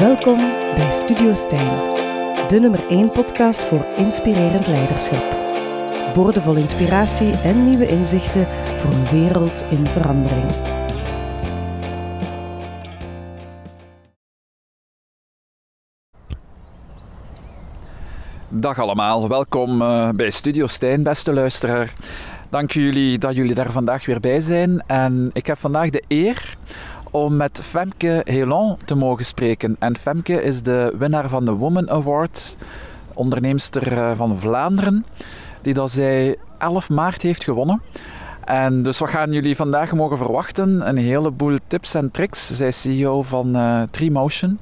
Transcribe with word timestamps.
Welkom 0.00 0.36
bij 0.74 0.92
Studio 0.92 1.34
Stijn, 1.34 1.98
de 2.48 2.58
nummer 2.60 2.86
1 2.86 3.12
podcast 3.12 3.64
voor 3.64 3.86
inspirerend 3.96 4.66
leiderschap. 4.66 5.38
Boordevol 6.14 6.56
inspiratie 6.56 7.32
en 7.32 7.64
nieuwe 7.64 7.88
inzichten 7.88 8.48
voor 8.78 8.92
een 8.92 9.06
wereld 9.06 9.62
in 9.62 9.86
verandering. 9.86 10.50
Dag 18.50 18.78
allemaal, 18.78 19.28
welkom 19.28 19.82
uh, 19.82 20.10
bij 20.10 20.30
Studio 20.30 20.66
Stijn, 20.66 21.02
beste 21.02 21.32
luisteraar. 21.32 21.92
Dank 22.50 22.70
jullie 22.72 23.18
dat 23.18 23.34
jullie 23.34 23.54
daar 23.54 23.72
vandaag 23.72 24.06
weer 24.06 24.20
bij 24.20 24.40
zijn. 24.40 24.82
En 24.86 25.30
ik 25.32 25.46
heb 25.46 25.58
vandaag 25.58 25.90
de 25.90 26.02
eer 26.08 26.56
om 27.10 27.36
met 27.36 27.60
Femke 27.62 28.20
Helon 28.24 28.76
te 28.84 28.94
mogen 28.94 29.24
spreken. 29.24 29.76
En 29.78 29.96
Femke 29.96 30.42
is 30.42 30.62
de 30.62 30.94
winnaar 30.98 31.28
van 31.28 31.44
de 31.44 31.52
Woman 31.52 31.90
Award, 31.90 32.56
onderneemster 33.14 33.92
eh, 33.92 34.10
van 34.16 34.38
Vlaanderen, 34.38 35.04
die 35.62 35.74
dat 35.74 35.90
zij 35.90 36.36
11 36.58 36.90
maart 36.90 37.22
heeft 37.22 37.44
gewonnen. 37.44 37.82
En 38.44 38.82
dus 38.82 38.98
wat 38.98 39.08
gaan 39.08 39.32
jullie 39.32 39.56
vandaag 39.56 39.92
mogen 39.92 40.16
verwachten? 40.16 40.88
Een 40.88 40.96
heleboel 40.96 41.58
tips 41.66 41.94
en 41.94 42.10
tricks. 42.10 42.56
Zij 42.56 42.68
is 42.68 42.80
CEO 42.80 43.22
van 43.22 43.56
uh, 43.56 43.82
Treemotion, 43.90 44.58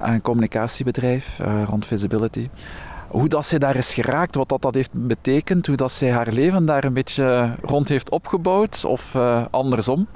een 0.00 0.22
communicatiebedrijf 0.22 1.38
uh, 1.40 1.62
rond 1.68 1.86
visibility. 1.86 2.48
Hoe 3.08 3.28
dat 3.28 3.46
zij 3.46 3.58
daar 3.58 3.76
is 3.76 3.94
geraakt, 3.94 4.34
wat 4.34 4.48
dat, 4.48 4.62
dat 4.62 4.74
heeft 4.74 4.90
betekend, 4.92 5.66
hoe 5.66 5.76
dat 5.76 5.92
zij 5.92 6.10
haar 6.10 6.32
leven 6.32 6.64
daar 6.64 6.84
een 6.84 6.92
beetje 6.92 7.54
rond 7.62 7.88
heeft 7.88 8.10
opgebouwd 8.10 8.84
of 8.84 9.16
andersom. 9.50 10.06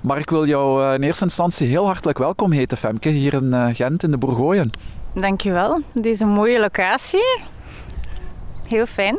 Maar 0.00 0.18
ik 0.18 0.30
wil 0.30 0.46
jou 0.46 0.82
uh, 0.82 0.94
in 0.94 1.02
eerste 1.02 1.24
instantie 1.24 1.66
heel 1.66 1.86
hartelijk 1.86 2.18
welkom 2.18 2.52
heten, 2.52 2.76
Femke, 2.76 3.08
hier 3.08 3.32
in 3.32 3.44
uh, 3.44 3.66
Gent 3.72 4.02
in 4.02 4.10
de 4.10 4.18
Bourgooien. 4.18 4.70
Dankjewel, 5.14 5.80
deze 5.94 6.24
mooie 6.24 6.60
locatie. 6.60 7.38
Heel 8.68 8.86
fijn. 8.86 9.18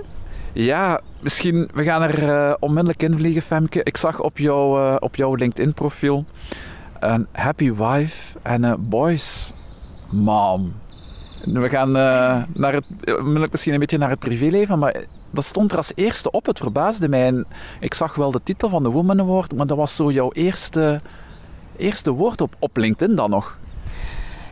Ja, 0.53 1.01
misschien, 1.19 1.69
we 1.73 1.83
gaan 1.83 2.01
er 2.01 2.23
uh, 2.23 2.53
onmiddellijk 2.59 3.03
in 3.03 3.17
vliegen, 3.17 3.41
Femke. 3.41 3.83
Ik 3.83 3.97
zag 3.97 4.19
op, 4.19 4.37
jou, 4.37 4.95
op 4.99 5.15
jouw 5.15 5.35
LinkedIn-profiel 5.35 6.25
een 6.99 7.27
happy 7.31 7.73
wife 7.73 8.37
en 8.41 8.63
een 8.63 8.87
boys 8.89 9.53
mom. 10.11 10.73
We 11.45 11.69
gaan 11.69 11.91
naar 12.53 12.73
het, 12.73 12.85
misschien 13.51 13.73
een 13.73 13.79
beetje 13.79 13.97
naar 13.97 14.09
het 14.09 14.19
privéleven, 14.19 14.79
maar 14.79 14.95
dat 15.31 15.45
stond 15.45 15.71
er 15.71 15.77
als 15.77 15.91
eerste 15.95 16.31
op. 16.31 16.45
Het 16.45 16.59
verbaasde 16.59 17.09
mij. 17.09 17.43
Ik 17.79 17.93
zag 17.93 18.15
wel 18.15 18.31
de 18.31 18.41
titel 18.43 18.69
van 18.69 18.83
de 18.83 18.89
Woman 18.89 19.19
Award, 19.19 19.55
maar 19.55 19.67
dat 19.67 19.77
was 19.77 19.95
zo 19.95 20.11
jouw 20.11 20.31
eerste, 20.31 21.01
eerste 21.77 22.11
woord 22.11 22.41
op, 22.41 22.55
op 22.59 22.77
LinkedIn 22.77 23.15
dan 23.15 23.29
nog. 23.29 23.57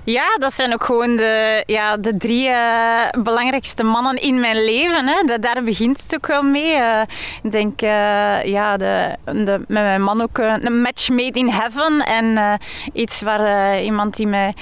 Ja, 0.03 0.38
dat 0.38 0.53
zijn 0.53 0.73
ook 0.73 0.83
gewoon 0.83 1.16
de, 1.16 1.64
ja, 1.66 1.97
de 1.97 2.17
drie 2.17 2.50
uh, 2.50 3.09
belangrijkste 3.23 3.83
mannen 3.83 4.16
in 4.16 4.39
mijn 4.39 4.64
leven. 4.64 5.08
Hè. 5.08 5.38
Daar 5.39 5.64
begint 5.64 6.02
het 6.02 6.16
ook 6.16 6.28
wel 6.28 6.44
mee. 6.44 6.78
Uh, 6.78 7.02
ik 7.44 7.52
denk 7.52 7.81
uh, 7.81 8.44
ja, 8.44 8.78
de, 8.78 9.16
de, 9.25 9.64
met 9.67 9.67
mijn 9.67 10.02
man 10.02 10.22
ook 10.22 10.38
een 10.38 10.81
match 10.81 11.09
made 11.09 11.39
in 11.39 11.50
heaven. 11.50 12.06
En 12.06 12.59
iets 12.94 13.22
waar 13.22 13.81
iemand 13.81 14.16
die 14.16 14.28
mij, 14.28 14.53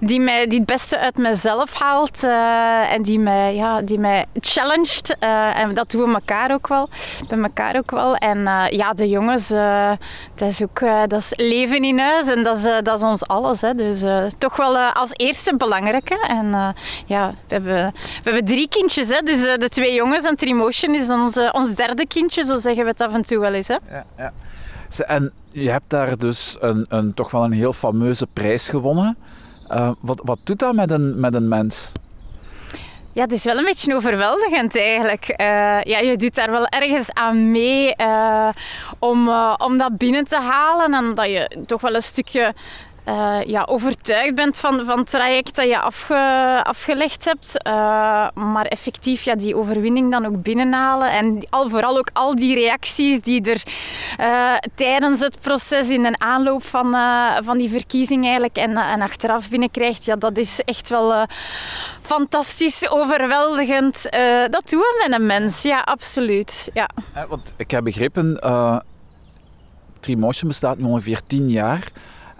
die 0.00 0.20
mij 0.20 0.46
die 0.46 0.58
het 0.58 0.66
beste 0.66 0.98
uit 0.98 1.16
mezelf 1.16 1.72
haalt. 1.72 2.22
en 2.90 3.02
die 3.02 3.18
mij, 3.18 3.54
ja, 3.54 3.80
die 3.80 3.98
mij 3.98 4.24
challenged. 4.40 5.16
en 5.54 5.74
dat 5.74 5.90
doen 5.90 6.08
we 6.08 6.14
elkaar 6.14 6.52
ook 6.52 6.68
wel. 6.68 6.88
Bij 7.28 7.38
elkaar 7.38 7.76
ook 7.76 7.90
wel. 7.90 8.16
En 8.16 8.38
ja, 8.70 8.92
de 8.92 9.08
jongens, 9.08 9.52
dat 10.34 10.48
is 10.48 10.62
ook 10.62 10.80
dat 11.08 11.12
is 11.12 11.32
leven 11.36 11.84
in 11.84 11.98
huis. 11.98 12.26
En 12.26 12.42
dat 12.42 12.56
is, 12.56 12.62
dat 12.62 12.96
is 12.98 13.02
ons 13.02 13.26
alles. 13.26 13.60
Hè. 13.60 13.74
Dus 13.74 14.02
toch 14.38 14.56
wel 14.56 14.76
als 14.76 15.10
eerste 15.12 15.56
belangrijke. 15.56 16.26
En 16.28 16.74
ja, 17.06 17.30
we 17.30 17.54
hebben, 17.54 17.92
we 17.94 18.22
hebben 18.30 18.44
drie 18.44 18.68
kindjes. 18.68 19.08
Hè? 19.08 19.20
Dus 19.20 19.40
de 19.40 19.68
twee 19.68 19.94
jongens 19.94 20.24
en 20.24 20.36
Trimotion 20.36 20.94
is 20.94 21.10
ons, 21.10 21.50
ons 21.52 21.74
derde 21.74 22.06
kindje, 22.06 22.44
zo 22.44 22.56
zeggen 22.56 22.84
we 22.84 22.90
het 22.90 23.00
af 23.00 23.14
en 23.14 23.22
toe 23.22 23.38
wel 23.38 23.52
eens. 23.52 23.68
Hè? 23.68 23.76
Ja, 23.90 24.04
ja. 24.16 24.32
En 25.06 25.32
je 25.50 25.70
hebt 25.70 25.90
daar 25.90 26.18
dus 26.18 26.56
een, 26.60 26.86
een, 26.88 27.14
toch 27.14 27.30
wel 27.30 27.44
een 27.44 27.52
heel 27.52 27.72
fameuze 27.72 28.26
prijs 28.32 28.68
gewonnen. 28.68 29.16
wat, 30.00 30.20
wat 30.24 30.38
doet 30.44 30.58
dat 30.58 30.74
met 30.74 30.90
een, 30.90 31.20
met 31.20 31.34
een 31.34 31.48
mens? 31.48 31.92
Ja, 33.14 33.22
het 33.22 33.32
is 33.32 33.44
wel 33.44 33.58
een 33.58 33.64
beetje 33.64 33.94
overweldigend 33.94 34.76
eigenlijk. 34.76 35.28
Uh, 35.28 35.36
ja, 35.82 35.98
je 35.98 36.16
doet 36.16 36.34
daar 36.34 36.50
wel 36.50 36.66
ergens 36.66 37.12
aan 37.12 37.50
mee 37.50 37.94
uh, 38.00 38.48
om, 38.98 39.28
uh, 39.28 39.54
om 39.58 39.78
dat 39.78 39.98
binnen 39.98 40.24
te 40.24 40.36
halen 40.36 40.94
en 40.94 41.14
dat 41.14 41.26
je 41.26 41.64
toch 41.66 41.80
wel 41.80 41.94
een 41.94 42.02
stukje 42.02 42.54
uh, 43.08 43.40
ja, 43.46 43.62
overtuigd 43.62 44.34
bent 44.34 44.58
van, 44.58 44.84
van 44.84 44.98
het 44.98 45.10
traject 45.10 45.56
dat 45.56 45.64
je 45.64 45.78
afge, 45.78 46.60
afgelegd 46.64 47.24
hebt. 47.24 47.66
Uh, 47.66 47.72
maar 48.34 48.66
effectief 48.66 49.22
ja, 49.22 49.34
die 49.34 49.56
overwinning 49.56 50.10
dan 50.10 50.26
ook 50.26 50.42
binnenhalen. 50.42 51.10
En 51.10 51.46
al, 51.50 51.68
vooral 51.68 51.98
ook 51.98 52.10
al 52.12 52.34
die 52.34 52.54
reacties 52.54 53.20
die 53.20 53.50
er 53.50 53.62
uh, 54.20 54.54
tijdens 54.74 55.20
het 55.20 55.40
proces 55.40 55.90
in 55.90 56.02
de 56.02 56.18
aanloop 56.18 56.64
van, 56.64 56.96
van 57.44 57.58
die 57.58 57.68
verkiezing 57.70 58.22
eigenlijk 58.24 58.56
en, 58.56 58.76
en 58.76 59.02
achteraf 59.02 59.48
binnenkrijgt. 59.48 60.04
Ja, 60.04 60.16
dat 60.16 60.36
is 60.36 60.60
echt 60.60 60.88
wel 60.88 61.26
fantastisch, 62.00 62.90
overweldigend. 62.90 64.02
dat 64.50 64.70
doen 64.70 64.80
we 64.80 65.06
met 65.08 65.20
een 65.20 65.26
mens, 65.26 65.62
ja, 65.62 65.80
absoluut. 65.80 66.70
Ja. 66.72 66.88
want 67.28 67.54
ik 67.56 67.70
heb 67.70 67.84
begrepen, 67.84 68.38
Trimotion 70.00 70.48
bestaat 70.48 70.78
nu 70.78 70.84
ongeveer 70.84 71.20
tien 71.26 71.50
jaar. 71.50 71.92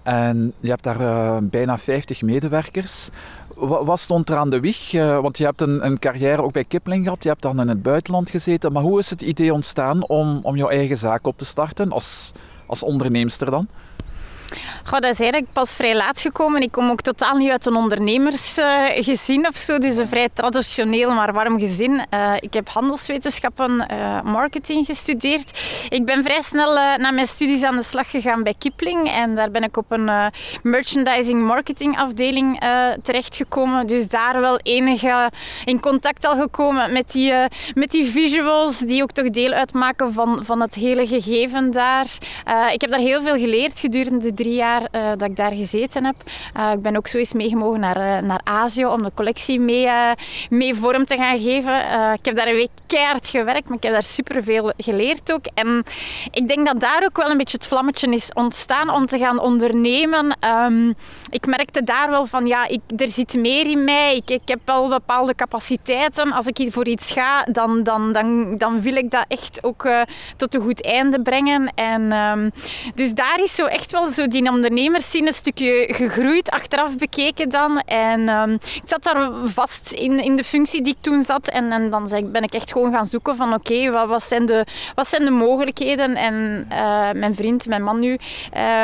En 0.04 0.52
je 0.58 0.68
hebt 0.68 0.82
daar 0.82 1.00
uh, 1.00 1.36
bijna 1.42 1.78
50 1.78 2.22
medewerkers. 2.22 3.08
Wat, 3.56 4.00
stond 4.00 4.30
er 4.30 4.36
aan 4.36 4.50
de 4.50 4.60
wieg? 4.60 4.92
Uh, 4.92 5.18
want 5.18 5.38
je 5.38 5.44
hebt 5.44 5.60
een, 5.60 5.84
een, 5.84 5.98
carrière 5.98 6.42
ook 6.42 6.52
bij 6.52 6.64
Kipling 6.64 7.04
gehad. 7.04 7.22
Je 7.22 7.28
hebt 7.28 7.42
dan 7.42 7.60
in 7.60 7.68
het 7.68 7.82
buitenland 7.82 8.30
gezeten. 8.30 8.72
Maar 8.72 8.82
hoe 8.82 8.98
is 8.98 9.10
het 9.10 9.22
idee 9.22 9.52
ontstaan 9.52 10.06
om, 10.06 10.40
om 10.42 10.56
jouw 10.56 10.68
eigen 10.68 10.96
zaak 10.96 11.26
op 11.26 11.38
te 11.38 11.44
starten 11.44 11.92
als, 11.92 12.32
als 12.66 12.82
onderneemster 12.82 13.50
dan? 13.50 13.68
Goh, 14.84 15.00
dat 15.00 15.10
is 15.10 15.20
eigenlijk 15.20 15.52
pas 15.52 15.74
vrij 15.74 15.96
laat 15.96 16.20
gekomen. 16.20 16.62
Ik 16.62 16.72
kom 16.72 16.90
ook 16.90 17.00
totaal 17.00 17.36
niet 17.36 17.50
uit 17.50 17.66
een 17.66 17.74
ondernemersgezin 17.74 19.46
of 19.48 19.56
zo. 19.56 19.78
Dus 19.78 19.96
een 19.96 20.08
vrij 20.08 20.28
traditioneel, 20.32 21.10
maar 21.10 21.32
warm 21.32 21.58
gezin. 21.58 22.02
Uh, 22.10 22.32
ik 22.40 22.52
heb 22.52 22.68
handelswetenschappen, 22.68 23.86
uh, 23.90 24.22
marketing 24.22 24.86
gestudeerd. 24.86 25.58
Ik 25.88 26.04
ben 26.04 26.22
vrij 26.22 26.42
snel 26.42 26.76
uh, 26.76 26.96
na 26.96 27.10
mijn 27.10 27.26
studies 27.26 27.62
aan 27.62 27.76
de 27.76 27.82
slag 27.82 28.10
gegaan 28.10 28.42
bij 28.42 28.54
Kipling. 28.58 29.10
En 29.10 29.34
daar 29.34 29.50
ben 29.50 29.62
ik 29.62 29.76
op 29.76 29.86
een 29.88 30.10
merchandising 30.62 31.42
marketing 31.42 31.98
afdeling 31.98 32.62
terechtgekomen. 33.02 33.86
Dus 33.86 34.08
daar 34.08 34.40
wel 34.40 34.58
enige 34.58 35.30
in 35.64 35.80
contact 35.80 36.26
al 36.26 36.40
gekomen 36.40 36.92
met 36.92 37.12
die, 37.12 37.32
met 37.74 37.90
die 37.90 38.10
visuals, 38.10 38.78
die 38.78 39.02
ook 39.02 39.10
toch 39.10 39.30
deel 39.30 39.52
uitmaken 39.52 40.12
van, 40.12 40.40
van 40.44 40.60
het 40.60 40.74
hele 40.74 41.06
gegeven 41.06 41.70
daar. 41.70 42.06
ik 42.72 42.80
heb 42.80 42.90
daar 42.90 42.98
heel 42.98 43.22
veel 43.22 43.38
geleerd 43.38 43.80
gedurende 43.80 44.34
drie 44.44 44.56
jaar 44.56 44.82
uh, 44.92 45.08
dat 45.16 45.28
ik 45.28 45.36
daar 45.36 45.52
gezeten 45.52 46.04
heb. 46.04 46.14
Uh, 46.56 46.72
ik 46.72 46.82
ben 46.82 46.96
ook 46.96 47.08
zo 47.08 47.18
eens 47.18 47.32
meegemogen 47.32 47.80
naar, 47.80 47.96
uh, 47.96 48.28
naar 48.28 48.40
Azië 48.44 48.86
om 48.86 49.02
de 49.02 49.10
collectie 49.14 49.60
mee, 49.60 49.88
mee 50.50 50.74
vorm 50.74 51.04
te 51.04 51.16
gaan 51.16 51.38
geven. 51.38 51.78
ik 52.14 52.24
heb 52.24 52.36
daar 52.36 52.46
een 52.46 52.54
week 52.54 52.70
keihard 52.86 53.28
gewerkt, 53.28 53.68
maar 53.68 53.76
ik 53.76 53.82
heb 53.82 53.92
daar 53.92 54.02
superveel 54.02 54.72
geleerd 54.76 55.32
ook. 55.32 55.44
En 55.54 55.84
ik 56.30 56.48
denk 56.48 56.66
dat 56.66 56.80
daar 56.80 57.02
ook 57.04 57.16
wel 57.16 57.30
een 57.30 57.36
beetje 57.36 57.56
het 57.56 57.66
vlammetje 57.66 58.10
is 58.10 58.32
ontstaan 58.32 58.90
om 58.90 59.06
te 59.06 59.18
gaan 59.18 59.40
ondernemen. 59.40 60.36
Um, 60.64 60.94
ik 61.30 61.46
merkte 61.46 61.82
daar 61.82 62.10
wel 62.10 62.26
van, 62.26 62.46
ja, 62.46 62.68
ik, 62.68 62.80
er 62.96 63.08
zit 63.08 63.34
meer 63.34 63.66
in 63.66 63.84
mij. 63.84 64.22
Ik, 64.24 64.40
heb 64.44 64.60
wel 64.64 64.88
bepaalde 64.88 65.34
capaciteiten. 65.34 66.32
Als 66.32 66.46
ik 66.46 66.56
hier 66.56 66.72
voor 66.72 66.86
iets 66.86 67.12
ga, 67.12 67.46
dan, 67.50 67.82
dan, 67.82 68.12
dan, 68.12 68.58
dan 68.58 68.80
wil 68.80 68.96
ik 68.96 69.10
dat 69.10 69.24
echt 69.28 69.58
ook 69.62 69.88
tot 70.36 70.54
een 70.54 70.62
goed 70.62 70.84
einde 70.84 71.22
brengen. 71.22 71.72
En 71.74 72.12
um, 72.12 72.50
dus 72.94 73.14
daar 73.14 73.40
is 73.42 73.54
zo 73.54 73.64
echt 73.64 73.90
wel 73.90 74.08
zo 74.08 74.26
ondernemerszin 74.42 75.26
een 75.26 75.32
stukje 75.32 75.88
gegroeid, 75.90 76.50
achteraf 76.50 76.96
bekeken 76.96 77.48
dan. 77.48 77.78
En 77.78 78.28
um, 78.28 78.52
ik 78.52 78.82
zat 78.84 79.02
daar 79.02 79.30
vast 79.44 79.92
in, 79.92 80.18
in 80.20 80.36
de 80.36 80.44
functie 80.44 80.82
die 80.82 80.92
ik 80.92 81.02
toen 81.02 81.22
zat. 81.22 81.48
En, 81.48 81.72
en 81.72 81.90
dan 81.90 82.08
ben 82.24 82.42
ik 82.42 82.52
echt 82.52 82.72
gewoon 82.72 82.92
gaan 82.92 83.06
zoeken 83.06 83.36
van 83.36 83.54
oké, 83.54 83.90
wat, 83.90 84.08
wat, 84.08 84.22
zijn 84.22 84.46
de, 84.46 84.66
wat 84.94 85.06
zijn 85.06 85.24
de 85.24 85.30
mogelijkheden? 85.30 86.14
En 86.14 86.66
uh, 86.72 87.12
mijn 87.12 87.34
vriend, 87.34 87.66
mijn 87.66 87.82
man 87.82 87.98
nu... 87.98 88.18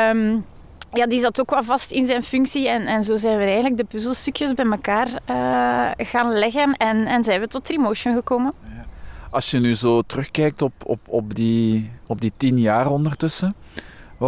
Um, 0.09 0.45
ja, 0.93 1.07
die 1.07 1.19
zat 1.19 1.39
ook 1.39 1.49
wel 1.49 1.63
vast 1.63 1.91
in 1.91 2.05
zijn 2.05 2.23
functie. 2.23 2.67
En, 2.67 2.87
en 2.87 3.03
zo 3.03 3.17
zijn 3.17 3.37
we 3.37 3.43
eigenlijk 3.43 3.77
de 3.77 3.83
puzzelstukjes 3.83 4.53
bij 4.53 4.65
elkaar 4.65 5.07
uh, 5.07 6.05
gaan 6.07 6.31
leggen. 6.31 6.73
En, 6.77 7.05
en 7.05 7.23
zijn 7.23 7.39
we 7.39 7.47
tot 7.47 7.65
Tremotion 7.65 8.15
gekomen. 8.15 8.53
Als 9.29 9.51
je 9.51 9.59
nu 9.59 9.75
zo 9.75 10.01
terugkijkt 10.01 10.61
op, 10.61 10.73
op, 10.83 10.99
op, 11.05 11.35
die, 11.35 11.91
op 12.05 12.21
die 12.21 12.31
tien 12.37 12.59
jaar 12.59 12.89
ondertussen, 12.89 13.55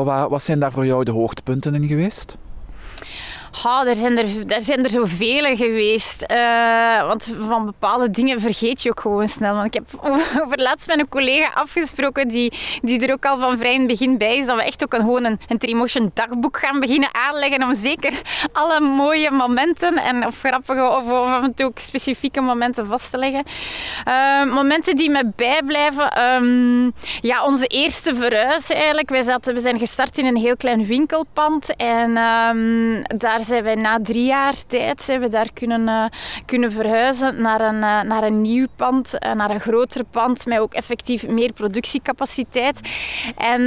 wat, 0.01 0.29
wat 0.29 0.41
zijn 0.41 0.59
daar 0.59 0.71
voor 0.71 0.85
jou 0.85 1.03
de 1.03 1.11
hoogtepunten 1.11 1.75
in 1.75 1.87
geweest? 1.87 2.37
Oh, 3.65 3.87
er, 3.87 3.95
zijn 3.95 4.17
er, 4.17 4.61
zijn 4.61 4.89
zoveel 4.89 5.55
geweest. 5.55 6.25
Uh, 6.31 7.07
want 7.07 7.33
van 7.39 7.65
bepaalde 7.65 8.11
dingen 8.11 8.41
vergeet 8.41 8.81
je 8.81 8.89
ook 8.89 8.99
gewoon 8.99 9.27
snel. 9.27 9.53
Want 9.53 9.65
ik 9.65 9.73
heb 9.73 9.85
over 10.43 10.61
laatst 10.61 10.87
met 10.87 10.99
een 10.99 11.09
collega 11.09 11.51
afgesproken 11.53 12.27
die, 12.27 12.53
die 12.81 13.07
er 13.07 13.13
ook 13.13 13.25
al 13.25 13.39
van 13.39 13.57
vrij 13.57 13.73
in 13.73 13.79
het 13.79 13.87
begin 13.87 14.17
bij 14.17 14.37
is, 14.37 14.45
dat 14.45 14.55
we 14.55 14.63
echt 14.63 14.83
ook 14.83 14.93
een, 14.93 14.99
gewoon 14.99 15.23
een, 15.23 15.39
een 15.47 15.57
Trimotion 15.57 16.11
dagboek 16.13 16.57
gaan 16.59 16.79
beginnen 16.79 17.09
aanleggen 17.11 17.63
om 17.63 17.75
zeker 17.75 18.21
alle 18.51 18.79
mooie 18.79 19.31
momenten 19.31 19.97
en 19.97 20.25
of 20.25 20.39
grappige 20.39 20.89
of, 20.89 21.03
of 21.03 21.27
af 21.27 21.43
en 21.43 21.53
toe 21.53 21.65
ook 21.65 21.79
specifieke 21.79 22.41
momenten 22.41 22.87
vast 22.87 23.11
te 23.11 23.17
leggen. 23.17 23.43
Uh, 24.07 24.53
momenten 24.53 24.95
die 24.95 25.09
me 25.09 25.31
bijblijven. 25.35 26.21
Um, 26.21 26.93
ja, 27.21 27.45
onze 27.45 27.67
eerste 27.67 28.15
verhuis 28.15 28.69
eigenlijk. 28.69 29.09
Wij 29.09 29.23
zaten, 29.23 29.53
we 29.53 29.59
zijn 29.59 29.79
gestart 29.79 30.17
in 30.17 30.25
een 30.25 30.37
heel 30.37 30.55
klein 30.55 30.85
winkelpand 30.85 31.75
en 31.75 32.17
um, 32.17 33.01
daar 33.17 33.42
zijn 33.43 33.63
wij 33.63 33.75
na 33.75 33.99
drie 34.01 34.25
jaar 34.25 34.53
tijd 34.67 35.01
zijn 35.01 35.19
we 35.19 35.27
daar 35.27 35.49
kunnen, 35.53 35.81
uh, 35.81 36.05
kunnen 36.45 36.71
verhuizen 36.71 37.41
naar 37.41 37.61
een, 37.61 37.75
uh, 37.75 38.01
naar 38.01 38.23
een 38.23 38.41
nieuw 38.41 38.67
pand, 38.75 39.13
uh, 39.13 39.31
naar 39.31 39.49
een 39.49 39.59
groter 39.59 40.03
pand 40.03 40.45
met 40.45 40.59
ook 40.59 40.73
effectief 40.73 41.27
meer 41.27 41.53
productiecapaciteit. 41.53 42.79
En 43.37 43.61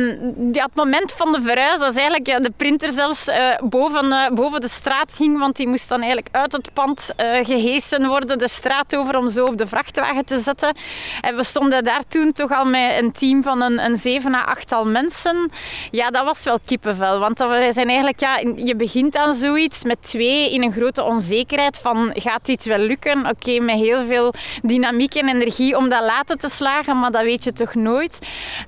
ja, 0.52 0.68
moment 0.74 1.12
van 1.12 1.32
de 1.32 1.42
verhuis, 1.42 1.78
dat 1.78 1.94
eigenlijk 1.94 2.26
ja, 2.26 2.38
de 2.38 2.52
printer 2.56 2.92
zelfs 2.92 3.30
boven, 3.64 4.34
boven 4.34 4.60
de 4.60 4.68
straat 4.68 5.16
hing, 5.16 5.38
want 5.38 5.56
die 5.56 5.68
moest 5.68 5.88
dan 5.88 5.98
eigenlijk 5.98 6.36
uit 6.36 6.52
het 6.52 6.72
pand 6.72 7.12
gehesen 7.42 8.06
worden, 8.06 8.38
de 8.38 8.48
straat 8.48 8.96
over 8.96 9.16
om 9.16 9.28
zo 9.28 9.44
op 9.44 9.58
de 9.58 9.66
vrachtwagen 9.66 10.24
te 10.24 10.38
zetten. 10.38 10.76
En 11.20 11.36
we 11.36 11.44
stonden 11.44 11.84
daar 11.84 12.02
toen 12.08 12.32
toch 12.32 12.52
al 12.52 12.64
met 12.64 12.98
een 13.00 13.12
team 13.12 13.42
van 13.42 13.62
een, 13.62 13.84
een 13.84 13.96
zeven 13.96 14.34
à 14.34 14.42
achttal 14.42 14.86
mensen. 14.86 15.50
Ja, 15.90 16.10
dat 16.10 16.24
was 16.24 16.44
wel 16.44 16.58
kippenvel, 16.66 17.18
want 17.18 17.38
wij 17.38 17.72
zijn 17.72 17.86
eigenlijk, 17.86 18.20
ja, 18.20 18.38
je 18.54 18.74
begint 18.76 19.16
aan 19.16 19.34
zoiets 19.34 19.65
met 19.84 20.02
twee 20.02 20.52
in 20.52 20.62
een 20.62 20.72
grote 20.72 21.02
onzekerheid 21.02 21.78
van 21.78 22.10
gaat 22.14 22.46
dit 22.46 22.64
wel 22.64 22.78
lukken? 22.78 23.26
Oké, 23.26 23.60
met 23.60 23.76
heel 23.76 24.04
veel 24.04 24.34
dynamiek 24.62 25.14
en 25.14 25.28
energie 25.28 25.76
om 25.76 25.88
dat 25.88 26.02
laten 26.02 26.38
te 26.38 26.48
slagen, 26.48 26.98
maar 26.98 27.10
dat 27.10 27.22
weet 27.22 27.44
je 27.44 27.52
toch 27.52 27.74
nooit. 27.74 28.18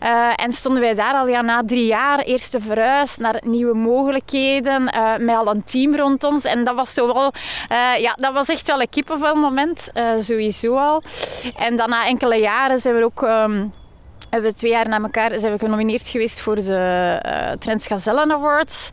Uh, 0.02 0.32
en 0.36 0.52
stonden 0.52 0.82
wij 0.82 0.94
daar 0.94 1.14
al 1.14 1.28
ja, 1.28 1.40
na 1.40 1.62
drie 1.66 1.86
jaar, 1.86 2.18
eerste 2.18 2.60
verhuis 2.60 3.16
naar 3.16 3.42
nieuwe 3.46 3.74
mogelijkheden, 3.74 4.82
uh, 4.82 5.16
met 5.16 5.36
al 5.36 5.46
een 5.46 5.64
team 5.64 5.96
rond 5.96 6.24
ons. 6.24 6.44
En 6.44 6.64
dat 6.64 6.74
was 6.74 6.94
zo 6.94 7.06
wel, 7.06 7.32
uh, 7.72 7.98
ja, 7.98 8.12
dat 8.14 8.32
was 8.32 8.48
echt 8.48 8.66
wel 8.66 8.80
een 8.80 8.88
kippenvelmoment, 8.90 9.90
sowieso 10.18 10.74
al. 10.74 11.02
En 11.56 11.76
dan 11.76 11.88
na 11.88 12.06
enkele 12.06 12.36
jaren 12.36 12.80
zijn 12.80 12.96
we 12.96 13.04
ook... 13.04 13.22
Um, 13.22 13.72
hebben 14.30 14.50
we 14.50 14.56
twee 14.56 14.70
jaar 14.70 14.88
na 14.88 15.00
elkaar 15.00 15.38
zijn 15.38 15.52
we 15.52 15.58
genomineerd 15.58 16.08
geweest 16.08 16.40
voor 16.40 16.54
de 16.54 17.22
uh, 17.26 17.50
Trends 17.50 17.86
Gazellen 17.86 18.32
Awards. 18.32 18.90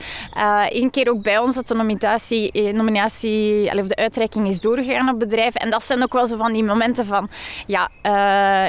Eén 0.70 0.84
uh, 0.84 0.90
keer 0.92 1.10
ook 1.10 1.22
bij 1.22 1.38
ons 1.38 1.56
dat 1.56 1.68
de 1.68 1.74
nominatie, 1.74 2.52
eh, 2.52 2.74
nominatie 2.74 3.80
of 3.80 3.88
de 3.88 3.96
uitreiking 3.96 4.48
is 4.48 4.60
doorgegaan 4.60 5.10
op 5.10 5.20
bedrijven. 5.20 5.62
En 5.62 5.70
dat 5.70 5.84
zijn 5.84 6.04
ook 6.04 6.14
wel 6.14 6.28
zo 6.28 6.38
van 6.38 6.54
die 6.54 6.64
momenten 6.64 7.06
van, 7.06 7.30
ja, 7.68 7.90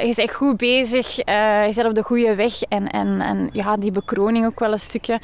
je 0.03 0.13
bent 0.17 0.31
goed 0.33 0.57
bezig, 0.57 1.17
je 1.17 1.73
bent 1.75 1.89
op 1.89 1.95
de 1.95 2.03
goede 2.03 2.35
weg 2.35 2.63
en, 2.63 2.91
en, 2.91 3.21
en 3.21 3.49
ja, 3.53 3.77
die 3.77 3.91
bekroning 3.91 4.47
ook 4.47 4.61
wel 4.61 4.73
een 4.73 4.81
stukje. 4.81 5.21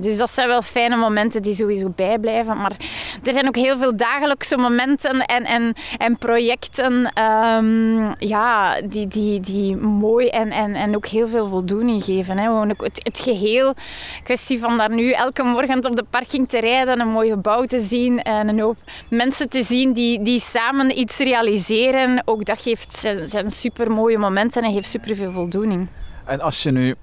dus 0.00 0.16
dat 0.16 0.30
zijn 0.30 0.48
wel 0.48 0.62
fijne 0.62 0.96
momenten 0.96 1.42
die 1.42 1.54
sowieso 1.54 1.92
bijblijven. 1.96 2.56
Maar 2.56 2.76
er 3.22 3.32
zijn 3.32 3.46
ook 3.46 3.56
heel 3.56 3.78
veel 3.78 3.96
dagelijkse 3.96 4.56
momenten 4.56 5.26
en, 5.26 5.44
en, 5.44 5.74
en 5.98 6.18
projecten 6.18 7.12
um, 7.22 8.14
ja, 8.18 8.80
die, 8.80 9.08
die, 9.08 9.40
die 9.40 9.76
mooi 9.76 10.28
en, 10.28 10.50
en 10.50 10.74
en 10.82 10.96
ook 10.96 11.06
heel 11.06 11.28
veel 11.28 11.48
voldoening 11.48 12.04
geven. 12.04 12.38
Hè. 12.38 12.44
Gewoon 12.44 12.68
het, 12.68 13.00
het 13.02 13.18
geheel, 13.18 13.74
kwestie 14.22 14.58
van 14.58 14.78
daar 14.78 14.94
nu 14.94 15.12
elke 15.12 15.42
morgen 15.42 15.86
op 15.86 15.96
de 15.96 16.04
parking 16.10 16.48
te 16.48 16.60
rijden, 16.60 17.00
een 17.00 17.08
mooi 17.08 17.30
gebouw 17.30 17.64
te 17.64 17.80
zien 17.80 18.22
en 18.22 18.48
een 18.48 18.60
hoop 18.60 18.76
mensen 19.10 19.48
te 19.48 19.62
zien 19.62 19.92
die, 19.92 20.22
die 20.22 20.40
samen 20.40 20.98
iets 20.98 21.18
realiseren. 21.18 22.22
Ook 22.24 22.44
dat 22.44 22.60
geeft, 22.60 22.94
zijn, 22.94 23.28
zijn 23.28 23.50
super 23.50 23.90
mooie 23.90 24.18
momenten 24.18 24.62
en 24.62 24.72
geeft 24.72 24.88
super 24.88 25.16
veel 25.16 25.32
voldoening. 25.32 25.88
En 26.24 26.40
als 26.40 26.62
je 26.62 26.70
nu, 26.70 26.94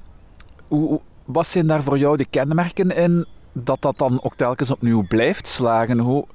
hoe, 0.68 1.00
wat 1.26 1.48
zijn 1.48 1.68
daar 1.68 1.84
voor 1.84 1.98
jou 1.98 2.18
de 2.18 2.26
kenmerken 2.30 2.90
in 2.90 3.26
dat 3.54 3.82
dat 3.82 3.98
dan 3.98 4.24
ook 4.24 4.36
telkens 4.36 4.72
opnieuw 4.72 5.06
blijft 5.08 5.48
slagen? 5.48 6.00
Hoe, 6.00 6.26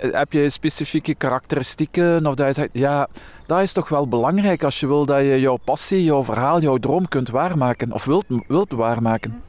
heb 0.00 0.32
je 0.32 0.50
specifieke 0.50 1.14
karakteristieken 1.14 2.26
of 2.26 2.34
dat 2.34 2.46
je 2.46 2.52
zegt, 2.52 2.68
ja, 2.72 3.08
dat 3.46 3.60
is 3.60 3.72
toch 3.72 3.88
wel 3.88 4.08
belangrijk 4.08 4.64
als 4.64 4.80
je 4.80 4.86
wil 4.86 5.06
dat 5.06 5.20
je 5.20 5.40
jouw 5.40 5.58
passie, 5.64 6.04
jouw 6.04 6.24
verhaal, 6.24 6.60
jouw 6.60 6.76
droom 6.76 7.08
kunt 7.08 7.30
waarmaken 7.30 7.92
of 7.92 8.04
wilt, 8.04 8.24
wilt 8.48 8.72
waarmaken? 8.72 9.42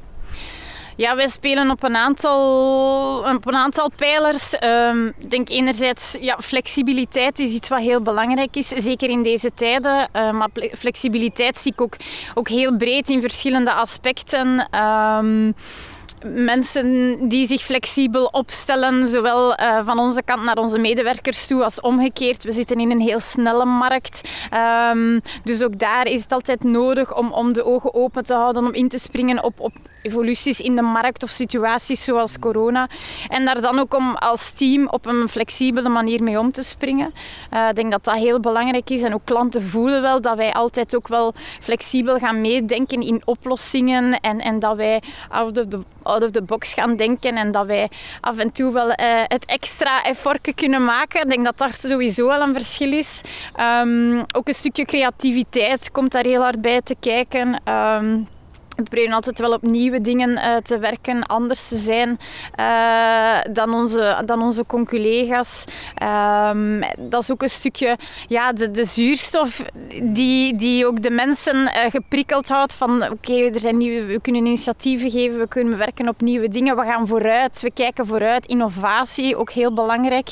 Ja, 0.98 1.16
wij 1.16 1.28
spelen 1.28 1.72
op 1.72 1.84
een 1.84 1.96
aantal, 1.96 3.28
een 3.28 3.56
aantal 3.56 3.92
pijlers. 3.96 4.56
Um, 4.64 5.14
ik 5.20 5.30
denk 5.30 5.50
enerzijds, 5.50 6.18
ja, 6.20 6.38
flexibiliteit 6.42 7.40
is 7.40 7.54
iets 7.54 7.70
wat 7.70 7.80
heel 7.80 8.02
belangrijk 8.02 8.56
is, 8.56 8.68
zeker 8.68 9.10
in 9.10 9.24
deze 9.24 9.52
tijden. 9.56 10.10
Uh, 10.14 10.32
maar 10.32 10.50
flexibiliteit 10.78 11.58
zie 11.58 11.72
ik 11.72 11.82
ook, 11.82 11.96
ook 12.34 12.48
heel 12.48 12.76
breed 12.76 13.10
in 13.10 13.22
verschillende 13.22 13.74
aspecten. 13.74 14.68
Um, 14.80 15.56
mensen 16.26 17.18
die 17.30 17.48
zich 17.48 17.62
flexibel 17.62 18.26
opstellen, 18.26 19.08
zowel 19.08 19.60
uh, 19.60 19.80
van 19.86 20.00
onze 20.00 20.22
kant 20.24 20.44
naar 20.44 20.58
onze 20.58 20.78
medewerkers 20.78 21.48
toe 21.48 21.64
als 21.64 21.82
omgekeerd. 21.82 22.44
We 22.44 22.52
zitten 22.52 22.80
in 22.80 22.92
een 22.92 23.02
heel 23.02 23.20
snelle 23.20 23.66
markt, 23.66 24.30
um, 24.94 25.22
dus 25.44 25.62
ook 25.62 25.80
daar 25.80 26.06
is 26.08 26.22
het 26.22 26.32
altijd 26.32 26.64
nodig 26.64 27.16
om, 27.16 27.32
om 27.32 27.54
de 27.54 27.66
ogen 27.66 27.94
open 27.94 28.26
te 28.26 28.34
houden, 28.34 28.66
om 28.66 28.74
in 28.74 28.90
te 28.90 28.98
springen 28.98 29.44
op, 29.44 29.60
op 29.60 29.74
evoluties 30.02 30.62
in 30.62 30.76
de 30.76 30.82
markt 30.82 31.24
of 31.24 31.30
situaties 31.30 32.04
zoals 32.04 32.40
corona. 32.40 32.88
En 33.28 33.46
daar 33.46 33.62
dan 33.62 33.80
ook 33.80 33.94
om 33.94 34.16
als 34.16 34.52
team 34.52 34.88
op 34.88 35.06
een 35.06 35.30
flexibele 35.30 35.90
manier 35.90 36.24
mee 36.24 36.40
om 36.40 36.52
te 36.52 36.62
springen. 36.62 37.14
Uh, 37.54 37.70
ik 37.70 37.76
denk 37.76 37.92
dat 37.92 38.04
dat 38.04 38.16
heel 38.16 38.40
belangrijk 38.40 38.90
is 38.90 39.04
en 39.04 39.14
ook 39.14 39.26
klanten 39.26 39.64
voelen 39.64 40.02
wel 40.02 40.22
dat 40.22 40.38
wij 40.38 40.54
altijd 40.54 40.96
ook 40.96 41.08
wel 41.08 41.34
flexibel 41.60 42.18
gaan 42.18 42.42
meedenken 42.42 43.02
in 43.02 43.22
oplossingen 43.26 44.20
en, 44.20 44.40
en 44.40 44.60
dat 44.60 44.76
wij 44.76 45.02
out 45.30 45.54
the 45.54 45.80
out 46.08 46.24
of 46.24 46.32
the 46.32 46.42
box 46.42 46.74
gaan 46.74 46.96
denken 46.96 47.36
en 47.38 47.52
dat 47.52 47.66
wij 47.66 47.90
af 48.22 48.38
en 48.38 48.52
toe 48.52 48.74
wel 48.74 48.88
uh, 48.88 48.96
het 49.24 49.46
extra 49.46 50.04
effort 50.04 50.54
kunnen 50.56 50.86
maken. 50.86 51.22
Ik 51.22 51.30
denk 51.30 51.46
dat 51.46 51.58
dat 51.58 51.80
sowieso 51.80 52.28
wel 52.28 52.42
een 52.42 52.54
verschil 52.54 52.94
is. 52.94 53.22
Um, 53.60 54.24
ook 54.36 54.48
een 54.48 54.54
stukje 54.54 54.86
creativiteit 54.86 55.92
komt 55.92 56.12
daar 56.12 56.26
heel 56.26 56.42
hard 56.42 56.62
bij 56.62 56.82
te 56.82 56.96
kijken. 57.00 57.62
Um, 57.74 58.28
we 58.78 58.84
proberen 58.84 59.14
altijd 59.14 59.40
wel 59.40 59.52
op 59.52 59.62
nieuwe 59.62 60.02
dingen 60.02 60.30
uh, 60.30 60.56
te 60.56 60.80
werken, 60.80 61.26
anders 61.26 61.68
te 61.68 61.76
zijn 61.76 62.20
uh, 62.60 63.38
dan, 63.52 63.74
onze, 63.74 64.22
dan 64.26 64.42
onze 64.42 64.66
conculega's. 64.66 65.64
Um, 66.52 66.84
dat 66.98 67.22
is 67.22 67.32
ook 67.32 67.42
een 67.42 67.50
stukje 67.50 67.98
ja, 68.28 68.54
de, 68.54 68.72
de 68.72 68.86
zuurstof 68.86 69.62
die, 70.04 70.56
die 70.56 70.88
ook 70.88 71.02
de 71.02 71.10
mensen 71.10 71.56
uh, 71.56 71.70
geprikkeld 71.90 72.48
houdt 72.48 72.74
van 72.74 73.04
oké, 73.12 73.34
er 73.34 73.60
zijn 73.60 73.78
nieuwe, 73.78 74.06
we 74.06 74.22
kunnen 74.22 74.46
initiatieven 74.46 75.10
geven, 75.10 75.40
we 75.40 75.48
kunnen 75.48 75.78
werken 75.78 76.08
op 76.08 76.22
nieuwe 76.22 76.50
dingen, 76.50 76.76
we 76.76 76.84
gaan 76.84 77.08
vooruit, 77.08 77.62
we 77.62 77.72
kijken 77.72 78.06
vooruit. 78.06 78.46
Innovatie, 78.46 79.36
ook 79.38 79.50
heel 79.50 79.74
belangrijk. 79.74 80.30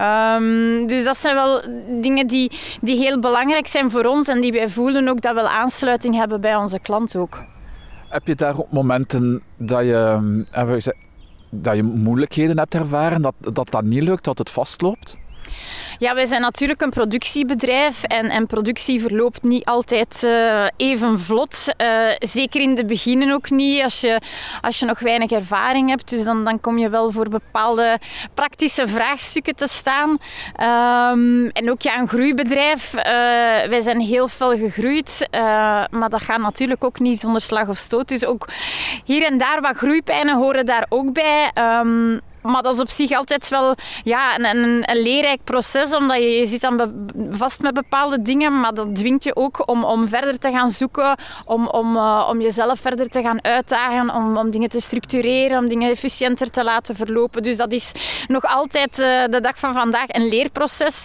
Um, 0.00 0.86
dus 0.86 1.04
dat 1.04 1.16
zijn 1.16 1.34
wel 1.34 1.62
dingen 1.88 2.26
die, 2.26 2.50
die 2.80 2.96
heel 2.96 3.18
belangrijk 3.18 3.66
zijn 3.66 3.90
voor 3.90 4.04
ons 4.04 4.28
en 4.28 4.40
die 4.40 4.52
wij 4.52 4.68
voelen 4.68 5.08
ook 5.08 5.20
dat 5.20 5.34
we 5.34 5.48
aansluiting 5.48 6.14
hebben 6.14 6.40
bij 6.40 6.56
onze 6.56 6.78
klant 6.78 7.16
ook. 7.16 7.38
Heb 8.14 8.26
je 8.26 8.34
daar 8.34 8.58
ook 8.58 8.70
momenten 8.70 9.42
dat 9.56 9.84
je, 9.84 9.94
ehm, 10.52 10.94
dat 11.50 11.76
je 11.76 11.82
moeilijkheden 11.82 12.58
hebt 12.58 12.74
ervaren, 12.74 13.22
dat, 13.22 13.34
dat 13.38 13.70
dat 13.70 13.84
niet 13.84 14.02
lukt, 14.02 14.24
dat 14.24 14.38
het 14.38 14.50
vastloopt? 14.50 15.18
Ja, 15.98 16.14
wij 16.14 16.26
zijn 16.26 16.40
natuurlijk 16.40 16.80
een 16.80 16.90
productiebedrijf 16.90 18.02
en, 18.02 18.30
en 18.30 18.46
productie 18.46 19.00
verloopt 19.00 19.42
niet 19.42 19.64
altijd 19.64 20.22
uh, 20.24 20.66
even 20.76 21.20
vlot. 21.20 21.74
Uh, 21.82 21.88
zeker 22.18 22.60
in 22.60 22.74
de 22.74 22.84
beginnen 22.84 23.32
ook 23.32 23.50
niet, 23.50 23.82
als 23.82 24.00
je, 24.00 24.20
als 24.60 24.78
je 24.78 24.86
nog 24.86 24.98
weinig 24.98 25.30
ervaring 25.30 25.88
hebt. 25.88 26.08
Dus 26.08 26.24
dan, 26.24 26.44
dan 26.44 26.60
kom 26.60 26.78
je 26.78 26.88
wel 26.88 27.10
voor 27.10 27.28
bepaalde 27.28 27.98
praktische 28.34 28.88
vraagstukken 28.88 29.56
te 29.56 29.66
staan. 29.68 30.10
Um, 30.10 31.48
en 31.48 31.70
ook 31.70 31.82
ja, 31.82 31.98
een 31.98 32.08
groeibedrijf. 32.08 32.94
Uh, 32.94 33.02
wij 33.68 33.80
zijn 33.80 34.00
heel 34.00 34.28
veel 34.28 34.56
gegroeid, 34.56 35.28
maar 35.90 36.08
dat 36.08 36.22
gaat 36.22 36.40
natuurlijk 36.40 36.84
ook 36.84 36.98
niet 36.98 37.20
zonder 37.20 37.40
slag 37.40 37.68
of 37.68 37.78
stoot. 37.78 38.08
Dus 38.08 38.24
ook 38.24 38.48
hier 39.04 39.22
en 39.22 39.38
daar 39.38 39.60
wat 39.60 39.76
groeipijnen 39.76 40.36
horen 40.36 40.66
daar 40.66 40.86
ook 40.88 41.12
bij. 41.12 41.50
Um, 41.80 42.20
maar 42.44 42.62
dat 42.62 42.74
is 42.74 42.80
op 42.80 42.90
zich 42.90 43.12
altijd 43.12 43.48
wel 43.48 43.74
ja, 44.04 44.38
een, 44.38 44.44
een, 44.44 44.90
een 44.90 45.02
leerrijk 45.02 45.44
proces, 45.44 45.94
omdat 45.94 46.16
je, 46.16 46.30
je 46.30 46.46
zit 46.46 46.60
dan 46.60 47.06
vast 47.30 47.62
met 47.62 47.74
bepaalde 47.74 48.22
dingen, 48.22 48.60
maar 48.60 48.74
dat 48.74 48.94
dwingt 48.94 49.24
je 49.24 49.36
ook 49.36 49.68
om, 49.68 49.84
om 49.84 50.08
verder 50.08 50.38
te 50.38 50.50
gaan 50.50 50.70
zoeken, 50.70 51.16
om, 51.44 51.66
om, 51.66 51.96
uh, 51.96 52.26
om 52.30 52.40
jezelf 52.40 52.80
verder 52.80 53.08
te 53.08 53.22
gaan 53.22 53.44
uitdagen, 53.44 54.14
om, 54.14 54.36
om 54.36 54.50
dingen 54.50 54.68
te 54.68 54.80
structureren, 54.80 55.58
om 55.58 55.68
dingen 55.68 55.90
efficiënter 55.90 56.50
te 56.50 56.64
laten 56.64 56.96
verlopen. 56.96 57.42
Dus 57.42 57.56
dat 57.56 57.72
is 57.72 57.92
nog 58.28 58.44
altijd 58.44 58.98
uh, 58.98 59.06
de 59.30 59.40
dag 59.40 59.58
van 59.58 59.72
vandaag 59.72 60.06
een 60.08 60.28
leerproces. 60.28 61.04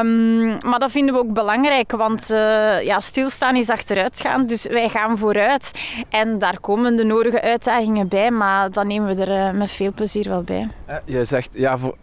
Um, 0.00 0.58
maar 0.64 0.78
dat 0.78 0.90
vinden 0.90 1.14
we 1.14 1.20
ook 1.20 1.32
belangrijk, 1.32 1.92
want 1.92 2.30
uh, 2.30 2.82
ja, 2.82 3.00
stilstaan 3.00 3.56
is 3.56 3.70
achteruit 3.70 4.20
gaan. 4.20 4.46
Dus 4.46 4.66
wij 4.66 4.88
gaan 4.88 5.18
vooruit 5.18 5.70
en 6.08 6.38
daar 6.38 6.60
komen 6.60 6.96
de 6.96 7.04
nodige 7.04 7.42
uitdagingen 7.42 8.08
bij, 8.08 8.30
maar 8.30 8.70
dat 8.70 8.84
nemen 8.84 9.16
we 9.16 9.24
er 9.24 9.54
met 9.54 9.70
veel 9.70 9.92
plezier 9.92 10.28
wel 10.28 10.42
bij. 10.42 10.68
Je 11.04 11.24
zegt, 11.24 11.50
ja, 11.52 11.78
voor, 11.78 11.96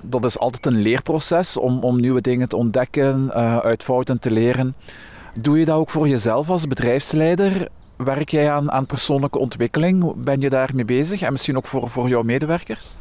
dat 0.00 0.24
is 0.24 0.38
altijd 0.38 0.66
een 0.66 0.80
leerproces 0.80 1.56
om, 1.56 1.78
om 1.78 2.00
nieuwe 2.00 2.20
dingen 2.20 2.48
te 2.48 2.56
ontdekken, 2.56 3.24
uh, 3.26 3.58
uit 3.58 3.82
fouten 3.82 4.18
te 4.18 4.30
leren. 4.30 4.74
Doe 5.40 5.58
je 5.58 5.64
dat 5.64 5.76
ook 5.76 5.90
voor 5.90 6.08
jezelf 6.08 6.50
als 6.50 6.66
bedrijfsleider? 6.66 7.68
Werk 7.96 8.28
jij 8.28 8.52
aan, 8.52 8.72
aan 8.72 8.86
persoonlijke 8.86 9.38
ontwikkeling? 9.38 10.12
Ben 10.16 10.40
je 10.40 10.50
daarmee 10.50 10.84
bezig? 10.84 11.22
En 11.22 11.32
misschien 11.32 11.56
ook 11.56 11.66
voor, 11.66 11.88
voor 11.88 12.08
jouw 12.08 12.22
medewerkers? 12.22 12.96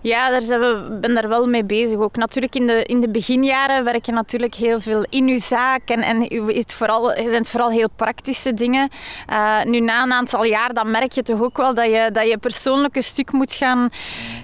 Ja, 0.00 0.30
daar 0.30 0.42
zijn 0.42 0.60
we, 0.60 0.98
ben 1.00 1.14
daar 1.14 1.28
wel 1.28 1.46
mee 1.46 1.64
bezig. 1.64 1.98
Ook 1.98 2.16
natuurlijk 2.16 2.54
in 2.54 2.66
de, 2.66 2.82
in 2.82 3.00
de 3.00 3.08
beginjaren 3.08 3.84
werk 3.84 4.06
je 4.06 4.12
natuurlijk 4.12 4.54
heel 4.54 4.80
veel 4.80 5.06
in 5.10 5.28
je 5.28 5.38
zaak 5.38 5.88
en, 5.88 6.02
en 6.02 6.22
het 6.46 6.72
vooral, 6.72 7.04
zijn 7.14 7.32
het 7.32 7.48
vooral 7.48 7.70
heel 7.70 7.88
praktische 7.96 8.54
dingen. 8.54 8.90
Uh, 9.30 9.62
nu 9.64 9.80
na 9.80 10.02
een 10.02 10.12
aantal 10.12 10.44
jaar 10.44 10.74
dan 10.74 10.90
merk 10.90 11.12
je 11.12 11.22
toch 11.22 11.42
ook 11.42 11.56
wel 11.56 11.74
dat 11.74 11.86
je, 11.86 12.10
dat 12.12 12.28
je 12.28 12.38
persoonlijk 12.38 12.96
een 12.96 13.02
stuk 13.02 13.32
moet 13.32 13.52
gaan, 13.52 13.90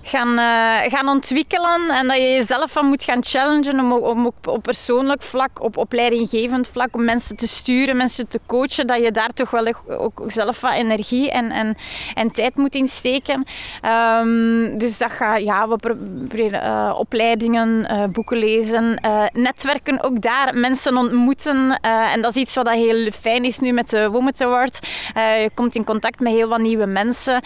gaan, 0.02 0.28
uh, 0.28 0.90
gaan 0.96 1.08
ontwikkelen 1.08 1.90
en 1.90 2.06
dat 2.06 2.16
je 2.16 2.22
jezelf 2.22 2.70
van 2.72 2.86
moet 2.86 3.04
gaan 3.04 3.24
challengen 3.24 3.80
om, 3.80 3.92
om 3.92 4.26
ook 4.26 4.34
op 4.46 4.62
persoonlijk 4.62 5.22
vlak, 5.22 5.62
op, 5.62 5.76
op 5.76 5.92
leidinggevend 5.92 6.68
vlak, 6.68 6.94
om 6.94 7.04
mensen 7.04 7.36
te 7.36 7.46
sturen, 7.46 7.96
mensen 7.96 8.28
te 8.28 8.40
coachen, 8.46 8.86
dat 8.86 9.02
je 9.02 9.12
daar 9.12 9.32
toch 9.34 9.50
wel 9.50 9.74
ook 9.86 10.22
zelf 10.26 10.60
wat 10.60 10.72
energie 10.72 11.30
en, 11.30 11.50
en, 11.50 11.76
en 12.14 12.30
tijd 12.30 12.56
moet 12.56 12.74
insteken. 12.74 13.44
Um, 14.20 14.78
dus 14.78 14.98
dat 14.98 15.10
gaat 15.10 15.41
ja, 15.44 15.68
we 15.68 15.76
proberen 15.76 16.62
uh, 16.62 16.94
opleidingen, 16.98 17.86
uh, 17.90 18.04
boeken 18.04 18.36
lezen, 18.36 19.00
uh, 19.06 19.24
netwerken 19.32 20.02
ook 20.02 20.20
daar, 20.20 20.58
mensen 20.58 20.96
ontmoeten. 20.96 21.80
en 21.80 22.22
dat 22.22 22.36
is 22.36 22.42
iets 22.42 22.54
wat 22.54 22.70
heel 22.70 23.10
fijn 23.10 23.44
is 23.44 23.58
nu 23.58 23.72
met 23.72 23.90
de 23.90 24.10
Women's 24.10 24.40
Award. 24.40 24.78
je 25.14 25.50
komt 25.54 25.74
in 25.74 25.84
contact 25.84 26.20
met 26.20 26.32
heel 26.32 26.48
wat 26.48 26.60
nieuwe 26.60 26.86
mensen. 26.86 27.42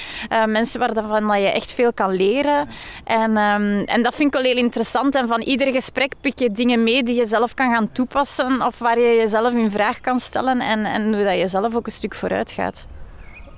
mensen 0.47 0.81
waarvan 0.81 1.41
je 1.41 1.49
echt 1.49 1.73
veel 1.73 1.93
kan 1.93 2.13
leren. 2.13 2.69
En, 3.05 3.37
um, 3.37 3.85
en 3.85 4.03
dat 4.03 4.15
vind 4.15 4.35
ik 4.35 4.41
wel 4.41 4.53
heel 4.53 4.63
interessant. 4.63 5.15
En 5.15 5.29
van 5.29 5.41
ieder 5.41 5.73
gesprek 5.73 6.13
pik 6.21 6.39
je 6.39 6.53
dingen 6.53 6.83
mee 6.83 7.03
die 7.03 7.15
je 7.15 7.27
zelf 7.27 7.55
kan 7.55 7.73
gaan 7.73 7.93
toepassen 7.93 8.63
of 8.67 8.79
waar 8.79 8.99
je 8.99 9.17
jezelf 9.17 9.53
in 9.53 9.71
vraag 9.71 10.01
kan 10.01 10.19
stellen 10.19 10.61
en, 10.61 10.85
en 10.85 11.15
hoe 11.15 11.25
dat 11.25 11.39
je 11.39 11.49
zelf 11.49 11.75
ook 11.75 11.87
een 11.87 11.93
stuk 11.93 12.15
vooruit 12.15 12.51
gaat. 12.51 12.87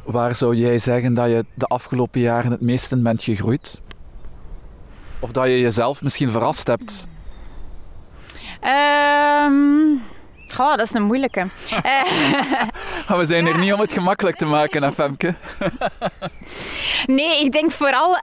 Waar 0.04 0.34
zou 0.34 0.54
jij 0.54 0.78
zeggen 0.78 1.14
dat 1.14 1.28
je 1.28 1.44
de 1.54 1.66
afgelopen 1.66 2.20
jaren 2.20 2.50
het 2.50 2.60
meest 2.60 2.92
in 2.92 3.02
bent 3.02 3.22
gegroeid? 3.22 3.80
Of 5.20 5.32
dat 5.32 5.46
je 5.46 5.60
jezelf 5.60 6.02
misschien 6.02 6.30
verrast 6.30 6.66
hebt? 6.66 7.06
Um, 9.46 10.02
oh, 10.58 10.70
dat 10.70 10.80
is 10.80 10.94
een 10.94 11.02
moeilijke. 11.02 11.46
we 13.18 13.24
zijn 13.26 13.46
hier 13.46 13.58
niet 13.58 13.72
om 13.72 13.80
het 13.80 13.92
gemakkelijk 13.92 14.36
te 14.36 14.46
maken, 14.46 14.92
Femke? 14.92 15.34
Nee, 17.06 17.44
ik 17.44 17.52
denk 17.52 17.70
vooral 17.70 18.18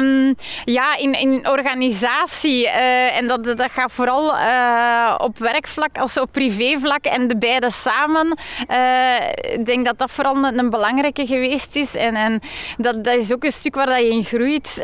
um, 0.00 0.34
ja, 0.64 0.96
in, 0.96 1.12
in 1.12 1.48
organisatie. 1.48 2.64
Uh, 2.64 3.16
en 3.16 3.26
dat, 3.26 3.44
dat 3.44 3.70
gaat 3.70 3.92
vooral 3.92 4.34
uh, 4.34 5.14
op 5.18 5.38
werkvlak 5.38 5.98
als 5.98 6.18
op 6.18 6.32
privévlak 6.32 7.04
en 7.04 7.28
de 7.28 7.36
beide 7.36 7.70
samen. 7.70 8.38
Uh, 8.70 9.28
ik 9.52 9.66
denk 9.66 9.84
dat 9.84 9.98
dat 9.98 10.10
vooral 10.10 10.36
een, 10.36 10.58
een, 10.58 10.70
belangrijke 10.70 11.26
geweest 11.26 11.76
is. 11.76 11.94
En, 11.94 12.16
en 12.16 12.40
dat, 12.76 13.04
dat 13.04 13.14
is 13.14 13.32
ook 13.32 13.44
een 13.44 13.52
stuk 13.52 13.74
waar 13.74 13.86
dat 13.86 13.98
je 13.98 14.08
in 14.08 14.24
groeit. 14.24 14.82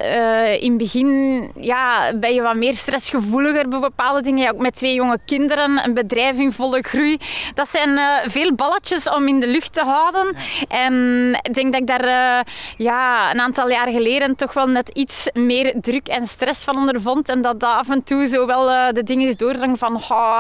in 0.61 0.69
het 0.69 0.79
begin 0.79 1.51
ja, 1.61 2.13
ben 2.15 2.35
je 2.35 2.43
wat 2.43 2.57
meer 2.57 2.75
stressgevoeliger 2.75 3.69
bij 3.69 3.79
bepaalde 3.79 4.23
dingen. 4.23 4.43
Ja, 4.43 4.51
ook 4.51 4.59
met 4.59 4.75
twee 4.75 4.95
jonge 4.95 5.19
kinderen, 5.27 5.85
een 5.85 5.95
bedrijf 5.95 6.39
in 6.39 6.53
volle 6.53 6.83
groei. 6.87 7.19
Dat 7.55 7.69
zijn 7.69 7.99
veel 8.31 8.55
balletjes 8.55 9.11
om 9.11 9.29
in 9.29 9.41
de 9.41 9.47
lucht 9.47 9.73
te 9.73 9.83
houden. 9.83 10.37
En 10.69 10.95
ik 11.43 11.55
denk 11.55 11.73
dat 11.73 11.81
ik 11.81 11.87
daar 11.87 12.45
ja, 12.77 13.31
een 13.31 13.41
aantal 13.41 13.69
jaar 13.69 13.89
geleden 13.89 14.37
toch 14.37 14.53
wel 14.53 14.69
net 14.69 14.89
iets 14.89 15.29
meer 15.33 15.73
druk 15.81 16.09
en 16.09 16.27
stress 16.27 16.65
van 16.65 16.77
ondervond. 16.77 17.29
En 17.29 17.43
dat 17.43 17.61
dat 17.61 17.75
af 17.75 17.89
en 17.89 18.03
toe 18.03 18.27
zo 18.27 18.47
wel 18.47 18.71
uh, 18.71 18.89
de 18.93 19.03
dingen 19.03 19.29
is 19.29 19.37
doordrang 19.37 19.79
van 19.79 19.97
oh, 19.97 20.39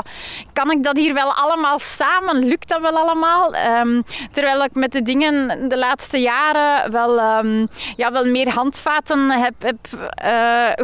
kan 0.52 0.70
ik 0.70 0.82
dat 0.82 0.96
hier 0.96 1.14
wel 1.14 1.32
allemaal 1.34 1.78
samen? 1.78 2.44
Lukt 2.44 2.68
dat 2.68 2.80
wel 2.80 2.98
allemaal? 2.98 3.54
Um, 3.56 4.04
terwijl 4.32 4.64
ik 4.64 4.74
met 4.74 4.92
de 4.92 5.02
dingen 5.02 5.68
de 5.68 5.78
laatste 5.78 6.18
jaren 6.20 6.92
wel, 6.92 7.38
um, 7.38 7.68
ja, 7.96 8.12
wel 8.12 8.24
meer 8.24 8.48
handvaten 8.48 9.30
heb, 9.30 9.54
heb 9.58 9.76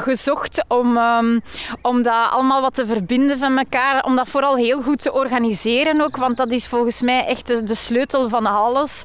gezocht 0.03 0.65
om, 0.69 0.97
um, 0.97 1.43
om 1.83 2.03
dat 2.03 2.31
allemaal 2.31 2.61
wat 2.61 2.75
te 2.75 2.87
verbinden 2.87 3.39
van 3.39 3.59
elkaar. 3.59 4.05
Om 4.05 4.17
dat 4.17 4.29
vooral 4.29 4.57
heel 4.57 4.83
goed 4.83 5.03
te 5.03 5.13
organiseren 5.13 5.49
ook, 6.03 6.17
want 6.17 6.37
dat 6.37 6.53
is 6.53 6.67
volgens 6.67 7.01
mij 7.01 7.27
echt 7.27 7.47
de, 7.69 7.75
sleutel 7.75 8.29
van 8.29 8.47
alles. 8.47 9.03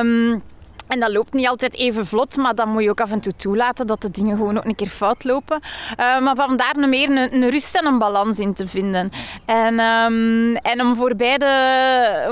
Um, 0.00 0.42
en 0.90 1.00
dat 1.00 1.10
loopt 1.10 1.32
niet 1.32 1.48
altijd 1.48 1.74
even 1.74 2.06
vlot, 2.06 2.36
maar 2.36 2.54
dan 2.54 2.68
moet 2.68 2.82
je 2.82 2.90
ook 2.90 3.00
af 3.00 3.10
en 3.10 3.20
toe 3.20 3.32
toelaten 3.36 3.86
dat 3.86 4.00
de 4.00 4.10
dingen 4.10 4.36
gewoon 4.36 4.58
ook 4.58 4.64
een 4.64 4.74
keer 4.74 4.88
fout 4.88 5.24
lopen. 5.24 5.60
Uh, 6.00 6.20
maar 6.20 6.36
vandaar 6.36 6.88
meer 6.88 7.32
een, 7.32 7.50
rust 7.50 7.74
en 7.74 7.86
een 7.86 7.98
balans 7.98 8.38
in 8.38 8.54
te 8.54 8.68
vinden. 8.68 9.12
En, 9.44 9.80
um, 9.80 10.56
en 10.56 10.80
om 10.80 10.96
voor 10.96 11.16
beide, 11.16 11.48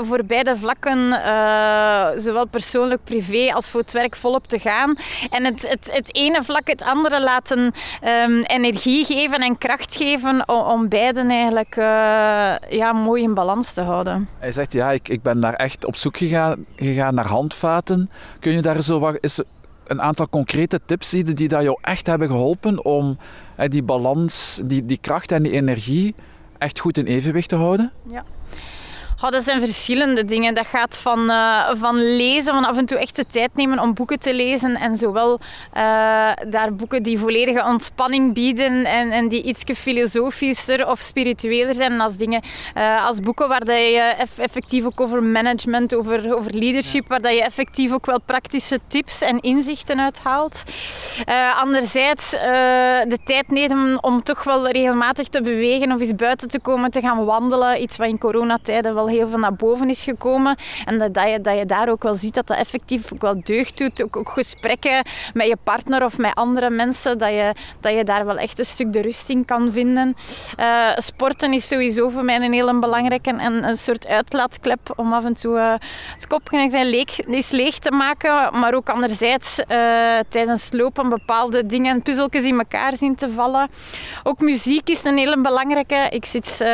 voor 0.01 0.25
beide 0.25 0.57
vlakken, 0.57 0.97
uh, 0.97 2.07
zowel 2.15 2.47
persoonlijk, 2.47 3.03
privé 3.03 3.53
als 3.53 3.69
voor 3.69 3.79
het 3.79 3.91
werk, 3.91 4.15
volop 4.15 4.47
te 4.47 4.59
gaan. 4.59 4.95
En 5.29 5.45
het, 5.45 5.69
het, 5.69 5.89
het 5.91 6.15
ene 6.15 6.43
vlak 6.43 6.67
het 6.67 6.83
andere 6.83 7.23
laten 7.23 7.73
um, 8.25 8.41
energie 8.41 9.05
geven 9.05 9.39
en 9.39 9.57
kracht 9.57 9.95
geven 9.95 10.49
om, 10.49 10.87
beiden 10.89 11.29
eigenlijk 11.29 11.75
uh, 11.75 11.85
ja, 12.69 12.91
mooi 12.93 13.23
in 13.23 13.33
balans 13.33 13.73
te 13.73 13.81
houden. 13.81 14.29
Hij 14.39 14.51
zegt, 14.51 14.73
ja, 14.73 14.91
ik, 14.91 15.09
ik 15.09 15.21
ben 15.21 15.39
daar 15.39 15.53
echt 15.53 15.85
op 15.85 15.95
zoek 15.95 16.17
gegaan, 16.17 16.65
gegaan 16.75 17.13
naar 17.13 17.27
handvaten. 17.27 18.09
Kun 18.49 18.57
je 18.57 18.63
daar 18.63 18.81
zo 18.81 18.99
wat, 18.99 19.17
is 19.19 19.41
een 19.87 20.01
aantal 20.01 20.29
concrete 20.29 20.79
tips 20.85 21.09
zien 21.09 21.25
die 21.25 21.47
dat 21.47 21.61
jou 21.61 21.77
echt 21.81 22.07
hebben 22.07 22.27
geholpen 22.27 22.85
om 22.85 23.17
die 23.67 23.83
balans, 23.83 24.61
die, 24.65 24.85
die 24.85 24.97
kracht 25.01 25.31
en 25.31 25.43
die 25.43 25.51
energie 25.51 26.15
echt 26.57 26.79
goed 26.79 26.97
in 26.97 27.05
evenwicht 27.05 27.49
te 27.49 27.55
houden? 27.55 27.91
Ja. 28.09 28.23
Oh, 29.21 29.29
dat 29.29 29.43
zijn 29.43 29.59
verschillende 29.59 30.25
dingen. 30.25 30.53
Dat 30.53 30.67
gaat 30.67 30.97
van, 30.97 31.29
uh, 31.29 31.69
van 31.73 32.15
lezen, 32.15 32.53
van 32.53 32.65
af 32.65 32.77
en 32.77 32.85
toe 32.85 32.97
echt 32.97 33.15
de 33.15 33.25
tijd 33.25 33.49
nemen 33.55 33.79
om 33.79 33.93
boeken 33.93 34.19
te 34.19 34.33
lezen. 34.33 34.75
En 34.75 34.97
zowel 34.97 35.39
uh, 35.77 36.31
daar 36.47 36.73
boeken 36.73 37.03
die 37.03 37.19
volledige 37.19 37.63
ontspanning 37.63 38.33
bieden 38.33 38.85
en, 38.85 39.11
en 39.11 39.27
die 39.27 39.43
iets 39.43 39.63
filosofischer 39.75 40.87
of 40.87 40.99
spiritueler 40.99 41.73
zijn 41.73 42.01
als 42.01 42.17
dingen 42.17 42.41
uh, 42.77 43.05
als 43.05 43.19
boeken 43.19 43.47
waar 43.47 43.65
dat 43.65 43.77
je 43.77 44.27
effectief 44.37 44.85
ook 44.85 45.01
over 45.01 45.23
management, 45.23 45.95
over, 45.95 46.35
over 46.35 46.53
leadership, 46.53 47.07
waar 47.07 47.21
dat 47.21 47.33
je 47.33 47.43
effectief 47.43 47.91
ook 47.91 48.05
wel 48.05 48.21
praktische 48.21 48.79
tips 48.87 49.21
en 49.21 49.39
inzichten 49.39 50.01
uithaalt. 50.01 50.63
anderzijds 51.55 52.29
de 52.31 53.17
tijd 53.23 53.51
nemen 53.51 54.03
om 54.03 54.23
toch 54.23 54.43
wel 54.43 54.67
regelmatig 54.69 55.27
te 55.27 55.41
bewegen 55.41 55.91
of 55.91 55.99
eens 55.99 56.15
buiten 56.15 56.47
te 56.47 56.59
komen, 56.59 56.91
te 56.91 57.01
gaan 57.01 57.25
wandelen. 57.25 57.81
Iets 57.81 57.97
wat 57.97 58.07
in 58.07 58.17
coronatijden 58.17 58.93
wel 58.93 59.07
heel 59.09 59.27
veel 59.27 59.37
naar 59.37 59.53
boven 59.53 59.89
is 59.89 60.03
gekomen. 60.03 60.57
En 60.85 60.97
dat, 60.97 61.13
dat, 61.13 61.29
je, 61.29 61.41
dat 61.41 61.57
je 61.57 61.65
daar 61.65 61.89
ook 61.89 62.03
wel 62.03 62.15
ziet 62.15 62.33
dat 62.33 62.47
dat 62.47 62.57
effectief 62.57 63.13
ook 63.13 63.21
wel 63.21 63.41
deugd 63.43 63.77
doet. 63.77 64.03
Ook, 64.03 64.17
ook 64.17 64.29
gesprekken 64.29 65.05
met 65.33 65.47
je 65.47 65.57
partner 65.63 66.03
of 66.03 66.17
met 66.17 66.35
andere 66.35 66.69
mensen, 66.69 67.17
dat 67.17 67.29
je, 67.29 67.53
dat 67.79 67.93
je 67.93 68.03
daar 68.03 68.25
wel 68.25 68.37
echt 68.37 68.59
een 68.59 68.65
stuk 68.65 68.93
de 68.93 69.01
rust 69.01 69.29
in 69.29 69.45
kan 69.45 69.71
vinden. 69.71 70.15
Uh, 70.59 70.89
sporten 70.95 71.53
is 71.53 71.67
sowieso 71.67 72.09
voor 72.09 72.23
mij 72.23 72.35
een 72.35 72.53
heel 72.53 72.79
belangrijke 72.79 73.29
en 73.29 73.67
een 73.67 73.77
soort 73.77 74.07
uitlaatklep 74.07 74.93
om 74.95 75.13
af 75.13 75.25
en 75.25 75.33
toe 75.33 75.57
uh, 75.57 75.73
het 76.13 76.27
kopje 76.27 76.85
leeg, 76.85 77.51
leeg 77.51 77.79
te 77.79 77.91
maken. 77.91 78.59
Maar 78.59 78.73
ook 78.73 78.89
anderzijds 78.89 79.59
uh, 79.59 79.65
tijdens 80.29 80.69
lopen 80.71 81.09
bepaalde 81.09 81.65
dingen, 81.65 82.01
puzzeltjes 82.01 82.43
in 82.43 82.57
elkaar 82.57 82.95
zien 82.95 83.15
te 83.15 83.31
vallen. 83.31 83.69
Ook 84.23 84.39
muziek 84.39 84.89
is 84.89 85.03
een 85.03 85.17
hele 85.17 85.41
belangrijke. 85.41 86.07
Ik 86.09 86.25
zit 86.25 86.65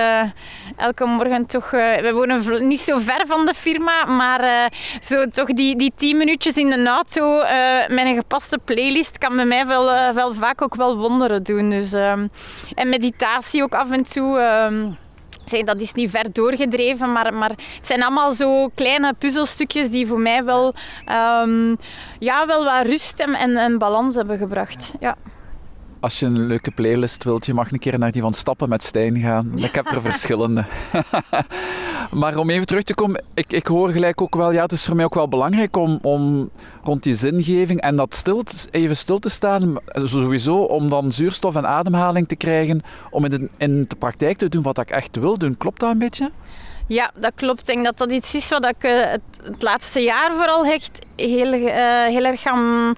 elke 0.75 1.05
morgen 1.05 1.45
toch... 1.45 1.71
we 1.71 2.11
wonen 2.13 2.67
niet 2.67 2.79
zo 2.79 2.97
ver 2.97 3.23
van 3.27 3.45
de 3.45 3.53
firma, 3.53 4.05
maar 4.05 4.43
uh, 4.43 4.65
zo 5.01 5.25
toch 5.25 5.47
die, 5.47 5.75
die 5.75 5.93
tien 5.95 6.17
minuutjes 6.17 6.55
in 6.55 6.69
de 6.69 6.87
auto 6.87 7.39
uh, 7.39 7.87
met 7.87 8.05
een 8.05 8.15
gepaste 8.15 8.59
playlist 8.65 9.17
kan 9.17 9.35
bij 9.35 9.45
mij 9.45 9.65
wel, 9.65 10.13
wel 10.13 10.33
vaak 10.33 10.61
ook 10.61 10.75
wel 10.75 10.97
wonderen 10.97 11.43
doen. 11.43 11.69
Dus, 11.69 11.93
ehm, 11.93 12.27
en 12.75 12.89
meditatie 12.89 13.63
ook 13.63 13.75
af 13.75 13.91
en 13.91 14.03
toe. 14.03 14.39
Ehm, 14.39 14.89
dat 15.63 15.81
is 15.81 15.93
niet 15.93 16.09
ver 16.09 16.31
doorgedreven, 16.31 17.11
maar, 17.11 17.33
maar 17.33 17.49
het 17.49 17.87
zijn 17.87 18.03
allemaal 18.03 18.31
zo 18.31 18.67
kleine 18.75 19.13
puzzelstukjes 19.13 19.89
die 19.89 20.07
voor 20.07 20.19
mij 20.19 20.43
wel, 20.43 20.73
um, 21.41 21.77
ja, 22.19 22.45
wel 22.47 22.63
wat 22.63 22.85
rust 22.85 23.19
en, 23.19 23.55
en, 23.55 23.77
balans 23.77 24.15
hebben 24.15 24.37
gebracht. 24.37 24.93
Ja 24.99 25.15
als 26.05 26.19
je 26.19 26.25
een 26.25 26.45
leuke 26.45 26.71
playlist 26.71 27.23
wilt, 27.23 27.45
je 27.45 27.53
mag 27.53 27.71
een 27.71 27.79
keer 27.79 27.99
naar 27.99 28.11
die 28.11 28.21
van 28.21 28.33
Stappen 28.33 28.69
met 28.69 28.83
Stijn 28.83 29.17
gaan. 29.17 29.51
Ik 29.55 29.75
heb 29.75 29.87
er 29.91 30.01
verschillende. 30.11 30.65
maar 32.21 32.37
om 32.37 32.49
even 32.49 32.65
terug 32.65 32.83
te 32.83 32.93
komen, 32.93 33.23
ik, 33.33 33.53
ik 33.53 33.67
hoor 33.67 33.89
gelijk 33.89 34.21
ook 34.21 34.35
wel, 34.35 34.51
ja, 34.51 34.61
het 34.61 34.71
is 34.71 34.85
voor 34.85 34.95
mij 34.95 35.05
ook 35.05 35.13
wel 35.13 35.27
belangrijk 35.27 35.77
om, 35.77 35.99
om 36.01 36.49
rond 36.83 37.03
die 37.03 37.15
zingeving 37.15 37.81
en 37.81 37.95
dat 37.95 38.15
stil, 38.15 38.43
even 38.71 38.97
stil 38.97 39.19
te 39.19 39.29
staan, 39.29 39.75
sowieso 39.85 40.57
om 40.57 40.89
dan 40.89 41.11
zuurstof 41.11 41.55
en 41.55 41.67
ademhaling 41.67 42.27
te 42.27 42.35
krijgen, 42.35 42.81
om 43.11 43.25
in 43.25 43.31
de, 43.31 43.49
in 43.57 43.85
de 43.87 43.95
praktijk 43.95 44.37
te 44.37 44.49
doen 44.49 44.63
wat 44.63 44.79
ik 44.79 44.89
echt 44.89 45.15
wil 45.15 45.37
doen. 45.37 45.57
Klopt 45.57 45.79
dat 45.79 45.91
een 45.91 45.97
beetje? 45.97 46.31
Ja, 46.87 47.11
dat 47.15 47.31
klopt. 47.35 47.59
Ik 47.59 47.65
denk 47.65 47.85
dat 47.85 47.97
dat 47.97 48.11
iets 48.11 48.35
is 48.35 48.49
wat 48.49 48.65
ik 48.65 48.75
het, 48.79 49.21
het 49.43 49.61
laatste 49.61 49.99
jaar 49.99 50.31
vooral 50.33 50.65
echt 50.65 50.99
heel, 51.15 51.53
uh, 51.53 51.69
heel 52.05 52.23
erg 52.25 52.41
gaan, 52.41 52.93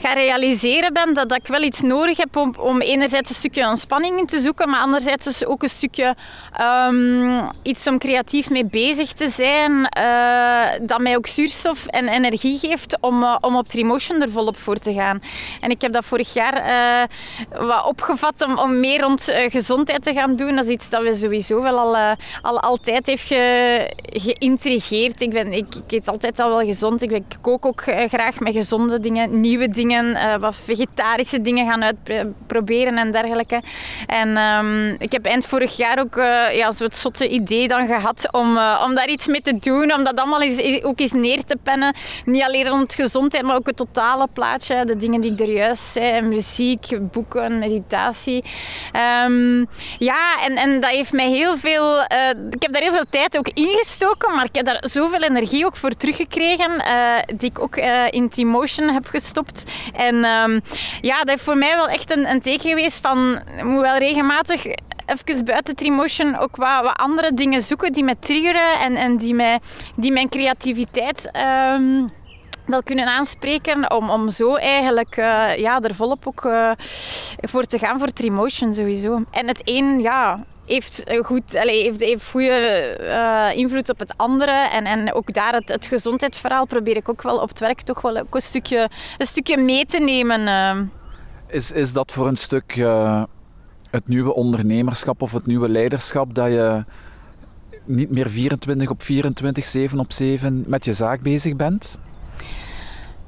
gaan 0.00 0.14
realiseren 0.14 0.92
ben. 0.92 1.14
Dat, 1.14 1.28
dat 1.28 1.38
ik 1.38 1.46
wel 1.46 1.62
iets 1.62 1.80
nodig 1.80 2.16
heb 2.16 2.36
om, 2.36 2.54
om 2.58 2.80
enerzijds 2.80 3.30
een 3.30 3.36
stukje 3.36 3.68
ontspanning 3.68 4.18
in 4.18 4.26
te 4.26 4.38
zoeken, 4.38 4.68
maar 4.68 4.80
anderzijds 4.80 5.44
ook 5.44 5.62
een 5.62 5.68
stukje 5.68 6.14
um, 6.60 7.50
iets 7.62 7.86
om 7.86 7.98
creatief 7.98 8.50
mee 8.50 8.64
bezig 8.64 9.12
te 9.12 9.28
zijn. 9.28 9.72
Uh, 9.98 10.86
dat 10.86 11.00
mij 11.00 11.16
ook 11.16 11.26
zuurstof 11.26 11.86
en 11.86 12.08
energie 12.08 12.58
geeft 12.58 12.96
om, 13.00 13.24
om 13.40 13.56
op 13.56 13.68
Trimotion 13.68 14.22
er 14.22 14.30
volop 14.30 14.56
voor 14.56 14.78
te 14.78 14.92
gaan. 14.92 15.22
En 15.60 15.70
ik 15.70 15.80
heb 15.80 15.92
dat 15.92 16.04
vorig 16.04 16.32
jaar 16.32 17.08
wat 17.50 17.84
opgevat 17.84 18.44
om, 18.46 18.58
om 18.58 18.80
meer 18.80 19.00
rond 19.00 19.32
gezondheid 19.48 20.02
te 20.02 20.12
gaan 20.12 20.36
doen. 20.36 20.56
Dat 20.56 20.64
is 20.64 20.70
iets 20.70 20.90
dat 20.90 21.02
we 21.02 21.14
sowieso 21.14 21.62
wel 21.62 21.78
al, 21.78 22.16
al 22.42 22.60
altijd 22.60 23.06
heeft 23.06 23.25
ge, 23.26 23.90
geïntrigeerd. 24.12 25.20
Ik, 25.20 25.30
ben, 25.30 25.52
ik, 25.52 25.66
eet 25.88 26.08
altijd 26.08 26.38
al 26.38 26.48
wel 26.48 26.66
gezond. 26.66 27.02
Ik, 27.02 27.22
kook 27.40 27.66
ook 27.66 27.82
graag 28.08 28.40
met 28.40 28.52
gezonde 28.52 29.00
dingen, 29.00 29.40
nieuwe 29.40 29.68
dingen, 29.68 30.04
uh, 30.04 30.36
wat 30.36 30.56
vegetarische 30.64 31.40
dingen 31.42 31.66
gaan 31.66 31.84
uitproberen 31.84 32.98
en 32.98 33.12
dergelijke. 33.12 33.60
En 34.06 34.36
um, 34.36 34.96
ik 34.98 35.12
heb 35.12 35.24
eind 35.24 35.46
vorig 35.46 35.76
jaar 35.76 35.98
ook 35.98 36.16
uh, 36.16 36.56
ja, 36.56 36.72
zo'n 36.72 36.88
zotte 36.92 37.28
idee 37.28 37.68
dan 37.68 37.86
gehad 37.86 38.32
om, 38.32 38.58
om 38.84 38.94
daar 38.94 39.08
iets 39.08 39.26
mee 39.26 39.40
te 39.40 39.58
doen, 39.58 39.94
om 39.94 40.04
dat 40.04 40.16
allemaal 40.16 40.42
eens, 40.42 40.82
ook 40.82 41.00
eens 41.00 41.12
neer 41.12 41.44
te 41.44 41.56
pennen. 41.62 41.94
Niet 42.24 42.42
alleen 42.42 42.68
rond 42.68 42.94
gezondheid, 42.94 43.44
maar 43.44 43.56
ook 43.56 43.66
het 43.66 43.76
totale 43.76 44.26
plaatje, 44.32 44.84
de 44.84 44.96
dingen 44.96 45.20
die 45.20 45.32
ik 45.32 45.40
er 45.40 45.52
juist 45.52 45.82
zei, 45.82 46.20
muziek, 46.20 46.86
boeken, 47.12 47.58
meditatie. 47.58 48.44
Um, 49.24 49.66
ja, 49.98 50.44
en, 50.44 50.56
en 50.56 50.80
dat 50.80 50.90
heeft 50.90 51.12
mij 51.12 51.30
heel 51.30 51.56
veel... 51.56 52.00
ik 52.50 52.62
heb 52.62 52.72
daar 52.72 52.82
heel 52.82 52.92
veel 52.92 53.04
tijd 53.10 53.15
ook 53.38 53.48
ingestoken, 53.54 54.34
maar 54.34 54.44
ik 54.44 54.54
heb 54.54 54.64
daar 54.64 54.82
zoveel 54.86 55.22
energie 55.22 55.66
ook 55.66 55.76
voor 55.76 55.90
teruggekregen, 55.90 56.82
die 57.36 57.50
ik 57.50 57.58
ook 57.58 57.76
uh, 57.76 58.12
in 58.12 58.28
Trimotion 58.28 58.88
heb 58.88 59.06
gestopt. 59.06 59.64
En 59.94 60.24
um, 60.24 60.60
ja, 61.00 61.22
dat 61.22 61.36
is 61.36 61.42
voor 61.42 61.56
mij 61.56 61.74
wel 61.74 61.88
echt 61.88 62.16
een, 62.16 62.30
een 62.30 62.40
teken 62.40 62.68
geweest 62.68 63.00
van... 63.00 63.40
Ik 63.56 63.64
moet 63.64 63.80
wel 63.80 63.96
regelmatig 63.96 64.66
even 65.06 65.44
buiten 65.44 65.74
Trimotion 65.74 66.36
ook 66.36 66.56
wat, 66.56 66.96
andere 66.96 67.34
dingen 67.34 67.62
zoeken 67.62 67.92
die 67.92 68.04
me 68.04 68.18
triggeren 68.18 68.80
en, 68.80 68.96
en 68.96 69.16
die, 69.16 69.34
mij, 69.34 69.58
die 69.96 70.12
mijn 70.12 70.28
creativiteit... 70.28 71.30
Um, 71.72 72.12
wel 72.66 72.82
kunnen 72.82 73.06
aanspreken 73.06 73.90
om, 73.90 74.10
om 74.10 74.30
zo 74.30 74.54
eigenlijk 74.54 75.16
uh, 75.16 75.56
ja, 75.56 75.80
er 75.80 75.94
volop 75.94 76.26
ook 76.26 76.48
voor 77.36 77.64
te 77.64 77.78
gaan 77.78 77.98
voor 77.98 78.12
Trimotion 78.12 78.74
sowieso. 78.74 79.22
En 79.30 79.48
het 79.48 79.62
een, 79.64 80.00
ja, 80.00 80.44
heeft, 80.66 81.04
goed, 81.22 81.54
allez, 81.54 81.82
heeft, 81.82 82.00
heeft 82.00 82.30
goede 82.30 82.98
uh, 83.00 83.58
invloed 83.58 83.88
op 83.88 83.98
het 83.98 84.14
andere. 84.16 84.50
En, 84.50 84.84
en 84.84 85.12
ook 85.12 85.32
daar 85.32 85.52
het, 85.52 85.68
het 85.68 85.86
gezondheidsverhaal 85.86 86.66
probeer 86.66 86.96
ik 86.96 87.08
ook 87.08 87.22
wel 87.22 87.38
op 87.38 87.48
het 87.48 87.60
werk 87.60 87.80
toch 87.80 88.00
wel 88.00 88.16
ook 88.16 88.34
een 88.34 88.40
stukje, 88.40 88.90
een 89.18 89.26
stukje 89.26 89.56
mee 89.56 89.86
te 89.86 89.98
nemen. 89.98 90.40
Uh. 90.40 90.86
Is, 91.46 91.70
is 91.72 91.92
dat 91.92 92.12
voor 92.12 92.26
een 92.26 92.36
stuk 92.36 92.76
uh, 92.76 93.22
het 93.90 94.08
nieuwe 94.08 94.34
ondernemerschap 94.34 95.22
of 95.22 95.32
het 95.32 95.46
nieuwe 95.46 95.68
leiderschap 95.68 96.34
dat 96.34 96.46
je 96.46 96.84
niet 97.84 98.10
meer 98.10 98.28
24 98.28 98.90
op 98.90 99.02
24, 99.02 99.64
7 99.64 99.98
op 99.98 100.12
7 100.12 100.64
met 100.66 100.84
je 100.84 100.92
zaak 100.92 101.20
bezig 101.20 101.56
bent? 101.56 101.98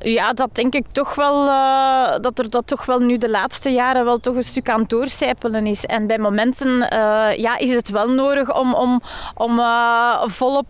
Ja, 0.00 0.32
dat 0.32 0.54
denk 0.54 0.74
ik 0.74 0.84
toch 0.92 1.14
wel, 1.14 1.46
uh, 1.46 2.18
dat 2.20 2.38
er 2.38 2.50
dat 2.50 2.66
toch 2.66 2.84
wel 2.86 2.98
nu 2.98 3.18
de 3.18 3.30
laatste 3.30 3.70
jaren 3.70 4.04
wel 4.04 4.18
toch 4.18 4.34
een 4.34 4.44
stuk 4.44 4.70
aan 4.70 4.80
het 4.80 4.88
doorcijpelen 4.88 5.66
is. 5.66 5.84
En 5.84 6.06
bij 6.06 6.18
momenten 6.18 6.68
uh, 6.68 7.28
ja, 7.36 7.58
is 7.58 7.74
het 7.74 7.88
wel 7.88 8.08
nodig 8.08 8.54
om, 8.54 8.74
om, 8.74 9.00
om 9.34 9.58
uh, 9.58 10.22
volop 10.26 10.66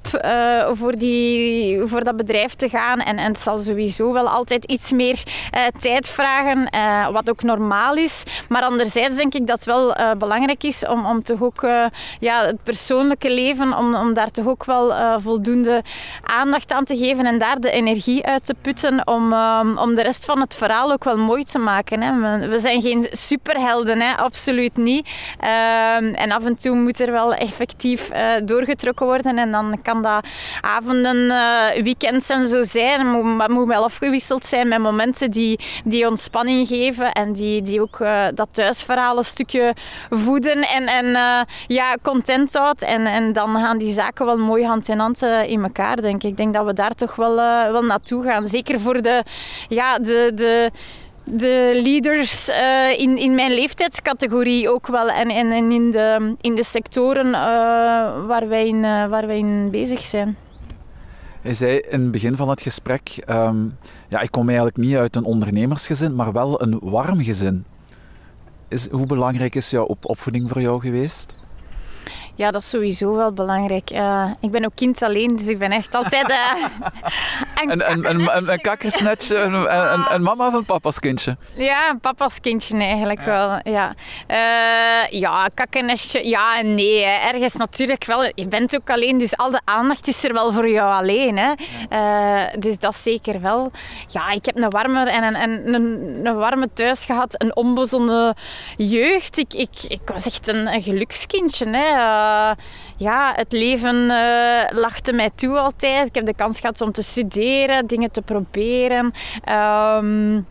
voor, 0.73 0.99
die, 0.99 1.83
voor 1.87 2.05
dat 2.05 2.17
bedrijf 2.17 2.55
te 2.55 2.69
gaan. 2.69 3.01
En, 3.01 3.19
en 3.19 3.33
het 3.33 3.41
zal 3.41 3.59
sowieso 3.59 4.13
wel 4.13 4.29
altijd 4.29 4.65
iets 4.65 4.93
meer 4.93 5.23
tijd 5.79 6.09
vragen, 6.09 6.71
wat 7.13 7.31
ook 7.31 7.43
normaal 7.43 7.95
is. 7.95 8.23
Maar 8.49 8.63
anderzijds 8.63 9.17
denk 9.17 9.35
ik 9.35 9.47
dat 9.47 9.57
het 9.57 9.65
wel 9.65 9.95
belangrijk 10.19 10.63
is 10.63 10.87
om, 10.87 11.07
om 11.07 11.23
toch 11.23 11.43
ook 11.43 11.67
ja, 12.21 12.47
het 12.47 12.63
persoonlijke 12.63 13.35
leven, 13.35 13.77
om, 13.77 13.95
om 13.95 14.15
daar 14.15 14.31
toch 14.31 14.47
ook 14.47 14.65
wel 14.65 14.93
voldoende 15.21 15.83
aandacht 16.23 16.73
aan 16.73 16.85
te 16.85 16.97
geven 16.97 17.27
en 17.27 17.39
daar 17.39 17.61
de 17.61 17.71
energie 17.71 18.27
uit 18.27 18.45
te 18.45 18.55
putten 18.63 19.07
um, 19.23 19.79
om 19.79 19.95
de 19.95 20.03
rest 20.03 20.25
van 20.25 20.41
het 20.41 20.55
verhaal 20.55 20.93
ook 20.93 21.05
wel 21.05 21.17
mooi 21.17 21.45
te 21.45 21.59
maken. 21.59 22.03
Hè. 22.03 22.39
We, 22.49 22.61
zijn 22.61 22.81
geen 22.81 23.07
superhelden, 23.11 24.01
hè, 24.01 24.17
absoluut 24.17 24.77
niet. 24.77 25.09
Um, 25.41 26.15
en 26.15 26.33
af 26.33 26.45
en 26.45 26.57
toe 26.57 26.77
moet 26.77 27.01
er 27.01 27.13
wel 27.13 27.35
effectief 27.35 28.11
uh, 28.13 28.33
doorgetrokken 28.45 29.07
worden 29.07 29.39
en 29.39 29.51
dan 29.51 29.79
kan 29.83 30.03
dat 30.03 30.27
avonden, 30.61 31.17
uh, 31.17 31.83
weekends 31.83 32.29
en 32.29 32.49
zo 32.49 32.65
zijn. 32.65 33.37
Maar 33.37 33.51
moet 33.51 33.67
wel 33.67 33.85
afgewisseld 33.85 34.47
zijn 34.47 34.69
met 34.69 34.79
momenten 34.79 35.31
die, 35.31 35.61
die 35.85 36.09
ontspanning 36.09 36.67
geven 36.67 37.13
en 37.13 37.33
die, 37.33 37.63
die 37.63 37.81
ook 37.81 37.99
uh, 37.99 38.25
dat 38.35 38.49
thuisverhaal 38.51 39.19
een 39.19 39.25
stukje 39.25 39.75
voeden 40.11 40.63
en, 40.69 40.87
en 40.87 41.07
ja, 41.67 41.97
content 42.03 42.55
houdt. 42.55 42.83
En, 42.83 43.07
en 43.07 43.33
dan 43.33 43.55
gaan 43.55 43.79
die 43.79 43.93
zaken 43.93 44.27
wel 44.27 44.39
mooi 44.39 44.65
hand 44.65 44.89
in 44.89 44.99
hand 44.99 45.23
in 45.23 45.63
elkaar, 45.63 45.97
denk 45.97 46.23
ik. 46.23 46.31
Ik 46.31 46.37
denk 46.37 46.55
dat 46.55 46.67
we 46.67 46.73
daar 46.73 46.95
toch 46.95 47.15
wel, 47.15 47.35
wel 47.73 47.83
naartoe 47.83 48.23
gaan. 48.23 48.47
Zeker 48.47 48.81
voor 48.81 49.03
de 49.03 49.08
de, 49.09 49.25
ja, 49.69 49.99
de, 49.99 50.33
de, 50.35 50.71
de 51.25 51.81
leaders 51.83 52.49
uh, 52.49 52.99
in, 52.99 53.19
in 53.19 53.35
mijn 53.35 53.53
leeftijdscategorie 53.53 54.71
ook 54.71 54.87
wel. 54.87 55.09
En, 55.09 55.29
en, 55.29 55.53
en 55.53 55.71
in, 55.71 55.91
de, 55.91 56.35
in 56.41 56.55
de 56.55 56.65
sectoren 56.65 57.27
uh, 57.27 57.33
waar, 58.27 58.49
wij 58.49 58.67
in, 58.69 58.77
uh, 58.77 59.07
waar 59.07 59.27
wij 59.27 59.39
in 59.39 59.71
bezig 59.71 60.01
zijn. 60.01 60.37
Hij 61.41 61.55
zei 61.55 61.79
in 61.79 62.01
het 62.01 62.11
begin 62.11 62.37
van 62.37 62.49
het 62.49 62.63
gesprek: 62.63 63.25
um, 63.31 63.77
ja, 64.09 64.21
ik 64.21 64.31
kom 64.31 64.47
eigenlijk 64.47 64.77
niet 64.77 64.97
uit 64.97 65.17
een 65.17 65.25
ondernemersgezin, 65.25 66.15
maar 66.15 66.33
wel 66.33 66.63
een 66.63 66.79
warm 66.83 67.23
gezin. 67.23 67.65
Is, 68.69 68.89
hoe 68.91 69.07
belangrijk 69.07 69.55
is 69.55 69.71
jouw 69.71 69.85
op 69.85 69.99
opvoeding 70.03 70.49
voor 70.49 70.61
jou 70.61 70.81
geweest? 70.81 71.39
Ja, 72.35 72.51
dat 72.51 72.63
is 72.63 72.69
sowieso 72.69 73.15
wel 73.15 73.33
belangrijk. 73.33 73.93
Uh, 73.93 74.31
ik 74.41 74.51
ben 74.51 74.65
ook 74.65 74.75
kind 74.75 75.03
alleen, 75.03 75.37
dus 75.37 75.47
ik 75.47 75.59
ben 75.59 75.71
echt 75.71 75.95
altijd 75.95 76.31
uh, 76.31 76.65
een, 77.63 77.91
een, 77.91 78.11
een, 78.11 78.37
een, 78.37 78.53
een 78.53 78.61
kakkersnetje, 78.61 79.37
een, 79.37 80.15
een, 80.15 80.23
mama 80.23 80.51
van 80.51 80.65
papa's 80.65 80.99
kindje. 80.99 81.37
Ja, 81.57 81.91
een 81.91 82.01
papa's 82.01 82.41
kindje 82.41 82.77
eigenlijk 82.77 83.21
wel. 83.21 83.61
Ja, 83.63 83.95
uh, 84.29 85.21
ja 85.21 85.49
kakkernestje, 85.55 86.29
ja 86.29 86.59
en 86.59 86.75
nee. 86.75 87.05
Hè. 87.05 87.29
Ergens 87.29 87.55
natuurlijk 87.55 88.05
wel. 88.05 88.23
Je 88.35 88.47
bent 88.49 88.77
ook 88.77 88.91
alleen, 88.91 89.19
dus 89.19 89.37
al 89.37 89.51
de 89.51 89.61
aandacht 89.65 90.09
is 90.09 90.25
er 90.25 90.33
wel 90.33 90.53
voor 90.53 90.69
jou 90.69 90.93
alleen. 90.93 91.39
Hè. 91.39 91.53
dus 92.59 92.79
dat 92.79 92.97
zeker 92.97 93.41
wel. 93.41 93.71
Ja, 94.09 94.31
ik 94.31 94.45
heb 94.45 94.57
een 94.57 94.71
warme 94.71 95.11
en 95.11 95.23
een, 95.23 95.43
een, 95.43 95.75
een, 95.75 96.21
een 96.27 96.37
warme 96.37 96.69
thuis 96.75 97.05
gehad, 97.05 97.43
een 97.43 97.57
onbezonnen 97.57 98.37
jeugd. 98.77 99.39
Ik, 99.39 99.55
ik, 99.55 99.83
ik 99.89 100.01
was 100.05 100.27
echt 100.27 100.49
een, 100.49 100.67
een 100.67 100.83
gelukskindje. 100.83 101.69
Hè 101.69 101.89
uh, 101.89 102.51
ja, 102.99 103.33
het 103.37 103.53
leven 103.53 103.95
uh, 103.95 104.63
lachte 104.71 105.13
mij 105.13 105.31
toe 105.35 105.59
altijd. 105.59 106.07
Ik 106.07 106.15
heb 106.15 106.27
de 106.27 106.35
kans 106.35 106.61
gehad 106.61 106.81
om 106.81 106.93
te 106.93 107.03
studeren, 107.03 107.87
dingen 107.87 108.11
te 108.11 108.23
proberen. 108.23 109.13
Um, 109.49 110.47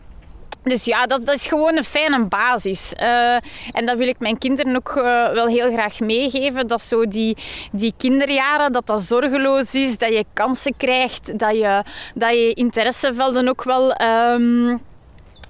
dus 0.62 0.84
ja, 0.84 1.06
dat, 1.06 1.32
is 1.32 1.46
gewoon 1.46 1.76
een 1.76 1.84
fijne 1.84 2.28
basis. 2.28 2.94
Uh, 3.00 3.34
en 3.72 3.86
dat 3.86 3.98
wil 3.98 4.08
ik 4.08 4.18
mijn 4.18 4.38
kinderen 4.38 4.76
ook 4.76 4.94
uh, 4.96 5.02
wel 5.32 5.46
heel 5.46 5.72
graag 5.72 6.00
meegeven. 6.00 6.66
Dat 6.66 6.82
zo 6.82 7.08
die, 7.08 7.36
die 7.72 7.94
kinderjaren, 7.96 8.72
dat 8.72 8.86
dat 8.86 9.02
zorgeloos 9.02 9.74
is. 9.74 9.98
Dat 9.98 10.12
je 10.12 10.24
kansen 10.32 10.76
krijgt. 10.76 11.38
Dat 11.38 11.56
je, 11.56 11.82
dat 12.14 12.30
je 12.30 12.52
interessevelden 12.54 13.48
ook 13.48 13.64
wel... 13.64 14.00
Um, 14.02 14.80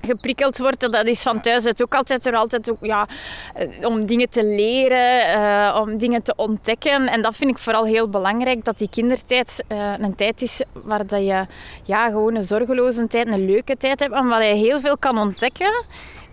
geprikkeld 0.00 0.58
wordt. 0.58 0.80
Dat 0.80 1.06
is 1.06 1.22
van 1.22 1.40
thuis 1.40 1.66
uit 1.66 1.82
ook 1.82 1.94
altijd 1.94 2.26
er 2.26 2.34
altijd 2.36 2.70
ook, 2.70 2.78
ja, 2.80 3.08
eh, 3.54 3.86
om 3.86 4.06
dingen 4.06 4.28
te 4.30 4.44
leren, 4.44 5.38
uh, 5.38 5.80
om 5.80 5.98
dingen 5.98 6.22
te 6.22 6.32
ontdekken. 6.36 7.08
En 7.08 7.22
dat 7.22 7.36
vind 7.36 7.50
ik 7.50 7.58
vooral 7.58 7.84
heel 7.84 8.08
belangrijk, 8.08 8.64
dat 8.64 8.78
die 8.78 8.88
kindertijd 8.90 9.64
uh, 9.68 9.92
een 9.98 10.14
tijd 10.14 10.42
is 10.42 10.62
waar 10.72 11.06
dat 11.06 11.20
je 11.26 11.46
ja, 11.82 12.08
gewoon 12.08 12.34
een 12.34 12.44
zorgeloze 12.44 13.06
tijd, 13.06 13.26
een 13.28 13.46
leuke 13.46 13.76
tijd 13.76 14.00
hebt, 14.00 14.12
waar 14.12 14.44
je 14.44 14.54
heel 14.54 14.80
veel 14.80 14.98
kan 14.98 15.18
ontdekken. 15.18 15.84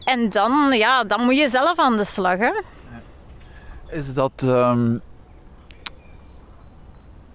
En 0.05 0.29
dan, 0.29 0.71
ja, 0.73 1.03
dan 1.03 1.23
moet 1.23 1.37
je 1.37 1.49
zelf 1.49 1.79
aan 1.79 1.97
de 1.97 2.05
slag. 2.05 2.37
Hè? 2.37 2.51
Is 3.89 4.13
dat... 4.13 4.31
Um 4.43 5.01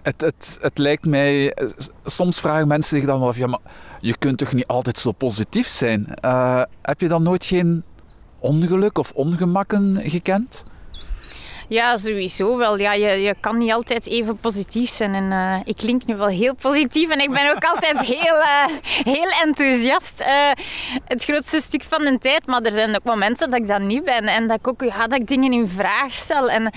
het, 0.03 0.21
het, 0.21 0.59
het 0.61 0.79
lijkt 0.79 1.05
mij, 1.05 1.57
soms 2.05 2.41
vragen 2.41 2.69
mensen 2.69 2.99
zich 2.99 3.07
dan 3.07 3.19
wel 3.19 3.29
af, 3.29 3.37
ja, 3.37 3.47
maar 3.47 3.61
je 4.01 4.17
kunt 4.17 4.39
toch 4.39 4.53
niet 4.53 4.67
altijd 4.67 4.99
zo 4.99 5.13
positief 5.13 5.67
zijn? 5.67 6.07
Uh, 6.25 6.63
heb 6.83 7.01
je 7.01 7.09
dan 7.09 7.23
nooit 7.23 7.45
geen 7.45 7.83
ongeluk 8.41 8.99
of 8.99 9.13
ongemakken 9.13 9.97
gekend? 10.05 10.73
Ja, 11.71 11.97
sowieso 11.97 12.57
wel. 12.57 12.79
Ja, 12.79 12.93
je, 12.93 13.09
je 13.09 13.35
kan 13.41 13.59
niet 13.59 13.73
altijd 13.73 14.07
even 14.07 14.37
positief 14.37 14.91
zijn. 14.91 15.15
En 15.15 15.31
uh, 15.31 15.57
ik 15.65 15.77
klink 15.77 16.07
nu 16.07 16.17
wel 16.17 16.27
heel 16.27 16.55
positief 16.55 17.11
en 17.11 17.21
ik 17.21 17.31
ben 17.31 17.51
ook 17.51 17.65
altijd 17.65 18.01
heel, 18.17 18.35
uh, 18.35 18.65
heel 19.05 19.29
enthousiast. 19.45 20.21
Uh, 20.21 20.51
het 21.05 21.25
grootste 21.25 21.61
stuk 21.61 21.83
van 21.83 22.05
de 22.05 22.19
tijd. 22.19 22.47
Maar 22.47 22.63
er 22.63 22.71
zijn 22.71 22.95
ook 22.95 23.05
momenten 23.05 23.49
dat 23.49 23.59
ik 23.59 23.67
dat 23.67 23.81
niet 23.81 24.05
ben. 24.05 24.27
En 24.27 24.49
dat 24.49 24.59
ik 24.59 24.69
ook 24.69 24.83
ja, 24.83 25.07
dat 25.07 25.21
ik 25.21 25.27
dingen 25.27 25.53
in 25.53 25.69
vraag 25.69 26.15
stel. 26.15 26.51
En 26.51 26.73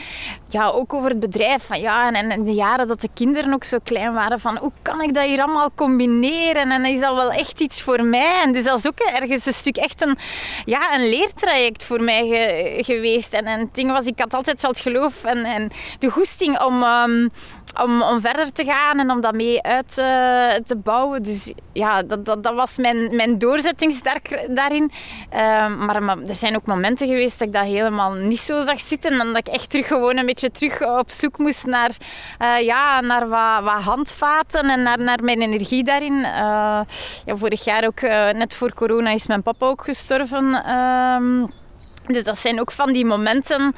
ja, 0.47 0.67
ook 0.67 0.93
over 0.93 1.09
het 1.09 1.19
bedrijf. 1.19 1.63
Van, 1.63 1.79
ja, 1.79 2.11
en, 2.11 2.31
en 2.31 2.43
de 2.43 2.53
jaren 2.53 2.87
dat 2.87 3.01
de 3.01 3.09
kinderen 3.13 3.53
ook 3.53 3.63
zo 3.63 3.77
klein 3.83 4.13
waren. 4.13 4.39
Van 4.39 4.57
hoe 4.57 4.71
kan 4.81 5.01
ik 5.01 5.13
dat 5.13 5.23
hier 5.23 5.41
allemaal 5.41 5.71
combineren? 5.75 6.71
En 6.71 6.85
is 6.85 6.99
dat 6.99 7.15
wel 7.15 7.31
echt 7.31 7.59
iets 7.59 7.81
voor 7.81 8.03
mij? 8.03 8.41
En 8.43 8.53
dus 8.53 8.63
dat 8.63 8.77
is 8.77 8.87
ook 8.87 8.99
ergens 8.99 9.45
een 9.45 9.53
stuk 9.53 9.77
echt 9.77 10.01
een, 10.01 10.17
ja, 10.65 10.95
een 10.95 11.09
leertraject 11.09 11.83
voor 11.83 12.01
mij 12.01 12.27
ge, 12.27 12.83
geweest. 12.83 13.33
En, 13.33 13.45
en 13.45 13.59
het 13.59 13.75
ding 13.75 13.91
was, 13.91 14.05
ik 14.05 14.19
had 14.19 14.33
altijd 14.33 14.61
wel 14.61 14.71
het 14.71 14.82
geloof 14.83 15.23
en, 15.23 15.43
en 15.43 15.71
de 15.99 16.09
goesting 16.09 16.61
om, 16.61 16.83
um, 16.83 17.29
om, 17.81 18.01
om 18.01 18.21
verder 18.21 18.51
te 18.51 18.65
gaan 18.65 18.99
en 18.99 19.11
om 19.11 19.21
dat 19.21 19.35
mee 19.35 19.61
uit 19.61 19.97
uh, 19.97 20.51
te 20.65 20.75
bouwen. 20.75 21.23
Dus 21.23 21.53
ja, 21.73 22.03
dat, 22.03 22.25
dat, 22.25 22.43
dat 22.43 22.53
was 22.53 22.77
mijn, 22.77 23.15
mijn 23.15 23.39
doorzettingssterk 23.39 24.45
daarin. 24.49 24.91
Uh, 25.33 25.85
maar, 25.85 26.17
er 26.27 26.35
zijn 26.35 26.55
ook 26.55 26.65
momenten 26.65 27.07
geweest 27.07 27.39
dat 27.39 27.47
ik 27.47 27.53
dat 27.53 27.63
helemaal 27.63 28.11
niet 28.11 28.39
zo 28.39 28.61
zag 28.61 28.79
zitten. 28.79 29.19
En 29.19 29.27
dat 29.27 29.37
ik 29.37 29.47
echt 29.47 29.69
terug 29.69 29.87
gewoon 29.87 30.17
een 30.17 30.25
beetje 30.25 30.51
terug 30.51 30.81
op 30.81 31.11
zoek 31.11 31.37
moest 31.37 31.65
naar, 31.65 31.91
uh, 32.41 32.61
ja, 32.61 33.01
naar 33.01 33.27
wat, 33.27 33.63
wat 33.63 33.83
handvaten 33.83 34.69
en 34.69 34.81
naar, 34.83 34.99
naar 34.99 35.23
mijn 35.23 35.41
energie 35.41 35.83
daarin. 35.83 36.17
Uh, 36.17 36.81
ja, 37.25 37.35
vorig 37.35 37.63
jaar 37.63 37.85
ook, 37.85 38.01
net 38.35 38.55
voor 38.55 38.73
corona, 38.73 39.09
is 39.09 39.27
mijn 39.27 39.43
papa 39.43 39.65
ook 39.65 39.83
gestorven. 39.83 40.61
Ehm, 42.03 42.13
dus 42.13 42.23
dat 42.23 42.37
zijn 42.37 42.59
ook 42.59 42.71
van 42.71 42.93
die 42.93 43.05
momenten, 43.05 43.75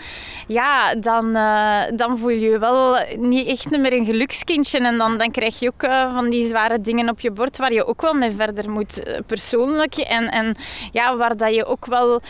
ja, 0.48 0.96
dan, 0.96 1.26
uh, 1.36 1.82
dan 1.96 2.18
voel 2.18 2.30
je 2.30 2.40
je 2.40 2.60
wel 2.60 2.98
niet 3.18 3.48
echt 3.48 3.70
meer 3.70 3.94
een 3.94 4.06
gelukskindje. 4.06 4.80
En 4.80 4.98
dan, 4.98 5.18
dan 5.18 5.32
krijg 5.32 5.60
je 5.60 5.68
ook 5.68 5.84
uh, 5.84 6.14
van 6.14 6.30
die 6.30 6.48
zware 6.48 6.82
dingen 6.82 7.10
op 7.10 7.20
je 7.20 7.32
bord 7.32 7.58
waar 7.58 7.74
je 7.74 7.86
ook 7.86 8.02
wel 8.02 8.14
mee 8.14 8.32
verder 8.32 8.70
moet, 8.70 9.08
uh, 9.08 9.18
persoonlijk. 9.28 9.96
En, 9.96 10.32
en 10.32 10.56
ja, 10.92 11.18
waar 11.18 11.38
dat 11.38 11.56
je 11.56 11.66
ook 11.66 11.86
wel 11.86 12.22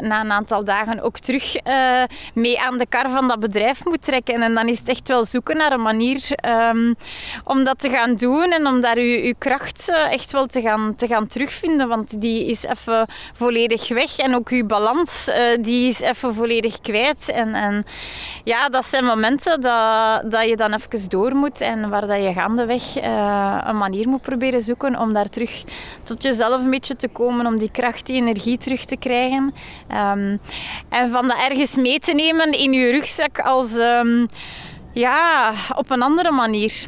na 0.00 0.20
een 0.20 0.32
aantal 0.32 0.64
dagen 0.64 1.02
ook 1.02 1.18
terug 1.18 1.56
mee 2.34 2.60
aan 2.60 2.78
de 2.78 2.86
kar 2.88 3.10
van 3.10 3.28
dat 3.28 3.40
bedrijf 3.40 3.84
moet 3.84 4.02
trekken. 4.02 4.42
En 4.42 4.54
dan 4.54 4.68
is 4.68 4.78
het 4.78 4.88
echt 4.88 5.08
wel 5.08 5.24
zoeken 5.24 5.56
naar 5.56 5.72
een 5.72 5.82
manier 5.82 6.28
um, 6.70 6.96
om 7.44 7.64
dat 7.64 7.78
te 7.78 7.88
gaan 7.88 8.16
doen 8.16 8.50
en 8.50 8.66
om 8.66 8.80
daar 8.80 8.98
je, 8.98 9.26
je 9.26 9.34
kracht 9.38 9.92
echt 10.10 10.32
wel 10.32 10.46
te 10.46 10.60
gaan, 10.60 10.94
te 10.94 11.06
gaan 11.06 11.26
terugvinden. 11.26 11.88
Want 11.88 12.20
die 12.20 12.46
is 12.46 12.64
even 12.64 13.06
volledig 13.32 13.88
weg 13.88 14.18
en 14.18 14.34
ook 14.34 14.48
je 14.48 14.64
balans 14.64 14.85
uh, 14.94 15.34
die 15.60 15.88
is 15.88 16.00
even 16.00 16.34
volledig 16.34 16.80
kwijt. 16.80 17.28
En, 17.28 17.54
en 17.54 17.84
ja, 18.44 18.68
dat 18.68 18.84
zijn 18.84 19.04
momenten 19.04 19.60
dat, 19.60 20.30
dat 20.30 20.48
je 20.48 20.56
dan 20.56 20.72
even 20.72 21.08
door 21.08 21.34
moet 21.34 21.60
en 21.60 21.88
waar 21.88 22.06
dat 22.06 22.22
je 22.22 22.32
gaandeweg 22.32 22.96
uh, 22.96 23.58
een 23.64 23.76
manier 23.76 24.08
moet 24.08 24.22
proberen 24.22 24.62
zoeken 24.62 24.98
om 24.98 25.12
daar 25.12 25.28
terug 25.28 25.64
tot 26.02 26.22
jezelf 26.22 26.64
een 26.64 26.70
beetje 26.70 26.96
te 26.96 27.08
komen, 27.08 27.46
om 27.46 27.58
die 27.58 27.70
kracht, 27.70 28.06
die 28.06 28.16
energie 28.16 28.58
terug 28.58 28.84
te 28.84 28.96
krijgen. 28.96 29.54
Um, 29.90 30.40
en 30.88 31.10
van 31.10 31.28
dat 31.28 31.36
ergens 31.48 31.76
mee 31.76 31.98
te 31.98 32.12
nemen 32.12 32.52
in 32.52 32.72
je 32.72 32.90
rugzak 32.90 33.40
als 33.40 33.74
um, 33.74 34.28
ja, 34.92 35.52
op 35.76 35.90
een 35.90 36.02
andere 36.02 36.30
manier. 36.30 36.86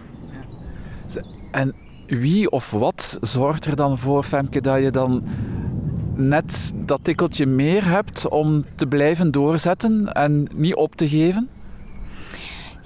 En 1.51 1.75
wie 2.07 2.51
of 2.51 2.71
wat 2.71 3.19
zorgt 3.21 3.65
er 3.65 3.77
dan 3.77 3.99
voor, 3.99 4.25
Femke, 4.25 4.61
dat 4.61 4.83
je 4.83 4.91
dan 4.91 5.23
net 6.19 6.73
dat 6.85 7.01
tikkeltje 7.03 7.47
meer 7.47 7.89
hebt 7.89 8.29
om 8.29 8.65
te 8.75 8.87
blijven 8.87 9.31
doorzetten 9.31 10.13
en 10.13 10.49
niet 10.55 10.75
op 10.75 10.95
te 10.95 11.09
geven? 11.09 11.49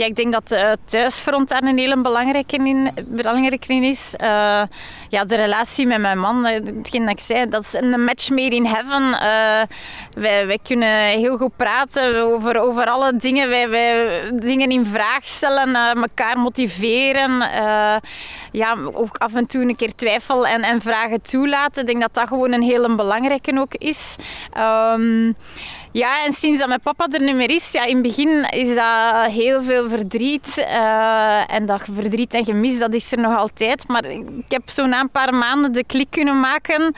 Ja, 0.02 0.08
ik 0.08 0.16
denk 0.16 0.32
dat 0.32 0.50
het 0.50 0.78
thuisfront 0.84 1.48
daar 1.48 1.62
een 1.62 1.78
hele 1.78 2.00
belangrijke 2.00 2.56
in, 2.56 2.90
belangrijke 3.06 3.72
in 3.72 3.82
is. 3.82 4.14
Uh, 4.20 4.62
ja, 5.08 5.24
de 5.24 5.36
relatie 5.36 5.86
met 5.86 6.00
mijn 6.00 6.18
man, 6.18 6.46
eh, 6.46 6.54
hetgeen 6.54 7.02
dat 7.02 7.10
ik 7.10 7.20
zei, 7.20 7.48
dat 7.48 7.62
is 7.62 7.72
een 7.72 8.04
match 8.04 8.30
made 8.30 8.56
in 8.56 8.66
heaven. 8.66 9.10
Wij, 10.46 10.58
kunnen 10.62 11.06
heel 11.06 11.36
goed 11.36 11.56
praten 11.56 12.22
over, 12.22 12.60
over 12.60 12.86
alle 12.86 13.16
dingen. 13.16 13.48
Wij, 13.48 13.68
wij 13.68 14.22
dingen 14.34 14.70
in 14.70 14.86
vraag 14.86 15.26
stellen, 15.26 15.74
elkaar 15.74 16.38
motiveren. 16.38 17.38
ja, 18.50 18.76
ook 18.92 19.16
af 19.16 19.34
en 19.34 19.46
toe 19.46 19.62
een 19.62 19.76
keer 19.76 19.94
twijfel 19.94 20.46
en, 20.46 20.62
en 20.62 20.80
vragen 20.80 21.22
toelaten. 21.22 21.80
Ik 21.80 21.86
denk 21.86 22.00
dat 22.00 22.14
dat 22.14 22.28
gewoon 22.28 22.52
een 22.52 22.62
hele 22.62 22.94
belangrijke 22.94 23.58
ook 23.58 23.74
is. 23.74 24.16
Um, 24.58 25.36
ja, 25.92 26.24
en 26.24 26.32
sinds 26.32 26.58
dat 26.58 26.68
mijn 26.68 26.80
papa 26.80 27.08
er 27.10 27.22
niet 27.22 27.34
meer 27.34 27.50
is, 27.50 27.72
ja, 27.72 27.84
in 27.84 27.94
het 27.94 28.02
begin 28.02 28.44
is 28.50 28.74
dat 28.74 29.26
heel 29.26 29.62
veel 29.62 29.88
verdriet. 29.88 30.56
Uh, 30.58 31.54
en 31.54 31.66
dat 31.66 31.82
verdriet 31.94 32.34
en 32.34 32.44
gemis, 32.44 32.78
dat 32.78 32.94
is 32.94 33.12
er 33.12 33.18
nog 33.18 33.36
altijd. 33.36 33.88
Maar 33.88 34.04
ik 34.04 34.44
heb 34.48 34.70
zo 34.70 34.86
na 34.86 35.00
een 35.00 35.10
paar 35.10 35.34
maanden 35.34 35.72
de 35.72 35.84
klik 35.84 36.10
kunnen 36.10 36.40
maken 36.40 36.94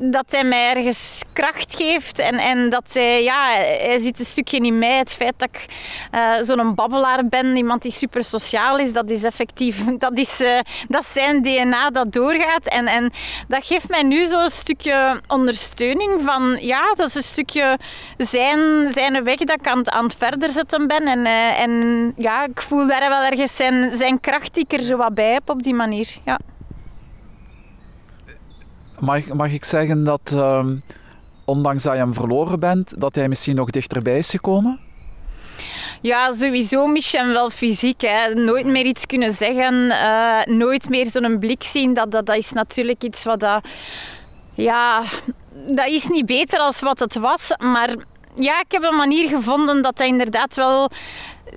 dat 0.00 0.24
hij 0.28 0.44
mij 0.44 0.74
ergens 0.74 1.22
kracht 1.32 1.74
geeft. 1.74 2.18
En, 2.18 2.38
en 2.38 2.70
dat 2.70 2.90
hij, 2.92 3.22
ja, 3.22 3.46
hij 3.54 3.98
zit 3.98 4.18
een 4.18 4.24
stukje 4.24 4.58
in 4.58 4.78
mij. 4.78 4.98
Het 4.98 5.12
feit 5.12 5.34
dat 5.36 5.48
ik 5.52 5.66
uh, 6.14 6.32
zo'n 6.42 6.74
babbelaar 6.74 7.26
ben, 7.26 7.56
iemand 7.56 7.82
die 7.82 7.90
super 7.90 8.24
sociaal 8.24 8.78
is, 8.78 8.92
dat 8.92 9.10
is 9.10 9.24
effectief, 9.24 9.84
dat 10.04 10.18
is, 10.18 10.40
uh, 10.40 10.58
dat 10.88 11.04
zijn 11.04 11.42
DNA 11.42 11.90
dat 11.90 12.12
doorgaat. 12.12 12.66
En, 12.66 12.86
en 12.86 13.12
dat 13.48 13.66
geeft 13.66 13.88
mij 13.88 14.02
nu 14.02 14.26
zo'n 14.26 14.50
stukje 14.50 15.20
ondersteuning 15.28 16.20
van, 16.24 16.56
ja, 16.60 16.94
dat 16.94 17.06
is 17.06 17.14
een 17.14 17.22
stukje 17.22 17.78
zijn, 18.16 18.92
zijn 18.92 19.24
weg 19.24 19.36
dat 19.36 19.58
ik 19.60 19.66
aan, 19.66 20.04
het 20.04 20.16
verder 20.16 20.50
zetten 20.50 20.86
ben. 20.86 21.06
En, 21.06 21.18
uh, 21.18 21.60
en 21.60 22.12
ja, 22.16 22.44
ik 22.44 22.62
voel 22.62 22.86
daar 22.86 23.08
wel 23.08 23.22
ergens 23.22 23.56
zijn, 23.56 23.92
zijn 23.92 24.20
kracht 24.20 24.54
die 24.54 24.64
ik 24.68 24.72
er 24.72 24.84
zo 24.84 24.96
wat 24.96 25.14
bij 25.14 25.32
heb 25.32 25.50
op 25.50 25.62
die 25.62 25.74
manier. 25.74 26.08
Ja. 26.24 26.38
Mag, 28.98 29.26
mag 29.26 29.52
ik 29.52 29.64
zeggen 29.64 30.04
dat, 30.04 30.32
uh, 30.34 30.66
ondanks 31.44 31.82
dat 31.82 31.92
je 31.92 31.98
hem 31.98 32.14
verloren 32.14 32.60
bent, 32.60 33.00
dat 33.00 33.14
hij 33.14 33.28
misschien 33.28 33.56
nog 33.56 33.70
dichterbij 33.70 34.18
is 34.18 34.30
gekomen? 34.30 34.78
Ja, 36.00 36.32
sowieso 36.32 36.86
mis 36.86 37.10
je 37.10 37.18
hem 37.18 37.32
wel 37.32 37.50
fysiek. 37.50 38.00
Hè. 38.00 38.34
Nooit 38.34 38.66
meer 38.66 38.86
iets 38.86 39.06
kunnen 39.06 39.32
zeggen, 39.32 39.74
uh, 39.74 40.42
nooit 40.44 40.88
meer 40.88 41.06
zo'n 41.06 41.38
blik 41.38 41.62
zien. 41.62 41.94
Dat, 41.94 42.10
dat, 42.10 42.26
dat 42.26 42.36
is 42.36 42.52
natuurlijk 42.52 43.04
iets 43.04 43.24
wat 43.24 43.40
dat... 43.40 43.68
Ja, 44.54 45.02
dat 45.66 45.86
is 45.86 46.08
niet 46.08 46.26
beter 46.26 46.58
als 46.58 46.80
wat 46.80 46.98
het 46.98 47.16
was, 47.16 47.52
maar 47.58 47.94
ja, 48.34 48.60
ik 48.60 48.72
heb 48.72 48.82
een 48.82 48.96
manier 48.96 49.28
gevonden 49.28 49.82
dat 49.82 49.98
hij 49.98 50.06
inderdaad 50.06 50.54
wel 50.54 50.90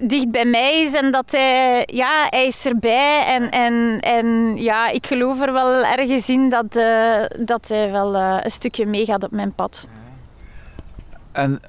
dicht 0.01 0.31
bij 0.31 0.45
mij 0.45 0.81
is 0.81 0.93
en 0.93 1.11
dat 1.11 1.31
hij, 1.31 1.87
ja, 1.91 2.27
hij 2.29 2.45
is 2.45 2.65
erbij. 2.65 3.25
En, 3.25 3.51
en, 3.51 3.99
en 3.99 4.57
ja, 4.57 4.89
ik 4.89 5.05
geloof 5.05 5.41
er 5.41 5.53
wel 5.53 5.85
ergens 5.85 6.29
in 6.29 6.49
dat, 6.49 6.75
uh, 6.75 7.23
dat 7.39 7.67
hij 7.67 7.91
wel 7.91 8.15
uh, 8.15 8.37
een 8.41 8.51
stukje 8.51 8.85
meegaat 8.85 9.23
op 9.23 9.31
mijn 9.31 9.53
pad. 9.53 9.87
En 11.31 11.61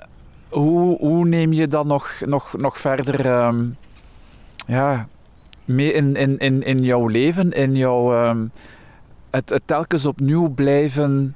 hoe, 0.48 0.98
hoe 0.98 1.26
neem 1.26 1.52
je 1.52 1.68
dat 1.68 1.84
nog, 1.84 2.20
nog, 2.24 2.54
nog 2.56 2.78
verder 2.78 3.44
um, 3.46 3.76
ja, 4.66 5.06
mee 5.64 5.92
in, 5.92 6.16
in, 6.16 6.38
in, 6.38 6.62
in 6.62 6.82
jouw 6.82 7.06
leven, 7.06 7.50
in 7.50 7.76
jouw, 7.76 8.28
um, 8.28 8.50
het, 9.30 9.60
telkens 9.64 10.06
opnieuw 10.06 10.48
blijven 10.48 11.34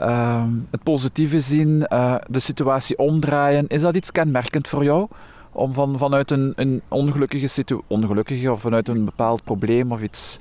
uh, 0.00 0.44
het 0.70 0.82
positieve 0.82 1.40
zien, 1.40 1.86
uh, 1.88 2.14
de 2.26 2.38
situatie 2.38 2.98
omdraaien. 2.98 3.68
Is 3.68 3.80
dat 3.80 3.94
iets 3.96 4.10
kenmerkend 4.10 4.68
voor 4.68 4.84
jou? 4.84 5.08
Om 5.52 5.72
van, 5.72 5.98
vanuit 5.98 6.30
een, 6.30 6.52
een 6.56 6.82
ongelukkige 6.88 7.46
situatie, 7.46 7.86
ongelukkige 7.88 8.52
of 8.52 8.60
vanuit 8.60 8.88
een 8.88 9.04
bepaald 9.04 9.44
probleem 9.44 9.92
of 9.92 10.02
iets, 10.02 10.36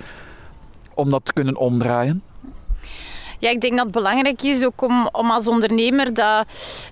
om 0.93 1.09
dat 1.09 1.25
te 1.25 1.33
kunnen 1.33 1.57
omdraaien? 1.57 2.23
Ja, 3.39 3.49
ik 3.49 3.61
denk 3.61 3.73
dat 3.75 3.83
het 3.83 3.93
belangrijk 3.93 4.41
is 4.41 4.63
ook 4.63 4.81
om, 4.81 5.31
als 5.31 5.47
ondernemer 5.47 6.13
dat, 6.13 6.45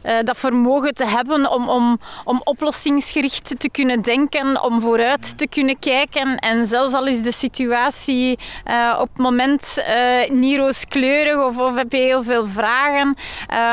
uh, 0.05 0.13
dat 0.23 0.37
vermogen 0.37 0.93
te 0.93 1.05
hebben 1.05 1.51
om, 1.51 1.69
om, 1.69 1.99
om 2.23 2.41
oplossingsgericht 2.43 3.59
te 3.59 3.69
kunnen 3.69 4.01
denken, 4.01 4.63
om 4.63 4.81
vooruit 4.81 5.37
te 5.37 5.47
kunnen 5.47 5.79
kijken. 5.79 6.37
En 6.37 6.65
zelfs 6.65 6.93
al 6.93 7.05
is 7.05 7.21
de 7.21 7.31
situatie 7.31 8.39
uh, 8.67 8.97
op 8.99 9.09
het 9.13 9.17
moment 9.17 9.83
uh, 9.89 10.29
niet 10.29 10.57
rooskleurig 10.57 11.45
of, 11.45 11.57
of 11.57 11.75
heb 11.75 11.91
je 11.91 11.97
heel 11.97 12.23
veel 12.23 12.47
vragen, 12.47 13.15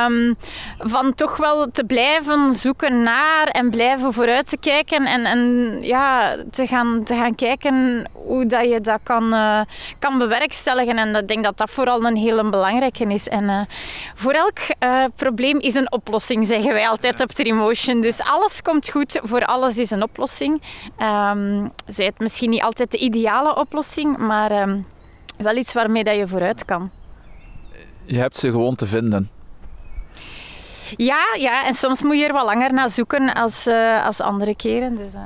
um, 0.06 0.36
van 0.78 1.14
toch 1.14 1.36
wel 1.36 1.70
te 1.72 1.84
blijven 1.84 2.52
zoeken 2.52 3.02
naar 3.02 3.46
en 3.46 3.70
blijven 3.70 4.12
vooruit 4.12 4.48
te 4.48 4.56
kijken 4.56 5.04
en, 5.06 5.24
en 5.24 5.78
ja, 5.80 6.36
te, 6.50 6.66
gaan, 6.66 7.02
te 7.04 7.14
gaan 7.14 7.34
kijken 7.34 8.06
hoe 8.24 8.46
dat 8.46 8.68
je 8.68 8.80
dat 8.80 9.00
kan, 9.02 9.34
kan 9.98 10.18
bewerkstelligen. 10.18 10.98
En 10.98 11.14
ik 11.14 11.28
denk 11.28 11.44
dat 11.44 11.58
dat 11.58 11.70
vooral 11.70 12.04
een 12.04 12.16
hele 12.16 12.50
belangrijke 12.50 13.04
is. 13.04 13.28
En 13.28 13.44
uh, 13.44 13.60
voor 14.14 14.32
elk 14.32 14.58
uh, 14.80 15.04
probleem 15.16 15.58
is 15.58 15.74
een 15.74 15.92
oplossing, 15.92 16.46
zeggen 16.46 16.72
wij 16.72 16.88
altijd 16.88 17.20
op 17.20 17.32
Trimotion. 17.32 18.00
Dus 18.00 18.20
alles 18.20 18.62
komt 18.62 18.88
goed, 18.88 19.20
voor 19.22 19.44
alles 19.44 19.78
is 19.78 19.90
een 19.90 20.02
oplossing. 20.02 20.62
Um, 20.98 21.72
zij 21.86 22.04
het 22.04 22.18
misschien 22.18 22.50
niet 22.50 22.62
altijd 22.62 22.90
de 22.90 22.98
ideale 22.98 23.56
oplossing, 23.56 24.18
maar 24.18 24.62
um, 24.62 24.86
wel 25.36 25.56
iets 25.56 25.72
waarmee 25.72 26.04
dat 26.04 26.16
je 26.16 26.28
vooruit 26.28 26.64
kan. 26.64 26.90
Je 28.04 28.18
hebt 28.18 28.36
ze 28.36 28.50
gewoon 28.50 28.74
te 28.74 28.86
vinden. 28.86 29.30
Ja, 30.96 31.24
ja, 31.38 31.66
en 31.66 31.74
soms 31.74 32.02
moet 32.02 32.18
je 32.18 32.26
er 32.26 32.32
wat 32.32 32.44
langer 32.44 32.72
naar 32.72 32.90
zoeken 32.90 33.34
als, 33.34 33.66
uh, 33.66 34.06
als 34.06 34.20
andere 34.20 34.56
keren. 34.56 34.96
Dus, 34.96 35.14
uh. 35.14 35.20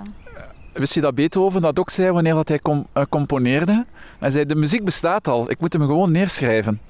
Wist 0.79 0.95
je 0.95 1.01
dat 1.01 1.15
Beethoven 1.15 1.61
dat 1.61 1.79
ook 1.79 1.91
zei 1.91 2.11
wanneer 2.11 2.35
dat 2.35 2.49
hij 2.49 2.61
uh, 2.65 3.03
componeerde? 3.09 3.85
Hij 4.19 4.31
zei, 4.31 4.47
de 4.47 4.55
muziek 4.55 4.85
bestaat 4.85 5.29
al, 5.29 5.51
ik 5.51 5.61
moet 5.61 5.73
hem 5.73 5.83
gewoon 5.83 6.11
neerschrijven. 6.11 6.81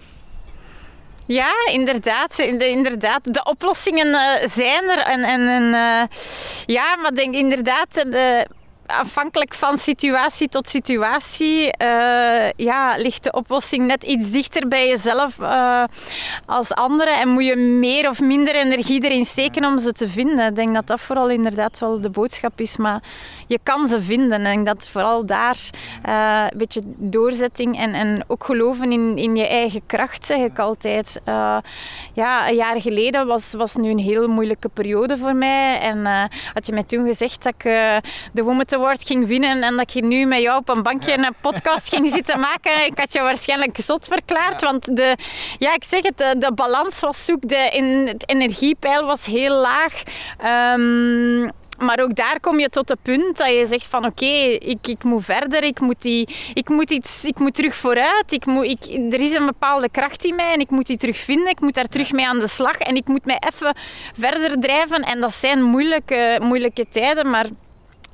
Ja, 1.27 1.53
inderdaad. 1.72 2.37
De, 2.37 2.68
inderdaad. 2.68 3.35
de 3.35 3.44
oplossingen 3.44 4.16
zijn 4.48 4.88
er. 4.88 4.98
En, 4.98 5.22
en, 5.24 5.48
en 5.48 6.09
ja, 6.66 6.96
maar 6.96 7.14
denk 7.14 7.35
inderdaad, 7.35 7.94
de, 7.94 8.46
afhankelijk 8.88 9.55
van 9.55 9.77
situatie 9.77 10.48
tot 10.48 10.68
situatie 10.68 11.74
uh, 11.83 12.51
ja, 12.57 12.96
ligt 12.96 13.24
de 13.24 13.33
oplossing 13.33 13.87
net 13.87 14.05
iets 14.05 14.31
dichter 14.31 14.68
bij 14.68 14.88
jezelf 14.88 15.38
uh, 15.38 15.85
als 16.46 16.74
anderen. 16.74 17.18
En 17.18 17.29
moet 17.29 17.44
je 17.44 17.57
meer 17.57 18.09
of 18.09 18.20
minder 18.20 18.55
energie 18.55 19.05
erin 19.05 19.24
steken 19.24 19.64
om 19.64 19.79
ze 19.79 19.92
te 19.92 20.09
vinden. 20.09 20.46
Ik 20.46 20.57
denk 20.57 20.74
dat 20.74 20.87
dat 20.87 21.01
vooral 21.01 21.29
inderdaad 21.29 21.79
wel 21.79 22.01
de 22.01 22.11
boodschap 22.11 22.61
is. 22.61 22.77
Maar 22.77 23.03
je 23.46 23.59
kan 23.62 23.88
ze 23.88 24.03
vinden. 24.03 24.44
En 24.44 24.64
dat 24.64 24.88
vooral 24.88 25.27
daar 25.27 25.59
uh, 26.09 26.44
een 26.51 26.59
beetje 26.59 26.81
doorzetting 26.85 27.79
en, 27.79 27.94
en 27.94 28.24
ook 28.27 28.44
geloven 28.44 28.92
in, 28.92 29.16
in 29.16 29.37
je 29.37 29.46
eigen 29.46 29.83
kracht, 29.87 30.24
zeg 30.24 30.38
ik 30.38 30.59
altijd. 30.59 31.20
ja, 32.12 32.48
een 32.48 32.55
jaar 32.55 32.81
geleden 32.81 33.27
was, 33.27 33.53
was 33.53 33.74
nu 33.74 33.90
een 33.90 33.98
heel 33.98 34.29
moeilijke 34.29 34.68
periode 34.68 35.18
voor 35.18 35.35
mij. 35.35 35.81
En 35.81 36.07
had 36.55 36.66
je 36.66 36.72
mij 36.72 36.83
toen 36.83 37.07
gezegd 37.07 37.42
dat 37.42 37.55
ik 37.57 37.62
de 38.33 38.42
Woman 38.42 38.66
Award 38.78 39.06
ging 39.06 39.26
winnen 39.26 39.62
en 39.62 39.76
dat 39.76 39.92
je 39.92 40.04
nu 40.04 40.26
met 40.26 40.40
jou 40.40 40.58
op 40.58 40.68
een 40.68 40.82
bankje 40.82 41.18
een 41.18 41.34
podcast 41.40 41.88
ging 41.88 42.10
zitten 42.16 42.40
maken, 42.40 42.86
ik 42.86 42.98
had 42.98 43.12
je 43.12 43.20
waarschijnlijk 43.20 43.78
zot 43.80 44.06
verklaard. 44.06 44.62
Want 44.62 44.96
de, 44.96 45.16
ja, 45.58 45.74
ik 45.74 45.84
zeg 45.84 46.02
het, 46.02 46.18
de, 46.18 46.34
de 46.38 46.52
balans 46.52 47.00
was 47.00 47.24
zoek, 47.24 47.48
de, 47.48 47.70
in, 47.72 48.06
het 48.06 48.30
energiepeil 48.30 49.06
was 49.06 49.26
heel 49.26 49.60
laag. 49.60 50.02
Um, 50.74 51.50
maar 51.78 52.00
ook 52.00 52.14
daar 52.14 52.40
kom 52.40 52.60
je 52.60 52.68
tot 52.68 52.88
het 52.88 53.02
punt 53.02 53.36
dat 53.36 53.48
je 53.48 53.66
zegt 53.66 53.86
van 53.86 54.04
oké, 54.04 54.24
ik, 54.24 54.86
ik 54.86 55.04
moet 55.04 55.24
verder, 55.24 55.62
ik 55.62 55.80
moet, 55.80 56.02
die, 56.02 56.28
ik, 56.54 56.68
moet 56.68 56.90
iets, 56.90 57.24
ik 57.24 57.38
moet 57.38 57.54
terug 57.54 57.76
vooruit. 57.76 58.32
Ik 58.32 58.46
moet, 58.46 58.64
ik, 58.64 59.12
er 59.12 59.20
is 59.20 59.34
een 59.34 59.46
bepaalde 59.46 59.88
kracht 59.90 60.24
in 60.24 60.34
mij 60.34 60.52
en 60.52 60.60
ik 60.60 60.70
moet 60.70 60.86
die 60.86 60.96
terugvinden. 60.96 61.48
Ik 61.48 61.60
moet 61.60 61.74
daar 61.74 61.88
terug 61.88 62.12
mee 62.12 62.26
aan 62.26 62.38
de 62.38 62.48
slag 62.48 62.78
en 62.78 62.96
ik 62.96 63.08
moet 63.08 63.24
mij 63.24 63.40
even 63.48 63.76
verder 64.18 64.60
drijven. 64.60 65.02
En 65.02 65.20
dat 65.20 65.32
zijn 65.32 65.62
moeilijke, 65.62 66.38
moeilijke 66.42 66.86
tijden, 66.88 67.30
maar 67.30 67.46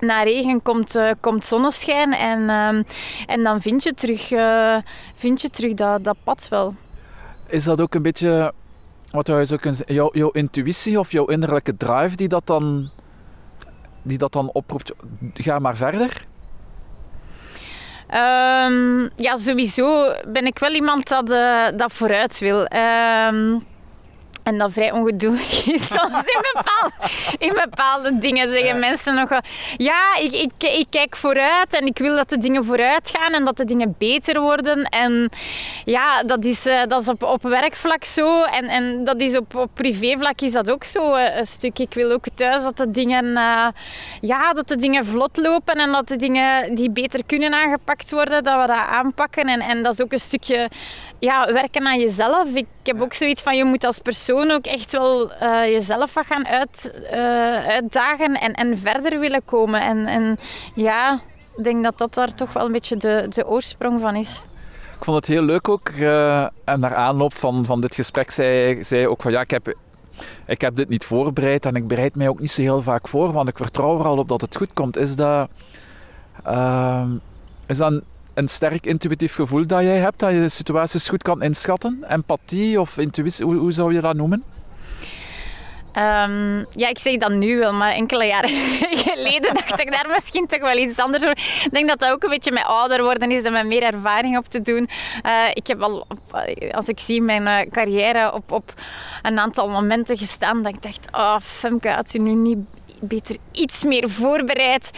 na 0.05 0.23
regen 0.23 0.62
komt, 0.62 0.97
uh, 0.97 1.11
komt 1.21 1.45
zonneschijn 1.45 2.12
en, 2.12 2.40
uh, 2.40 2.83
en 3.27 3.43
dan 3.43 3.61
vind 3.61 3.83
je 3.83 3.95
terug, 3.95 4.31
uh, 4.31 4.77
vind 5.14 5.40
je 5.40 5.51
terug 5.51 5.75
dat, 5.75 6.05
dat 6.05 6.17
pad 6.25 6.47
wel. 6.51 6.75
Is 7.47 7.64
dat 7.64 7.81
ook 7.81 7.95
een 7.95 8.03
beetje 8.03 8.53
wat 9.11 9.27
je 9.27 9.47
zo 9.47 9.57
kunt 9.57 9.83
jouw, 9.87 10.11
jouw 10.12 10.31
intuïtie 10.31 10.99
of 10.99 11.12
jouw 11.12 11.25
innerlijke 11.25 11.77
drive 11.77 12.17
die 12.17 12.29
dat 12.29 12.47
dan, 12.47 12.90
die 14.03 14.19
dat 14.19 14.33
dan 14.33 14.51
oproept? 14.53 14.93
Ga 15.35 15.59
maar 15.59 15.77
verder. 15.77 16.27
Um, 18.09 19.11
ja, 19.17 19.37
sowieso 19.37 20.14
ben 20.27 20.47
ik 20.47 20.59
wel 20.59 20.73
iemand 20.73 21.09
dat, 21.09 21.31
uh, 21.31 21.64
dat 21.77 21.93
vooruit 21.93 22.38
wil. 22.38 22.61
Um, 22.61 23.64
en 24.45 24.59
dat 24.59 24.73
vrij 24.73 24.93
ongeduldig 24.93 25.67
is 25.67 25.89
soms 25.97 26.25
in 26.25 26.43
bepaalde, 26.53 26.93
in 27.39 27.53
bepaalde 27.65 28.19
dingen. 28.19 28.51
Zeggen 28.51 28.79
mensen 28.79 29.15
nog 29.15 29.29
wel, 29.29 29.41
ja, 29.77 30.17
ik, 30.21 30.33
ik, 30.33 30.53
ik 30.59 30.87
kijk 30.91 31.17
vooruit 31.17 31.75
en 31.75 31.87
ik 31.87 31.99
wil 31.99 32.17
dat 32.17 32.29
de 32.29 32.39
dingen 32.39 32.65
vooruit 32.65 33.13
gaan 33.17 33.33
en 33.33 33.45
dat 33.45 33.57
de 33.57 33.65
dingen 33.65 33.95
beter 33.99 34.41
worden. 34.41 34.85
En 34.85 35.31
ja, 35.85 36.23
dat 36.23 36.45
is, 36.45 36.67
uh, 36.67 36.83
dat 36.89 37.03
is 37.03 37.09
op, 37.09 37.23
op 37.23 37.43
werkvlak 37.43 38.05
zo 38.05 38.43
en, 38.43 38.65
en 38.65 39.05
dat 39.05 39.21
is 39.21 39.37
op, 39.37 39.55
op 39.55 39.71
privévlak 39.75 40.41
is 40.41 40.53
dat 40.53 40.71
ook 40.71 40.85
zo 40.85 41.17
uh, 41.17 41.37
een 41.37 41.47
stuk. 41.47 41.79
Ik 41.79 41.95
wil 41.95 42.13
ook 42.13 42.25
thuis 42.35 42.63
dat 42.63 42.77
de 42.77 42.91
dingen, 42.91 43.25
uh, 43.25 43.67
ja, 44.21 44.53
dat 44.53 44.69
de 44.69 44.77
dingen 44.77 45.07
vlot 45.07 45.37
lopen 45.37 45.75
en 45.75 45.93
dat 45.93 46.09
de 46.09 46.17
dingen 46.17 46.75
die 46.75 46.91
beter 46.91 47.25
kunnen 47.27 47.55
aangepakt 47.55 48.11
worden, 48.11 48.45
dat 48.45 48.61
we 48.61 48.67
dat 48.67 48.87
aanpakken. 48.91 49.45
En, 49.45 49.61
en 49.61 49.83
dat 49.83 49.93
is 49.93 50.01
ook 50.01 50.13
een 50.13 50.21
stukje 50.21 50.69
ja, 51.19 51.53
werken 51.53 51.87
aan 51.87 51.99
jezelf. 51.99 52.49
Ik 52.55 52.67
heb 52.83 53.01
ook 53.01 53.15
zoiets 53.15 53.43
van, 53.43 53.57
je 53.57 53.65
moet 53.65 53.85
als 53.85 53.99
persoon 53.99 54.34
ook 54.35 54.66
echt 54.66 54.92
wel 54.92 55.31
uh, 55.42 55.66
jezelf 55.73 56.14
wat 56.14 56.27
gaan 56.27 56.47
uit, 56.47 56.92
uh, 57.12 57.66
uitdagen 57.66 58.35
en, 58.35 58.53
en 58.53 58.79
verder 58.79 59.18
willen 59.20 59.44
komen. 59.44 59.81
En, 59.81 60.07
en 60.07 60.38
ja, 60.75 61.20
ik 61.57 61.64
denk 61.64 61.85
dat 61.85 61.99
dat 61.99 62.14
daar 62.14 62.35
toch 62.35 62.53
wel 62.53 62.64
een 62.66 62.73
beetje 62.73 62.97
de, 62.97 63.27
de 63.29 63.47
oorsprong 63.47 64.01
van 64.01 64.16
is. 64.16 64.42
Ik 64.97 65.05
vond 65.05 65.16
het 65.16 65.27
heel 65.27 65.42
leuk 65.42 65.68
ook. 65.68 65.88
Uh, 65.88 66.42
en 66.64 66.81
naar 66.81 66.94
aanloop 66.94 67.35
van, 67.35 67.64
van 67.64 67.81
dit 67.81 67.94
gesprek 67.94 68.31
zei, 68.31 68.85
zei 68.85 69.07
ook 69.07 69.23
van 69.23 69.33
ja, 69.33 69.40
ik 69.40 69.51
heb, 69.51 69.75
ik 70.47 70.61
heb 70.61 70.77
dit 70.77 70.88
niet 70.88 71.05
voorbereid 71.05 71.66
en 71.66 71.75
ik 71.75 71.87
bereid 71.87 72.14
mij 72.14 72.29
ook 72.29 72.40
niet 72.40 72.51
zo 72.51 72.61
heel 72.61 72.83
vaak 72.83 73.09
voor, 73.09 73.33
want 73.33 73.49
ik 73.49 73.57
vertrouw 73.57 73.99
er 73.99 74.07
al 74.07 74.18
op 74.18 74.29
dat 74.29 74.40
het 74.40 74.57
goed 74.57 74.73
komt. 74.73 74.97
Is 74.97 75.16
dat, 75.16 75.49
is 77.66 77.77
dat 77.77 78.03
een 78.35 78.49
sterk 78.49 78.87
intuïtief 78.87 79.35
gevoel 79.35 79.66
dat 79.66 79.83
jij 79.83 79.97
hebt, 79.97 80.18
dat 80.18 80.33
je 80.33 80.40
de 80.40 80.49
situaties 80.49 81.09
goed 81.09 81.23
kan 81.23 81.42
inschatten? 81.42 82.05
Empathie 82.09 82.81
of 82.81 82.99
intuïtie, 82.99 83.44
hoe, 83.44 83.73
zou 83.73 83.94
je 83.94 84.01
dat 84.01 84.16
noemen? 84.16 84.44
Um, 85.97 86.66
ja, 86.70 86.88
ik 86.88 86.99
zeg 86.99 87.16
dat 87.16 87.31
nu 87.31 87.59
wel, 87.59 87.73
maar 87.73 87.92
enkele 87.92 88.25
jaren 88.25 88.51
geleden 89.07 89.55
dacht 89.66 89.81
ik 89.81 89.92
daar 89.92 90.09
misschien 90.09 90.47
toch 90.47 90.61
wel 90.61 90.77
iets 90.77 90.99
anders 90.99 91.23
over. 91.23 91.38
Ik 91.64 91.68
denk 91.70 91.88
dat 91.88 91.99
dat 91.99 92.11
ook 92.11 92.23
een 92.23 92.31
beetje 92.31 92.53
met 92.53 92.64
ouder 92.64 93.03
worden 93.03 93.31
is 93.31 93.42
en 93.42 93.53
met 93.53 93.66
meer 93.66 93.83
ervaring 93.83 94.38
op 94.38 94.49
te 94.49 94.62
doen. 94.62 94.88
Uh, 95.27 95.49
ik 95.53 95.66
heb 95.66 95.81
al, 95.81 96.07
als 96.70 96.88
ik 96.88 97.01
zie 97.01 97.23
mijn 97.23 97.42
uh, 97.42 97.61
carrière, 97.70 98.33
op, 98.33 98.53
op 98.53 98.75
een 99.23 99.38
aantal 99.38 99.68
momenten 99.68 100.16
gestaan 100.16 100.62
dat 100.62 100.75
ik 100.75 100.83
dacht, 100.83 101.09
oh 101.12 101.37
Femke, 101.40 101.88
had 101.88 102.12
je 102.12 102.20
nu 102.20 102.33
niet 102.33 102.59
beter 103.01 103.37
iets 103.53 103.85
meer 103.85 104.11
voorbereid? 104.11 104.90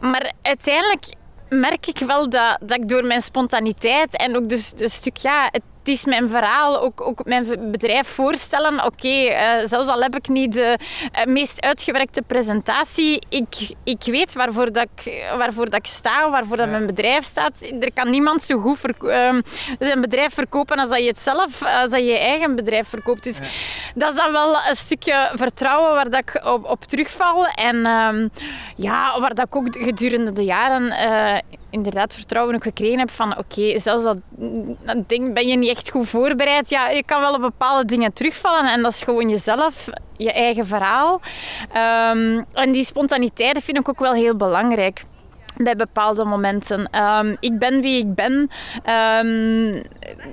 Maar 0.00 0.32
uiteindelijk 0.42 1.04
merk 1.48 1.86
ik 1.86 1.98
wel 1.98 2.30
dat, 2.30 2.58
dat 2.60 2.78
ik 2.78 2.88
door 2.88 3.04
mijn 3.04 3.22
spontaniteit 3.22 4.16
en 4.16 4.36
ook 4.36 4.48
dus 4.48 4.72
een 4.76 4.88
stuk, 4.88 5.16
ja, 5.16 5.48
het 5.50 5.62
het 5.84 5.92
is 5.92 6.04
mijn 6.04 6.28
verhaal, 6.28 6.80
ook, 6.80 7.00
ook 7.00 7.24
mijn 7.24 7.70
bedrijf 7.70 8.08
voorstellen. 8.08 8.74
Oké, 8.74 8.86
okay, 8.86 9.26
uh, 9.26 9.62
eh, 9.62 9.68
zelfs 9.68 9.88
al 9.88 10.02
heb 10.02 10.16
ik 10.16 10.28
niet 10.28 10.52
de 10.52 10.78
uh, 11.18 11.24
meest 11.24 11.60
uitgewerkte 11.60 12.22
presentatie, 12.22 13.22
ik, 13.28 13.74
ik 13.84 14.02
weet 14.04 14.34
waarvoor, 14.34 14.72
dat 14.72 14.86
ik, 14.94 15.24
waarvoor 15.36 15.64
dat 15.64 15.78
ik 15.78 15.86
sta, 15.86 16.30
waarvoor 16.30 16.56
dat 16.56 16.68
mijn 16.68 16.86
bedrijf 16.86 17.24
staat. 17.24 17.52
Er 17.80 17.92
kan 17.92 18.10
niemand 18.10 18.42
zo 18.42 18.58
goed 18.58 18.78
uh, 19.00 19.34
zijn 19.78 20.00
bedrijf 20.00 20.34
verkopen 20.34 20.78
als 20.78 20.88
dat 20.88 20.98
je 20.98 21.06
het 21.06 21.20
zelf, 21.20 21.62
als 21.62 21.90
dat 21.90 22.00
je, 22.00 22.04
je 22.04 22.18
eigen 22.18 22.56
bedrijf 22.56 22.88
verkoopt. 22.88 23.24
Dus 23.24 23.38
ja. 23.38 23.44
dat 23.94 24.10
is 24.10 24.16
dan 24.16 24.32
wel 24.32 24.56
een 24.68 24.76
stukje 24.76 25.30
vertrouwen 25.34 25.94
waar 25.94 26.10
dat 26.10 26.20
ik 26.20 26.44
op, 26.44 26.70
op 26.70 26.84
terugval. 26.84 27.46
En 27.46 27.86
ehm, 27.86 28.28
ja, 28.76 29.20
waar 29.20 29.34
dat 29.34 29.46
ik 29.46 29.56
ook 29.56 29.66
gedurende 29.70 30.32
de 30.32 30.44
jaren 30.44 30.90
eh, 30.90 31.38
inderdaad 31.74 32.14
vertrouwen 32.14 32.54
ook 32.54 32.62
gekregen 32.62 32.98
heb 32.98 33.10
van 33.10 33.38
oké, 33.38 33.78
zelfs 33.78 34.04
dat, 34.04 34.16
ding 35.06 35.34
ben 35.34 35.48
je 35.48 35.56
niet 35.56 35.70
echt 35.70 35.90
goed 35.90 36.08
voorbereid. 36.08 36.70
Ja, 36.70 36.88
je 36.88 37.02
kan 37.04 37.20
wel 37.20 37.34
op 37.34 37.40
bepaalde 37.40 37.84
dingen 37.84 38.12
terugvallen 38.12 38.72
en 38.72 38.82
dat 38.82 38.92
is 38.92 39.02
gewoon 39.02 39.28
jezelf, 39.28 39.88
je 40.16 40.32
eigen 40.32 40.66
verhaal. 40.66 41.20
Um, 42.10 42.44
en 42.52 42.72
die 42.72 42.84
spontaniteit 42.84 43.64
vind 43.64 43.78
ik 43.78 43.88
ook 43.88 43.98
wel 43.98 44.12
heel 44.12 44.36
belangrijk 44.36 45.04
bij 45.56 45.76
bepaalde 45.76 46.24
momenten. 46.24 46.88
Um, 47.02 47.36
ik 47.40 47.58
ben 47.58 47.80
wie 47.80 47.98
ik 47.98 48.14
ben. 48.14 48.50
Um, 49.22 49.82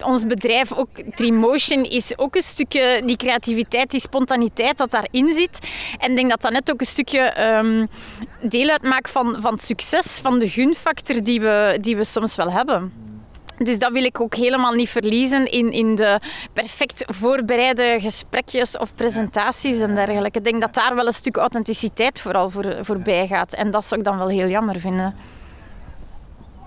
ons 0.03 0.25
bedrijf, 0.25 0.73
ook 0.73 0.89
Trimotion, 1.15 1.83
is 1.83 2.17
ook 2.17 2.35
een 2.35 2.41
stukje 2.41 3.01
die 3.05 3.15
creativiteit, 3.15 3.91
die 3.91 3.99
spontaniteit 3.99 4.77
dat 4.77 4.91
daarin 4.91 5.33
zit. 5.33 5.59
En 5.97 6.09
ik 6.09 6.15
denk 6.15 6.29
dat 6.29 6.41
dat 6.41 6.51
net 6.51 6.71
ook 6.71 6.79
een 6.79 6.85
stukje 6.85 7.55
um, 7.57 7.87
deel 8.41 8.69
uitmaakt 8.69 9.11
van, 9.11 9.37
van 9.39 9.53
het 9.53 9.63
succes, 9.63 10.19
van 10.19 10.39
de 10.39 10.49
gunfactor 10.49 11.23
die 11.23 11.41
we, 11.41 11.77
die 11.81 11.95
we 11.95 12.03
soms 12.03 12.35
wel 12.35 12.51
hebben. 12.51 13.09
Dus 13.57 13.79
dat 13.79 13.91
wil 13.91 14.03
ik 14.03 14.21
ook 14.21 14.35
helemaal 14.35 14.73
niet 14.73 14.89
verliezen 14.89 15.51
in, 15.51 15.71
in 15.71 15.95
de 15.95 16.19
perfect 16.53 17.03
voorbereide 17.07 17.97
gesprekjes 17.99 18.77
of 18.77 18.95
presentaties 18.95 19.79
en 19.79 19.95
dergelijke. 19.95 20.37
Ik 20.37 20.43
denk 20.43 20.61
dat 20.61 20.73
daar 20.73 20.95
wel 20.95 21.07
een 21.07 21.13
stuk 21.13 21.37
authenticiteit 21.37 22.21
vooral 22.21 22.49
voor, 22.49 22.77
voorbij 22.81 23.27
gaat. 23.27 23.53
En 23.53 23.71
dat 23.71 23.85
zou 23.85 23.99
ik 23.99 24.05
dan 24.05 24.17
wel 24.17 24.27
heel 24.27 24.47
jammer 24.47 24.79
vinden. 24.79 25.15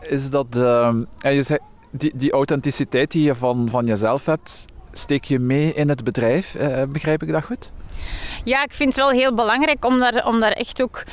Is 0.00 0.30
dat... 0.30 0.46
Uh, 0.56 0.94
je 1.18 1.42
zei, 1.42 1.58
die, 1.96 2.12
die 2.14 2.32
authenticiteit 2.32 3.10
die 3.10 3.22
je 3.22 3.34
van, 3.34 3.68
van 3.70 3.86
jezelf 3.86 4.26
hebt, 4.26 4.64
steek 4.92 5.24
je 5.24 5.38
mee 5.38 5.74
in 5.74 5.88
het 5.88 6.04
bedrijf? 6.04 6.54
Uh, 6.54 6.82
begrijp 6.88 7.22
ik 7.22 7.32
dat 7.32 7.44
goed? 7.44 7.72
Ja, 8.44 8.62
ik 8.64 8.72
vind 8.72 8.94
het 8.94 9.04
wel 9.04 9.10
heel 9.10 9.34
belangrijk 9.34 9.84
om 9.84 9.98
daar, 9.98 10.26
om 10.26 10.40
daar 10.40 10.52
echt 10.52 10.82
ook 10.82 11.04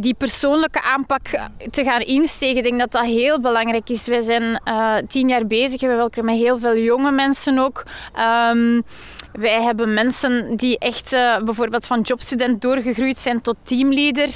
die 0.00 0.14
persoonlijke 0.14 0.82
aanpak 0.82 1.22
te 1.70 1.84
gaan 1.84 2.00
insteken. 2.00 2.56
Ik 2.56 2.62
denk 2.62 2.78
dat 2.78 2.92
dat 2.92 3.04
heel 3.04 3.40
belangrijk 3.40 3.88
is. 3.88 4.06
Wij 4.06 4.22
zijn 4.22 4.60
tien 5.08 5.28
jaar 5.28 5.46
bezig. 5.46 5.80
We 5.80 5.86
werken 5.86 6.24
met 6.24 6.36
heel 6.36 6.58
veel 6.58 6.76
jonge 6.76 7.10
mensen 7.10 7.58
ook. 7.58 7.82
Um, 8.50 8.84
wij 9.32 9.62
hebben 9.62 9.94
mensen 9.94 10.56
die 10.56 10.78
echt 10.78 11.12
uh, 11.12 11.38
bijvoorbeeld 11.38 11.86
van 11.86 12.00
jobstudent 12.00 12.62
doorgegroeid 12.62 13.18
zijn 13.18 13.40
tot 13.40 13.56
teamleader. 13.62 14.28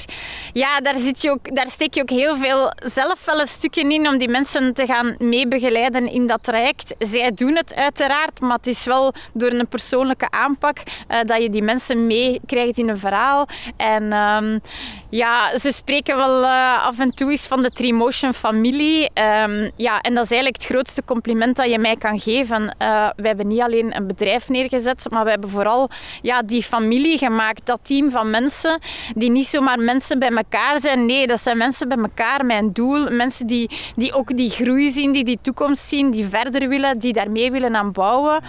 Ja, 0.53 0.79
daar, 0.79 0.95
zit 0.95 1.21
je 1.21 1.31
ook, 1.31 1.55
daar 1.55 1.67
steek 1.67 1.93
je 1.93 2.01
ook 2.01 2.09
heel 2.09 2.35
veel 2.35 2.71
zelf 2.85 3.25
wel 3.25 3.39
een 3.39 3.47
stukje 3.47 3.93
in 3.93 4.07
om 4.07 4.17
die 4.17 4.29
mensen 4.29 4.73
te 4.73 4.85
gaan 4.85 5.15
meebegeleiden 5.17 6.11
in 6.11 6.27
dat 6.27 6.43
traject. 6.43 6.95
Zij 6.99 7.31
doen 7.31 7.55
het 7.55 7.75
uiteraard, 7.75 8.39
maar 8.39 8.57
het 8.57 8.67
is 8.67 8.85
wel 8.85 9.13
door 9.33 9.51
een 9.51 9.67
persoonlijke 9.67 10.31
aanpak 10.31 10.77
dat 11.25 11.41
je 11.41 11.49
die 11.49 11.63
mensen 11.63 12.07
meekrijgt 12.07 12.77
in 12.77 12.89
een 12.89 12.99
verhaal. 12.99 13.47
En 13.77 14.13
um, 14.13 14.61
ja, 15.09 15.28
ze 15.59 15.71
spreken 15.71 16.17
wel 16.17 16.41
uh, 16.41 16.85
af 16.85 16.99
en 16.99 17.15
toe 17.15 17.31
eens 17.31 17.47
van 17.47 17.61
de 17.61 17.71
Trimotion 17.71 18.33
familie. 18.33 19.09
Um, 19.43 19.71
ja, 19.75 20.01
en 20.01 20.13
dat 20.13 20.23
is 20.23 20.31
eigenlijk 20.31 20.61
het 20.61 20.65
grootste 20.65 21.03
compliment 21.05 21.55
dat 21.55 21.69
je 21.69 21.79
mij 21.79 21.95
kan 21.95 22.19
geven. 22.19 22.75
we 23.15 23.27
hebben 23.27 23.47
niet 23.47 23.61
alleen 23.61 23.95
een 23.95 24.07
bedrijf 24.07 24.49
neergezet 24.49 25.07
maar 25.09 25.23
we 25.23 25.29
hebben 25.29 25.49
vooral 25.49 25.89
ja, 26.21 26.41
die 26.41 26.63
familie 26.63 27.17
gemaakt, 27.17 27.65
dat 27.65 27.79
team 27.83 28.11
van 28.11 28.29
mensen 28.29 28.79
die 29.15 29.31
niet 29.31 29.47
zomaar 29.47 29.79
mensen 29.79 30.19
bij 30.19 30.29
elkaar 30.29 30.79
zijn. 30.79 31.05
Nee, 31.05 31.27
dat 31.27 31.41
zijn 31.41 31.57
mensen 31.57 31.87
bij 31.87 31.97
elkaar 31.97 32.39
een 32.39 32.73
doel. 32.73 33.11
Mensen 33.11 33.47
die, 33.47 33.69
die 33.95 34.13
ook 34.13 34.37
die 34.37 34.49
groei 34.49 34.91
zien, 34.91 35.11
die 35.11 35.23
die 35.23 35.39
toekomst 35.41 35.87
zien, 35.87 36.11
die 36.11 36.27
verder 36.27 36.69
willen, 36.69 36.99
die 36.99 37.13
daarmee 37.13 37.51
willen 37.51 37.75
aan 37.75 37.91
bouwen. 37.91 38.43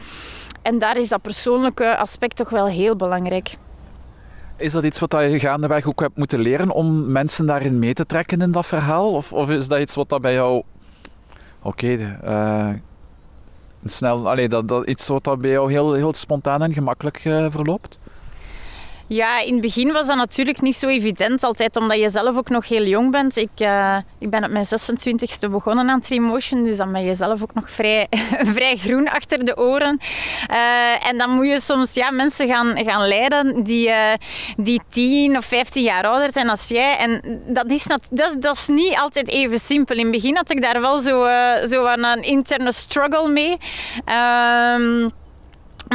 En 0.63 0.79
daar 0.79 0.97
is 0.97 1.09
dat 1.09 1.23
persoonlijke 1.23 1.97
aspect 1.97 2.37
toch 2.37 2.51
wel 2.51 2.67
heel 2.67 2.97
belangrijk. 2.97 3.57
Is 4.61 4.73
dat 4.73 4.85
iets 4.85 4.99
wat 4.99 5.11
je 5.11 5.39
gaandeweg 5.39 5.87
ook 5.87 6.01
hebt 6.01 6.17
moeten 6.17 6.39
leren 6.39 6.71
om 6.71 7.13
mensen 7.13 7.47
daarin 7.47 7.79
mee 7.79 7.95
te 7.95 8.07
trekken 8.07 8.41
in 8.41 8.51
dat 8.51 8.67
verhaal? 8.67 9.13
Of, 9.13 9.33
of 9.33 9.51
is 9.51 9.69
dat 9.69 9.81
iets 9.81 9.95
wat 9.95 10.09
dat 10.09 10.21
bij 10.21 10.33
jou... 10.33 10.63
Oké, 11.63 12.19
eh, 12.23 12.69
snel, 13.85 14.31
allee, 14.31 14.49
dat, 14.49 14.69
dat 14.69 14.87
iets 14.87 15.07
wat 15.07 15.25
dat 15.25 15.41
bij 15.41 15.51
jou 15.51 15.71
heel, 15.73 15.93
heel 15.93 16.15
spontaan 16.15 16.63
en 16.63 16.73
gemakkelijk 16.73 17.25
uh, 17.25 17.47
verloopt? 17.51 18.00
Ja, 19.13 19.41
in 19.41 19.53
het 19.53 19.63
begin 19.63 19.93
was 19.93 20.07
dat 20.07 20.17
natuurlijk 20.17 20.61
niet 20.61 20.75
zo 20.75 20.87
evident. 20.87 21.43
Altijd 21.43 21.77
omdat 21.77 21.99
je 21.99 22.11
zelf 22.11 22.37
ook 22.37 22.49
nog 22.49 22.69
heel 22.69 22.85
jong 22.85 23.11
bent. 23.11 23.37
Ik, 23.37 23.51
uh, 23.59 23.97
ik 24.19 24.31
ben 24.31 24.45
op 24.45 24.51
mijn 24.51 24.65
26e 24.67 25.51
begonnen 25.51 25.91
aan 25.91 26.01
Trimotion. 26.01 26.65
Dus 26.65 26.77
dan 26.77 26.93
ben 26.93 27.05
je 27.05 27.15
zelf 27.15 27.43
ook 27.43 27.55
nog 27.55 27.71
vrij, 27.71 28.07
vrij 28.55 28.77
groen 28.77 29.09
achter 29.09 29.45
de 29.45 29.57
oren. 29.57 30.01
Uh, 30.51 31.07
en 31.07 31.19
dan 31.19 31.31
moet 31.31 31.47
je 31.47 31.61
soms 31.61 31.95
ja, 31.95 32.11
mensen 32.11 32.49
gaan, 32.49 32.85
gaan 32.85 33.09
leiden 33.09 33.63
die, 33.63 33.89
uh, 33.89 33.97
die 34.57 34.81
10 34.89 35.37
of 35.37 35.45
15 35.45 35.83
jaar 35.83 36.07
ouder 36.07 36.33
zijn 36.33 36.49
als 36.49 36.69
jij. 36.69 36.97
En 36.97 37.43
dat 37.47 37.71
is, 37.71 37.85
dat, 37.85 38.09
dat 38.39 38.57
is 38.57 38.69
niet 38.69 38.97
altijd 38.97 39.29
even 39.29 39.59
simpel. 39.59 39.97
In 39.97 40.03
het 40.03 40.13
begin 40.13 40.37
had 40.37 40.51
ik 40.51 40.63
daar 40.63 40.81
wel 40.81 40.99
zo, 41.01 41.27
zo 41.69 41.87
een 41.87 42.23
interne 42.23 42.73
struggle 42.73 43.29
mee. 43.29 43.57
Ehm, 44.05 45.09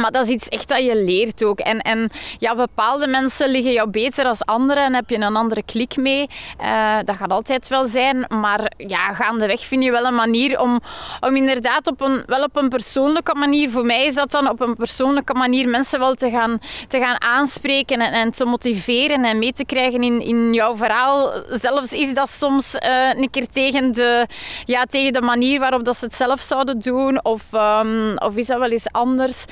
maar 0.00 0.10
dat 0.10 0.26
is 0.26 0.32
iets 0.32 0.48
echt 0.48 0.68
dat 0.68 0.84
je 0.84 1.04
leert 1.04 1.44
ook. 1.44 1.58
En, 1.58 1.80
en 1.80 2.10
ja, 2.38 2.54
bepaalde 2.54 3.06
mensen 3.06 3.48
liggen 3.48 3.72
jou 3.72 3.88
beter 3.88 4.26
als 4.26 4.44
anderen 4.44 4.84
en 4.84 4.94
heb 4.94 5.10
je 5.10 5.16
een 5.16 5.36
andere 5.36 5.62
klik 5.62 5.96
mee. 5.96 6.28
Uh, 6.60 6.96
dat 7.04 7.16
gaat 7.16 7.30
altijd 7.30 7.68
wel 7.68 7.86
zijn. 7.86 8.24
Maar 8.28 8.72
ja, 8.76 9.12
gaandeweg 9.12 9.60
vind 9.60 9.84
je 9.84 9.90
wel 9.90 10.04
een 10.04 10.14
manier 10.14 10.60
om, 10.60 10.80
om 11.20 11.36
inderdaad 11.36 11.86
op 11.86 12.00
een, 12.00 12.22
wel 12.26 12.42
op 12.42 12.56
een 12.56 12.68
persoonlijke 12.68 13.34
manier, 13.34 13.70
voor 13.70 13.86
mij 13.86 14.06
is 14.06 14.14
dat 14.14 14.30
dan 14.30 14.48
op 14.48 14.60
een 14.60 14.76
persoonlijke 14.76 15.34
manier 15.34 15.68
mensen 15.68 15.98
wel 15.98 16.14
te 16.14 16.30
gaan, 16.30 16.58
te 16.88 16.98
gaan 16.98 17.20
aanspreken 17.20 18.00
en, 18.00 18.12
en 18.12 18.30
te 18.30 18.44
motiveren 18.44 19.24
en 19.24 19.38
mee 19.38 19.52
te 19.52 19.64
krijgen 19.64 20.02
in, 20.02 20.20
in 20.20 20.54
jouw 20.54 20.76
verhaal. 20.76 21.32
Zelfs 21.50 21.92
is 21.92 22.14
dat 22.14 22.30
soms 22.30 22.74
uh, 22.74 23.08
een 23.14 23.30
keer 23.30 23.48
tegen 23.48 23.92
de, 23.92 24.26
ja, 24.64 24.84
tegen 24.84 25.12
de 25.12 25.22
manier 25.22 25.60
waarop 25.60 25.84
dat 25.84 25.96
ze 25.96 26.04
het 26.04 26.14
zelf 26.14 26.40
zouden 26.40 26.78
doen. 26.78 27.24
Of, 27.24 27.42
um, 27.52 28.18
of 28.18 28.36
is 28.36 28.46
dat 28.46 28.58
wel 28.58 28.70
eens 28.70 28.88
anders. 28.90 29.44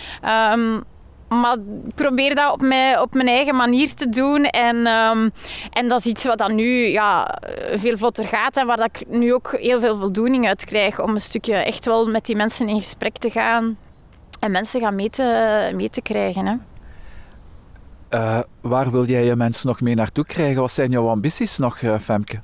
Um, 0.53 0.83
maar 1.29 1.57
probeer 1.95 2.35
dat 2.35 2.53
op 2.53 2.61
mijn, 2.61 3.01
op 3.01 3.15
mijn 3.15 3.29
eigen 3.29 3.57
manier 3.57 3.95
te 3.95 4.09
doen. 4.09 4.45
En, 4.45 4.87
um, 4.87 5.33
en 5.71 5.89
dat 5.89 5.99
is 5.99 6.07
iets 6.07 6.25
wat 6.25 6.39
dan 6.39 6.55
nu 6.55 6.87
ja, 6.87 7.39
veel 7.75 7.97
vlotter 7.97 8.29
gaat 8.29 8.57
en 8.57 8.67
waar 8.67 8.77
dat 8.77 8.91
ik 8.93 9.09
nu 9.09 9.35
ook 9.35 9.57
heel 9.61 9.81
veel 9.81 9.99
voldoening 9.99 10.49
uit 10.49 10.65
krijg. 10.65 11.01
Om 11.01 11.15
een 11.15 11.21
stukje 11.21 11.55
echt 11.55 11.85
wel 11.85 12.07
met 12.07 12.27
die 12.27 12.37
mensen 12.37 12.69
in 12.69 12.77
gesprek 12.77 13.17
te 13.17 13.31
gaan 13.31 13.77
en 14.41 14.51
mensen 14.51 14.81
gaan 14.81 14.95
mee 14.95 15.11
te, 15.11 15.71
mee 15.75 15.91
te 15.91 16.03
krijgen. 16.03 16.47
Hè. 16.47 16.55
Uh, 18.15 18.41
waar 18.61 18.91
wil 18.91 19.05
jij 19.05 19.25
je 19.25 19.37
mensen 19.37 19.69
nog 19.69 19.81
mee 19.81 19.95
naartoe 19.95 20.25
krijgen? 20.25 20.61
Wat 20.61 20.71
zijn 20.71 20.91
jouw 20.91 21.09
ambities 21.09 21.59
nog, 21.59 21.81
uh, 21.81 21.99
Femke? 21.99 22.41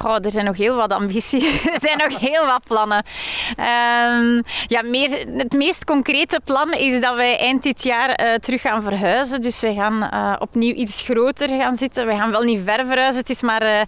Goh, 0.00 0.24
er 0.24 0.30
zijn 0.30 0.44
nog 0.44 0.56
heel 0.56 0.76
wat 0.76 0.92
ambities. 0.92 1.64
er 1.74 1.78
zijn 1.80 1.98
nog 1.98 2.18
heel 2.18 2.46
wat 2.46 2.62
plannen. 2.64 3.04
Um, 3.48 4.42
ja, 4.66 4.82
meer, 4.82 5.26
het 5.36 5.52
meest 5.52 5.84
concrete 5.84 6.40
plan 6.44 6.72
is 6.72 7.00
dat 7.00 7.14
wij 7.14 7.38
eind 7.38 7.62
dit 7.62 7.82
jaar 7.82 8.08
uh, 8.24 8.34
terug 8.34 8.60
gaan 8.60 8.82
verhuizen. 8.82 9.40
Dus 9.40 9.60
wij 9.60 9.74
gaan 9.74 10.10
uh, 10.14 10.36
opnieuw 10.38 10.74
iets 10.74 11.02
groter 11.02 11.48
gaan 11.48 11.76
zitten. 11.76 12.06
We 12.06 12.12
gaan 12.12 12.30
wel 12.30 12.42
niet 12.42 12.60
ver 12.64 12.86
verhuizen. 12.86 13.20
Het 13.20 13.30
is 13.30 13.42
maar, 13.42 13.62
uh, 13.62 13.78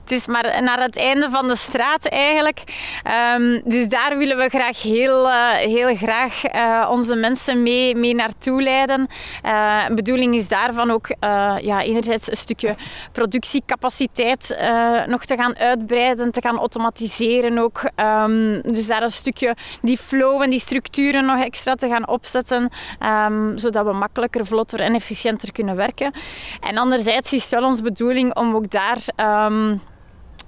het 0.00 0.10
is 0.10 0.26
maar 0.26 0.62
naar 0.62 0.80
het 0.80 0.98
einde 0.98 1.30
van 1.30 1.48
de 1.48 1.56
straat 1.56 2.04
eigenlijk. 2.04 2.62
Um, 3.34 3.60
dus 3.64 3.88
daar 3.88 4.16
willen 4.18 4.36
we 4.36 4.48
graag 4.48 4.82
heel, 4.82 5.30
heel 5.56 5.96
graag 5.96 6.42
onze 6.88 7.14
mensen 7.14 7.62
mee, 7.62 7.96
mee 7.96 8.14
naartoe 8.14 8.62
leiden. 8.62 9.08
de 9.88 9.94
bedoeling 9.94 10.34
is 10.34 10.48
daarvan 10.48 10.90
ook 10.90 11.06
ja, 11.60 11.82
enerzijds 11.82 12.30
een 12.30 12.36
stukje 12.36 12.74
productiecapaciteit 13.12 14.56
nog 15.06 15.24
te 15.24 15.36
gaan 15.36 15.55
uitbreiden, 15.58 16.32
te 16.32 16.40
gaan 16.40 16.58
automatiseren 16.58 17.58
ook. 17.58 17.82
Um, 18.00 18.60
dus 18.60 18.86
daar 18.86 19.02
een 19.02 19.12
stukje 19.12 19.56
die 19.82 19.96
flow 19.96 20.42
en 20.42 20.50
die 20.50 20.60
structuren 20.60 21.26
nog 21.26 21.44
extra 21.44 21.74
te 21.74 21.88
gaan 21.88 22.08
opzetten, 22.08 22.70
um, 23.28 23.58
zodat 23.58 23.86
we 23.86 23.92
makkelijker, 23.92 24.46
vlotter 24.46 24.80
en 24.80 24.94
efficiënter 24.94 25.52
kunnen 25.52 25.76
werken. 25.76 26.12
En 26.60 26.78
anderzijds 26.78 27.32
is 27.32 27.42
het 27.42 27.50
wel 27.50 27.64
onze 27.64 27.82
bedoeling 27.82 28.36
om 28.36 28.54
ook 28.54 28.70
daar... 28.70 28.98
Um, 29.46 29.80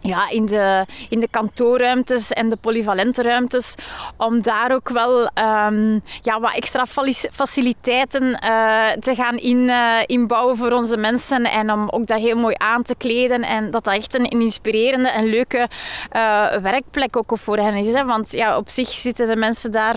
ja, 0.00 0.28
in, 0.28 0.46
de, 0.46 0.86
in 1.08 1.20
de 1.20 1.28
kantoorruimtes 1.30 2.32
en 2.32 2.48
de 2.48 2.56
polyvalente 2.56 3.22
ruimtes, 3.22 3.74
om 4.16 4.42
daar 4.42 4.72
ook 4.72 4.88
wel 4.88 5.20
um, 5.20 6.02
ja, 6.22 6.40
wat 6.40 6.54
extra 6.54 6.86
faciliteiten 7.32 8.22
uh, 8.22 8.86
te 9.00 9.14
gaan 9.14 9.36
in, 9.36 9.58
uh, 9.58 9.96
inbouwen 10.06 10.56
voor 10.56 10.70
onze 10.70 10.96
mensen 10.96 11.44
en 11.44 11.72
om 11.72 11.88
ook 11.88 12.06
dat 12.06 12.20
heel 12.20 12.36
mooi 12.36 12.54
aan 12.58 12.82
te 12.82 12.94
kleden 12.94 13.42
en 13.42 13.70
dat 13.70 13.84
dat 13.84 13.94
echt 13.94 14.14
een, 14.14 14.28
inspirerende 14.28 15.08
en 15.08 15.26
leuke 15.26 15.68
uh, 16.16 16.52
werkplek 16.52 17.16
ook 17.16 17.32
voor 17.34 17.56
hen 17.56 17.74
is. 17.74 17.92
Hè? 17.92 18.04
Want 18.04 18.32
ja, 18.32 18.56
op 18.56 18.70
zich 18.70 18.88
zitten 18.88 19.26
de 19.26 19.36
mensen 19.36 19.70
daar 19.70 19.96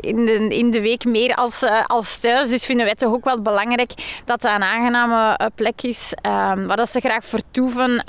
in, 0.00 0.24
de, 0.24 0.48
in 0.48 0.70
de 0.70 0.80
week 0.80 1.04
meer 1.04 1.34
als, 1.34 1.64
als 1.86 2.20
thuis, 2.20 2.50
dus 2.50 2.64
vinden 2.64 2.86
wij 2.86 2.94
toch 2.94 3.12
ook 3.12 3.24
wel 3.24 3.42
belangrijk 3.42 3.92
dat 4.24 4.40
dat 4.40 4.54
een 4.54 4.62
aangename 4.62 5.50
plek 5.54 5.82
is 5.82 6.12
um, 6.22 6.66
waar 6.66 6.76
dat 6.76 6.88
ze 6.88 7.00
graag 7.00 7.24
vertoeven. 7.24 8.04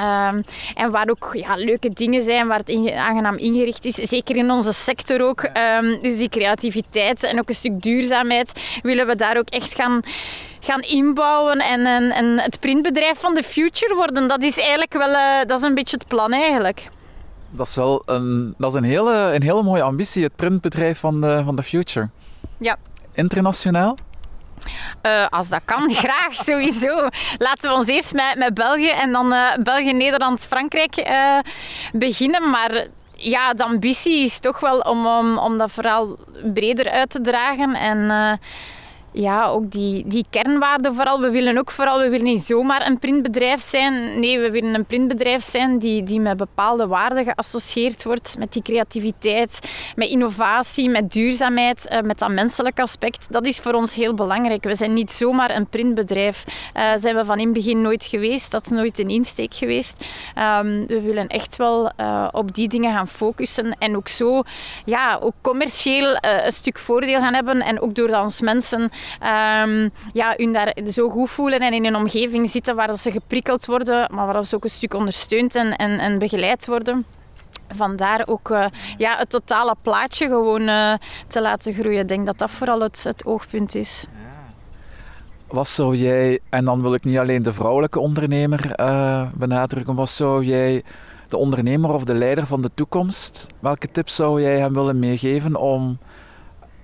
En 0.75 0.91
waar 0.91 1.09
ook 1.09 1.29
ja, 1.33 1.55
leuke 1.55 1.89
dingen 1.93 2.23
zijn, 2.23 2.47
waar 2.47 2.61
het 2.65 2.93
aangenaam 2.95 3.37
ingericht 3.37 3.85
is. 3.85 3.95
Zeker 3.95 4.35
in 4.35 4.51
onze 4.51 4.73
sector 4.73 5.21
ook. 5.21 5.43
Um, 5.43 6.01
dus 6.01 6.17
die 6.17 6.29
creativiteit 6.29 7.23
en 7.23 7.39
ook 7.39 7.49
een 7.49 7.55
stuk 7.55 7.81
duurzaamheid 7.81 8.61
willen 8.81 9.07
we 9.07 9.15
daar 9.15 9.37
ook 9.37 9.49
echt 9.49 9.75
gaan 9.75 10.01
gaan 10.59 10.81
inbouwen 10.81 11.57
en, 11.57 11.85
en, 11.85 12.11
en, 12.11 12.39
het 12.39 12.59
printbedrijf 12.59 13.19
van 13.19 13.33
de 13.33 13.43
future 13.43 13.95
worden. 13.95 14.27
Dat 14.27 14.43
is 14.43 14.57
eigenlijk 14.57 14.93
wel 14.93 15.09
uh, 15.09 15.45
dat 15.47 15.59
is 15.59 15.67
een 15.67 15.75
beetje 15.75 15.97
het 15.97 16.07
plan 16.07 16.31
eigenlijk. 16.31 16.87
Dat 17.49 17.67
is 17.67 17.75
wel 17.75 18.01
een, 18.05 18.55
dat 18.57 18.71
is 18.71 18.77
een, 18.77 18.83
hele, 18.83 19.13
een 19.13 19.43
hele 19.43 19.63
mooie 19.63 19.81
ambitie, 19.81 20.23
het 20.23 20.35
printbedrijf 20.35 20.99
van 20.99 21.21
de, 21.21 21.41
van 21.45 21.55
de 21.55 21.63
future. 21.63 22.09
Ja. 22.57 22.77
Internationaal? 23.13 23.97
Uh, 25.05 25.27
als 25.29 25.49
dat 25.49 25.61
kan, 25.65 25.93
graag, 26.03 26.35
sowieso. 26.35 27.09
Laten 27.37 27.69
we 27.69 27.75
ons 27.75 27.87
eerst 27.87 28.13
met, 28.13 28.35
met 28.37 28.53
België 28.53 28.89
en 28.89 29.11
dan 29.11 29.33
uh, 29.33 29.55
België, 29.59 29.93
Nederland, 29.93 30.45
Frankrijk 30.45 30.97
uh, 30.97 31.39
beginnen. 31.93 32.49
Maar 32.49 32.87
ja, 33.15 33.53
de 33.53 33.63
ambitie 33.63 34.23
is 34.23 34.39
toch 34.39 34.59
wel 34.59 34.79
om, 34.79 35.07
om, 35.07 35.37
om 35.37 35.57
dat 35.57 35.71
vooral 35.71 36.17
breder 36.53 36.89
uit 36.89 37.09
te 37.09 37.21
dragen. 37.21 37.75
En 37.75 38.39
ja, 39.11 39.45
ook 39.45 39.71
die, 39.71 40.07
die 40.07 40.25
kernwaarden 40.29 40.95
vooral. 40.95 41.19
We 41.19 41.29
willen 41.29 41.57
ook 41.57 41.71
vooral, 41.71 41.99
we 41.99 42.09
willen 42.09 42.25
niet 42.25 42.41
zomaar 42.41 42.87
een 42.87 42.99
printbedrijf 42.99 43.61
zijn. 43.61 44.19
Nee, 44.19 44.39
we 44.39 44.51
willen 44.51 44.73
een 44.73 44.85
printbedrijf 44.85 45.43
zijn 45.43 45.79
die, 45.79 46.03
die 46.03 46.19
met 46.19 46.37
bepaalde 46.37 46.87
waarden 46.87 47.23
geassocieerd 47.23 48.03
wordt. 48.03 48.35
Met 48.37 48.53
die 48.53 48.61
creativiteit, 48.61 49.59
met 49.95 50.07
innovatie, 50.07 50.89
met 50.89 51.11
duurzaamheid, 51.11 51.87
eh, 51.87 52.01
met 52.01 52.19
dat 52.19 52.29
menselijk 52.29 52.79
aspect. 52.79 53.31
Dat 53.31 53.45
is 53.45 53.59
voor 53.59 53.73
ons 53.73 53.95
heel 53.95 54.13
belangrijk. 54.13 54.63
We 54.63 54.75
zijn 54.75 54.93
niet 54.93 55.11
zomaar 55.11 55.55
een 55.55 55.67
printbedrijf. 55.67 56.45
Uh, 56.77 56.91
zijn 56.95 57.15
we 57.15 57.25
van 57.25 57.39
in 57.39 57.45
het 57.45 57.53
begin 57.53 57.81
nooit 57.81 58.03
geweest. 58.03 58.51
Dat 58.51 58.65
is 58.65 58.71
nooit 58.71 58.99
een 58.99 59.09
insteek 59.09 59.53
geweest. 59.53 60.05
Um, 60.37 60.87
we 60.87 61.01
willen 61.01 61.27
echt 61.27 61.55
wel 61.55 61.91
uh, 61.97 62.27
op 62.31 62.55
die 62.55 62.67
dingen 62.67 62.93
gaan 62.93 63.07
focussen. 63.07 63.75
En 63.79 63.95
ook 63.95 64.07
zo, 64.07 64.43
ja, 64.85 65.17
ook 65.21 65.33
commercieel 65.41 66.17
een 66.21 66.51
stuk 66.51 66.77
voordeel 66.77 67.19
gaan 67.19 67.33
hebben. 67.33 67.61
En 67.61 67.81
ook 67.81 67.95
doordat 67.95 68.23
ons 68.23 68.41
mensen 68.41 68.91
um, 69.63 69.91
ja, 70.13 70.33
hun 70.37 70.53
daar 70.53 70.73
zo 70.91 71.09
goed 71.09 71.29
voelen 71.29 71.59
en 71.59 71.73
in 71.73 71.85
een 71.85 71.95
omgeving 71.95 72.49
zitten 72.49 72.75
waar 72.75 72.97
ze 72.97 73.11
geprikkeld 73.11 73.65
worden, 73.65 74.09
maar 74.13 74.25
waar 74.25 74.45
ze 74.45 74.55
ook 74.55 74.63
een 74.63 74.69
stuk 74.69 74.93
ondersteund 74.93 75.55
en, 75.55 75.75
en, 75.75 75.99
en 75.99 76.17
begeleid 76.17 76.65
worden 76.65 77.05
vandaar 77.75 78.23
ook 78.25 78.49
uh, 78.49 78.65
ja, 78.97 79.17
het 79.17 79.29
totale 79.29 79.75
plaatje 79.81 80.27
gewoon 80.27 80.61
uh, 80.61 80.93
te 81.27 81.41
laten 81.41 81.73
groeien. 81.73 82.01
Ik 82.01 82.07
denk 82.07 82.25
dat 82.25 82.37
dat 82.37 82.51
vooral 82.51 82.81
het, 82.81 83.03
het 83.03 83.25
oogpunt 83.25 83.75
is. 83.75 84.05
Wat 85.47 85.67
zou 85.67 85.95
jij, 85.95 86.39
en 86.49 86.65
dan 86.65 86.81
wil 86.81 86.93
ik 86.93 87.03
niet 87.03 87.17
alleen 87.17 87.43
de 87.43 87.53
vrouwelijke 87.53 87.99
ondernemer 87.99 88.79
uh, 88.79 89.27
benadrukken, 89.33 89.95
wat 89.95 90.09
zou 90.09 90.43
jij 90.43 90.83
de 91.27 91.37
ondernemer 91.37 91.93
of 91.93 92.03
de 92.03 92.13
leider 92.13 92.47
van 92.47 92.61
de 92.61 92.71
toekomst, 92.73 93.47
welke 93.59 93.91
tips 93.91 94.15
zou 94.15 94.41
jij 94.41 94.59
hem 94.59 94.73
willen 94.73 94.99
meegeven 94.99 95.55
om 95.55 95.97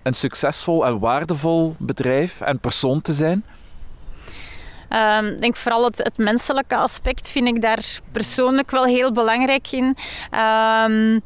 een 0.05 0.13
succesvol 0.13 0.85
en 0.85 0.99
waardevol 0.99 1.75
bedrijf 1.77 2.41
en 2.41 2.59
persoon 2.59 3.01
te 3.01 3.13
zijn? 3.13 3.43
Ehm, 4.89 5.25
ik 5.25 5.41
denk 5.41 5.55
vooral 5.55 5.85
het, 5.85 5.97
het, 5.97 6.17
menselijke 6.17 6.75
aspect 6.75 7.29
vind 7.29 7.47
ik 7.47 7.61
daar 7.61 7.99
persoonlijk 8.11 8.71
wel 8.71 8.85
heel 8.85 9.11
belangrijk 9.11 9.71
in. 9.71 9.97
Um, 10.31 11.21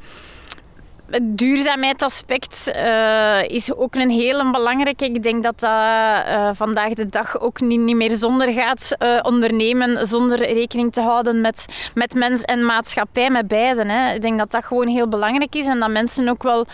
het 1.11 1.37
duurzaamheidsaspect 1.37 2.71
uh, 2.75 3.43
is 3.43 3.73
ook 3.73 3.95
een 3.95 4.09
hele 4.09 4.51
belangrijke. 4.51 5.05
Ik 5.05 5.23
denk 5.23 5.43
dat 5.43 5.59
dat 5.59 5.69
uh, 5.69 6.49
vandaag 6.53 6.93
de 6.93 7.09
dag 7.09 7.39
ook 7.39 7.61
niet, 7.61 7.79
niet 7.79 7.95
meer 7.95 8.15
zonder 8.15 8.53
gaat 8.53 8.95
uh, 8.99 9.19
ondernemen, 9.21 10.07
zonder 10.07 10.37
rekening 10.37 10.93
te 10.93 11.01
houden 11.01 11.41
met, 11.41 11.65
met 11.93 12.13
mens 12.13 12.41
en 12.41 12.65
maatschappij, 12.65 13.29
met 13.29 13.47
beiden. 13.47 13.89
Hè. 13.89 14.13
Ik 14.13 14.21
denk 14.21 14.37
dat 14.37 14.51
dat 14.51 14.65
gewoon 14.65 14.87
heel 14.87 15.07
belangrijk 15.07 15.55
is 15.55 15.67
en 15.67 15.79
dat 15.79 15.89
mensen 15.89 16.29
ook 16.29 16.43
wel, 16.43 16.65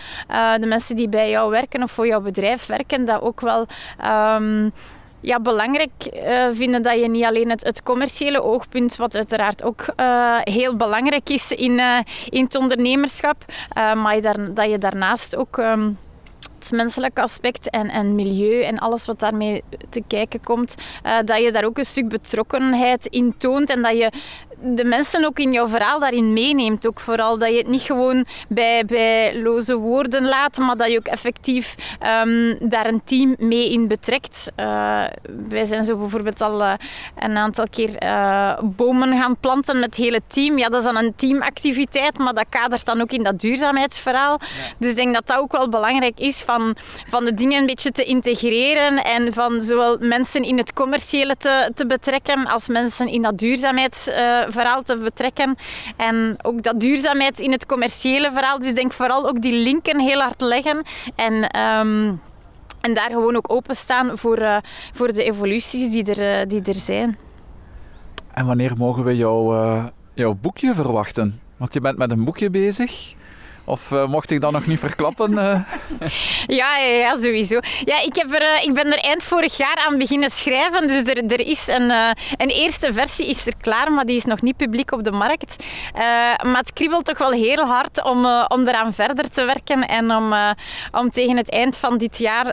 de 0.60 0.66
mensen 0.66 0.96
die 0.96 1.08
bij 1.08 1.30
jou 1.30 1.50
werken 1.50 1.82
of 1.82 1.90
voor 1.90 2.06
jouw 2.06 2.20
bedrijf 2.20 2.66
werken, 2.66 3.04
dat 3.04 3.20
ook 3.20 3.40
wel 3.40 3.66
um, 4.36 4.72
ja, 5.26 5.40
belangrijk 5.40 5.90
uh, 6.14 6.46
vinden 6.52 6.82
dat 6.82 7.00
je 7.00 7.08
niet 7.08 7.24
alleen 7.24 7.50
het, 7.50 7.82
commerciële 7.82 8.42
oogpunt, 8.42 8.96
wat 8.96 9.14
uiteraard 9.14 9.62
ook 9.62 9.84
uh, 10.00 10.36
heel 10.40 10.76
belangrijk 10.76 11.30
is 11.30 11.52
in, 11.52 11.72
uh, 11.72 11.98
in 12.28 12.44
het 12.44 12.54
ondernemerschap, 12.54 13.44
maar 13.74 14.20
dat 14.54 14.70
je 14.70 14.78
daarnaast 14.78 15.36
ook 15.36 15.56
um, 15.56 15.98
het 16.58 16.70
menselijke 16.72 17.22
aspect 17.22 17.70
en, 17.70 17.88
en 17.88 18.14
milieu 18.14 18.62
en 18.62 18.78
alles 18.78 19.06
wat 19.06 19.18
daarmee 19.18 19.62
te 19.88 20.02
kijken 20.06 20.40
komt, 20.40 20.74
dat 21.24 21.42
je 21.42 21.52
daar 21.52 21.64
ook 21.64 21.78
een 21.78 21.86
stuk 21.86 22.08
betrokkenheid 22.08 23.06
in 23.06 23.34
toont 23.38 23.70
en 23.70 23.82
dat 23.82 23.96
je 23.96 24.10
de 24.60 24.84
mensen 24.84 25.24
ook 25.24 25.38
in 25.38 25.52
jouw 25.52 25.68
verhaal 25.68 25.98
daarin 25.98 26.32
meeneemt. 26.32 26.86
Ook 26.86 27.00
vooral 27.00 27.38
dat 27.38 27.48
je 27.48 27.56
het 27.56 27.68
niet 27.68 27.82
gewoon 27.82 28.24
bij, 28.48 28.84
bij 28.84 29.42
loze 29.42 29.76
woorden 29.76 30.24
laat, 30.24 30.58
maar 30.58 30.76
dat 30.76 30.90
je 30.90 30.98
ook 30.98 31.06
effectief 31.06 31.74
um, 32.24 32.58
daar 32.68 32.86
een 32.86 33.00
team 33.04 33.34
mee 33.38 33.72
in 33.72 33.88
betrekt. 33.88 34.52
Uh, 34.56 35.04
wij 35.48 35.64
zijn 35.64 35.84
zo 35.84 35.96
bijvoorbeeld 35.96 36.40
al 36.40 36.60
uh, 36.60 36.72
een 37.18 37.36
aantal 37.36 37.64
keer 37.70 38.02
uh, 38.02 38.58
bomen 38.62 39.18
gaan 39.18 39.36
planten 39.40 39.74
met 39.74 39.84
het 39.84 39.96
hele 39.96 40.20
team. 40.26 40.58
Ja, 40.58 40.68
dat 40.68 40.78
is 40.78 40.92
dan 40.92 41.04
een 41.04 41.14
teamactiviteit, 41.16 42.18
maar 42.18 42.34
dat 42.34 42.46
kadert 42.48 42.84
dan 42.84 43.00
ook 43.00 43.12
in 43.12 43.22
dat 43.22 43.40
duurzaamheidsverhaal. 43.40 44.38
Ja. 44.40 44.46
Dus 44.78 44.90
ik 44.90 44.96
denk 44.96 45.14
dat 45.14 45.26
dat 45.26 45.38
ook 45.38 45.52
wel 45.52 45.68
belangrijk 45.68 46.20
is 46.20 46.42
van, 46.42 46.76
van 47.08 47.24
de 47.24 47.34
dingen 47.34 47.60
een 47.60 47.66
beetje 47.66 47.90
te 47.90 48.04
integreren 48.04 49.04
en 49.04 49.32
van 49.32 49.62
zowel 49.62 49.96
mensen 50.00 50.42
in 50.42 50.58
het 50.58 50.72
commerciële 50.72 51.36
te, 51.36 51.70
te 51.74 51.86
betrekken 51.86 52.46
als 52.46 52.68
mensen 52.68 53.08
in 53.08 53.22
dat 53.22 53.38
duurzaamheidsverhaal 53.38 54.45
verhaal 54.48 54.82
te 54.82 54.96
betrekken. 54.96 55.56
En 55.96 56.36
ook 56.42 56.62
dat 56.62 56.80
duurzaamheid 56.80 57.40
in 57.40 57.52
het 57.52 57.66
commerciële 57.66 58.30
verhaal. 58.32 58.58
Dus 58.58 58.74
denk 58.74 58.92
vooral 58.92 59.28
ook 59.28 59.42
die 59.42 59.52
linken 59.52 60.00
heel 60.00 60.20
hard 60.20 60.40
leggen. 60.40 60.82
En... 61.14 61.60
Um, 61.60 62.20
en 62.80 62.94
daar 62.94 63.10
gewoon 63.10 63.36
ook 63.36 63.52
openstaan 63.52 64.18
voor, 64.18 64.38
uh, 64.38 64.56
voor 64.92 65.12
de 65.12 65.24
evoluties 65.24 65.90
die 65.90 66.14
er, 66.14 66.40
uh, 66.40 66.48
die 66.48 66.62
er 66.62 66.74
zijn. 66.74 67.16
En 68.32 68.46
wanneer 68.46 68.76
mogen 68.76 69.04
we 69.04 69.16
jou, 69.16 69.56
uh, 69.56 69.86
jouw 70.14 70.34
boekje 70.34 70.74
verwachten? 70.74 71.40
Want 71.56 71.72
je 71.72 71.80
bent 71.80 71.98
met 71.98 72.10
een 72.10 72.24
boekje 72.24 72.50
bezig. 72.50 73.14
Of 73.66 73.90
uh, 73.90 74.06
mocht 74.06 74.30
ik 74.30 74.40
dat 74.40 74.52
nog 74.52 74.66
niet 74.66 74.78
verklappen? 74.78 75.32
Uh? 75.32 75.60
Ja, 76.46 76.76
ja, 76.78 76.86
ja, 76.86 77.20
sowieso. 77.20 77.60
Ja, 77.84 78.02
ik, 78.02 78.16
heb 78.16 78.32
er, 78.32 78.42
uh, 78.42 78.62
ik 78.62 78.74
ben 78.74 78.86
er 78.86 78.98
eind 78.98 79.22
vorig 79.22 79.56
jaar 79.56 79.84
aan 79.88 79.98
beginnen 79.98 80.30
schrijven. 80.30 80.86
Dus 80.86 81.02
er, 81.02 81.24
er 81.26 81.46
is 81.46 81.68
een, 81.68 81.90
een 82.36 82.48
eerste 82.48 82.92
versie 82.92 83.28
is 83.28 83.46
er 83.46 83.52
klaar, 83.60 83.92
maar 83.92 84.04
die 84.04 84.16
is 84.16 84.24
nog 84.24 84.42
niet 84.42 84.56
publiek 84.56 84.92
op 84.92 85.04
de 85.04 85.10
markt. 85.10 85.64
maar 86.42 86.58
het 86.58 86.72
kriebelt 86.72 87.04
toch 87.04 87.18
wel 87.18 87.30
heel 87.30 87.64
hard 87.64 88.04
om, 88.04 88.26
om 88.48 88.68
eraan 88.68 88.94
verder 88.94 89.30
te 89.30 89.44
werken 89.44 89.88
en 89.88 90.10
om, 90.10 90.34
om 90.92 91.10
tegen 91.10 91.36
het 91.36 91.50
eind 91.50 91.76
van 91.76 91.98
dit 91.98 92.18
jaar 92.18 92.44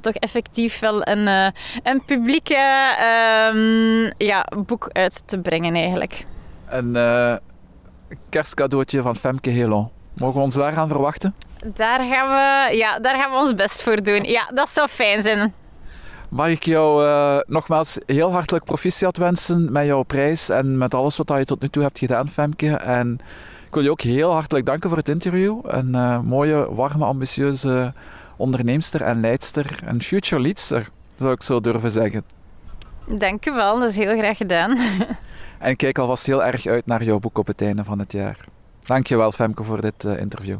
toch 0.00 0.14
effectief 0.14 0.78
wel 0.78 1.06
een, 1.06 1.52
een 1.82 2.04
publieke 2.06 2.94
ehm, 2.98 4.26
ja, 4.26 4.46
boek 4.66 4.88
uit 4.92 5.22
te 5.26 5.38
brengen 5.38 5.74
eigenlijk. 5.74 6.26
Een 6.68 6.96
kerstcadeautje 8.28 9.02
van 9.02 9.16
Femke 9.16 9.50
Helon. 9.50 9.90
Mogen 10.16 10.38
we 10.38 10.44
ons 10.44 10.54
daar 10.54 10.72
gaan 10.72 10.88
verwachten? 10.88 11.34
Daar 11.74 11.98
gaan 11.98 12.28
we, 12.28 12.76
ja, 12.76 12.98
daar 12.98 13.16
gaan 13.16 13.30
we 13.30 13.36
ons 13.36 13.54
best 13.54 13.82
voor 13.82 14.02
doen. 14.02 14.22
Ja, 14.22 14.50
dat 14.54 14.68
zou 14.68 14.88
fijn 14.88 15.22
zijn. 15.22 15.54
Mag 16.28 16.48
ik 16.48 16.64
jou 16.64 17.04
uh, 17.04 17.38
nogmaals 17.46 17.98
heel 18.06 18.32
hartelijk 18.32 18.64
proficiat 18.64 19.16
wensen 19.16 19.72
met 19.72 19.86
jouw 19.86 20.02
prijs 20.02 20.48
en 20.48 20.78
met 20.78 20.94
alles 20.94 21.16
wat 21.16 21.28
je 21.28 21.44
tot 21.44 21.60
nu 21.60 21.68
toe 21.68 21.82
hebt 21.82 21.98
gedaan, 21.98 22.28
Femke. 22.28 22.76
En 22.76 23.18
ik 23.66 23.74
wil 23.74 23.82
je 23.82 23.90
ook 23.90 24.00
heel 24.00 24.32
hartelijk 24.32 24.66
danken 24.66 24.88
voor 24.88 24.98
het 24.98 25.08
interview. 25.08 25.58
Een 25.62 25.88
uh, 25.88 26.20
mooie, 26.20 26.74
warme, 26.74 27.04
ambitieuze 27.04 27.92
onderneemster 28.36 29.02
en 29.02 29.20
leidster. 29.20 29.78
Een 29.84 30.02
future 30.02 30.42
leadster, 30.42 30.88
zou 31.18 31.32
ik 31.32 31.42
zo 31.42 31.60
durven 31.60 31.90
zeggen. 31.90 32.24
Dank 33.06 33.46
u 33.46 33.52
wel, 33.52 33.78
dat 33.78 33.90
is 33.90 33.96
heel 33.96 34.16
graag 34.18 34.36
gedaan. 34.36 34.78
en 35.58 35.70
ik 35.70 35.76
kijk 35.76 35.98
alvast 35.98 36.26
heel 36.26 36.44
erg 36.44 36.66
uit 36.66 36.86
naar 36.86 37.04
jouw 37.04 37.18
boek 37.18 37.38
op 37.38 37.46
het 37.46 37.62
einde 37.62 37.84
van 37.84 37.98
het 37.98 38.12
jaar. 38.12 38.36
Dankjewel 38.86 39.32
Femke 39.32 39.64
voor 39.64 39.80
dit 39.80 40.04
uh, 40.04 40.20
interview. 40.20 40.58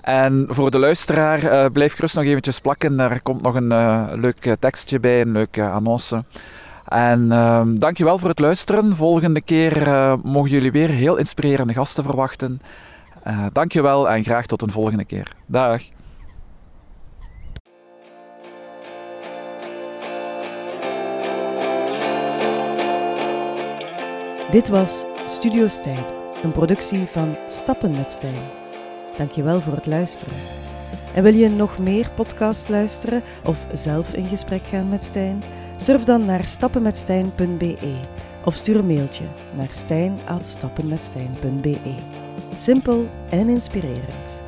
En 0.00 0.46
voor 0.48 0.70
de 0.70 0.78
luisteraar, 0.78 1.44
uh, 1.44 1.70
blijf 1.72 1.94
gerust 1.94 2.14
nog 2.14 2.24
eventjes 2.24 2.60
plakken. 2.60 3.00
Er 3.00 3.22
komt 3.22 3.42
nog 3.42 3.54
een 3.54 3.70
uh, 3.70 4.06
leuk 4.12 4.56
tekstje 4.58 5.00
bij, 5.00 5.20
een 5.20 5.32
leuke 5.32 5.68
annonce. 5.68 6.24
En 6.88 7.26
uh, 7.30 7.62
dankjewel 7.74 8.18
voor 8.18 8.28
het 8.28 8.38
luisteren. 8.38 8.96
Volgende 8.96 9.40
keer 9.40 9.88
mogen 10.22 10.50
jullie 10.50 10.72
weer 10.72 10.88
heel 10.88 11.16
inspirerende 11.16 11.72
gasten 11.72 12.04
verwachten. 12.04 12.60
Dankjewel 13.52 14.10
en 14.10 14.24
graag 14.24 14.46
tot 14.46 14.62
een 14.62 14.70
volgende 14.70 15.04
keer. 15.04 15.32
Dag. 15.46 15.82
Dit 24.50 24.68
was 24.68 25.04
Studio 25.26 25.68
Stijn 25.68 26.21
een 26.42 26.52
productie 26.52 27.06
van 27.06 27.36
Stappen 27.46 27.92
met 27.92 28.10
Stijn. 28.10 28.42
Dankjewel 29.16 29.60
voor 29.60 29.74
het 29.74 29.86
luisteren. 29.86 30.34
En 31.14 31.22
wil 31.22 31.34
je 31.34 31.48
nog 31.48 31.78
meer 31.78 32.10
podcast 32.10 32.68
luisteren 32.68 33.22
of 33.44 33.66
zelf 33.72 34.14
in 34.14 34.28
gesprek 34.28 34.64
gaan 34.64 34.88
met 34.88 35.04
Stijn? 35.04 35.42
Surf 35.76 36.04
dan 36.04 36.24
naar 36.24 36.48
stappenmetstijn.be 36.48 38.00
of 38.44 38.54
stuur 38.54 38.76
een 38.76 38.86
mailtje 38.86 39.24
naar 39.56 39.68
stijn.stappenmetstijn.be. 39.70 41.96
Simpel 42.58 43.08
en 43.30 43.48
inspirerend. 43.48 44.40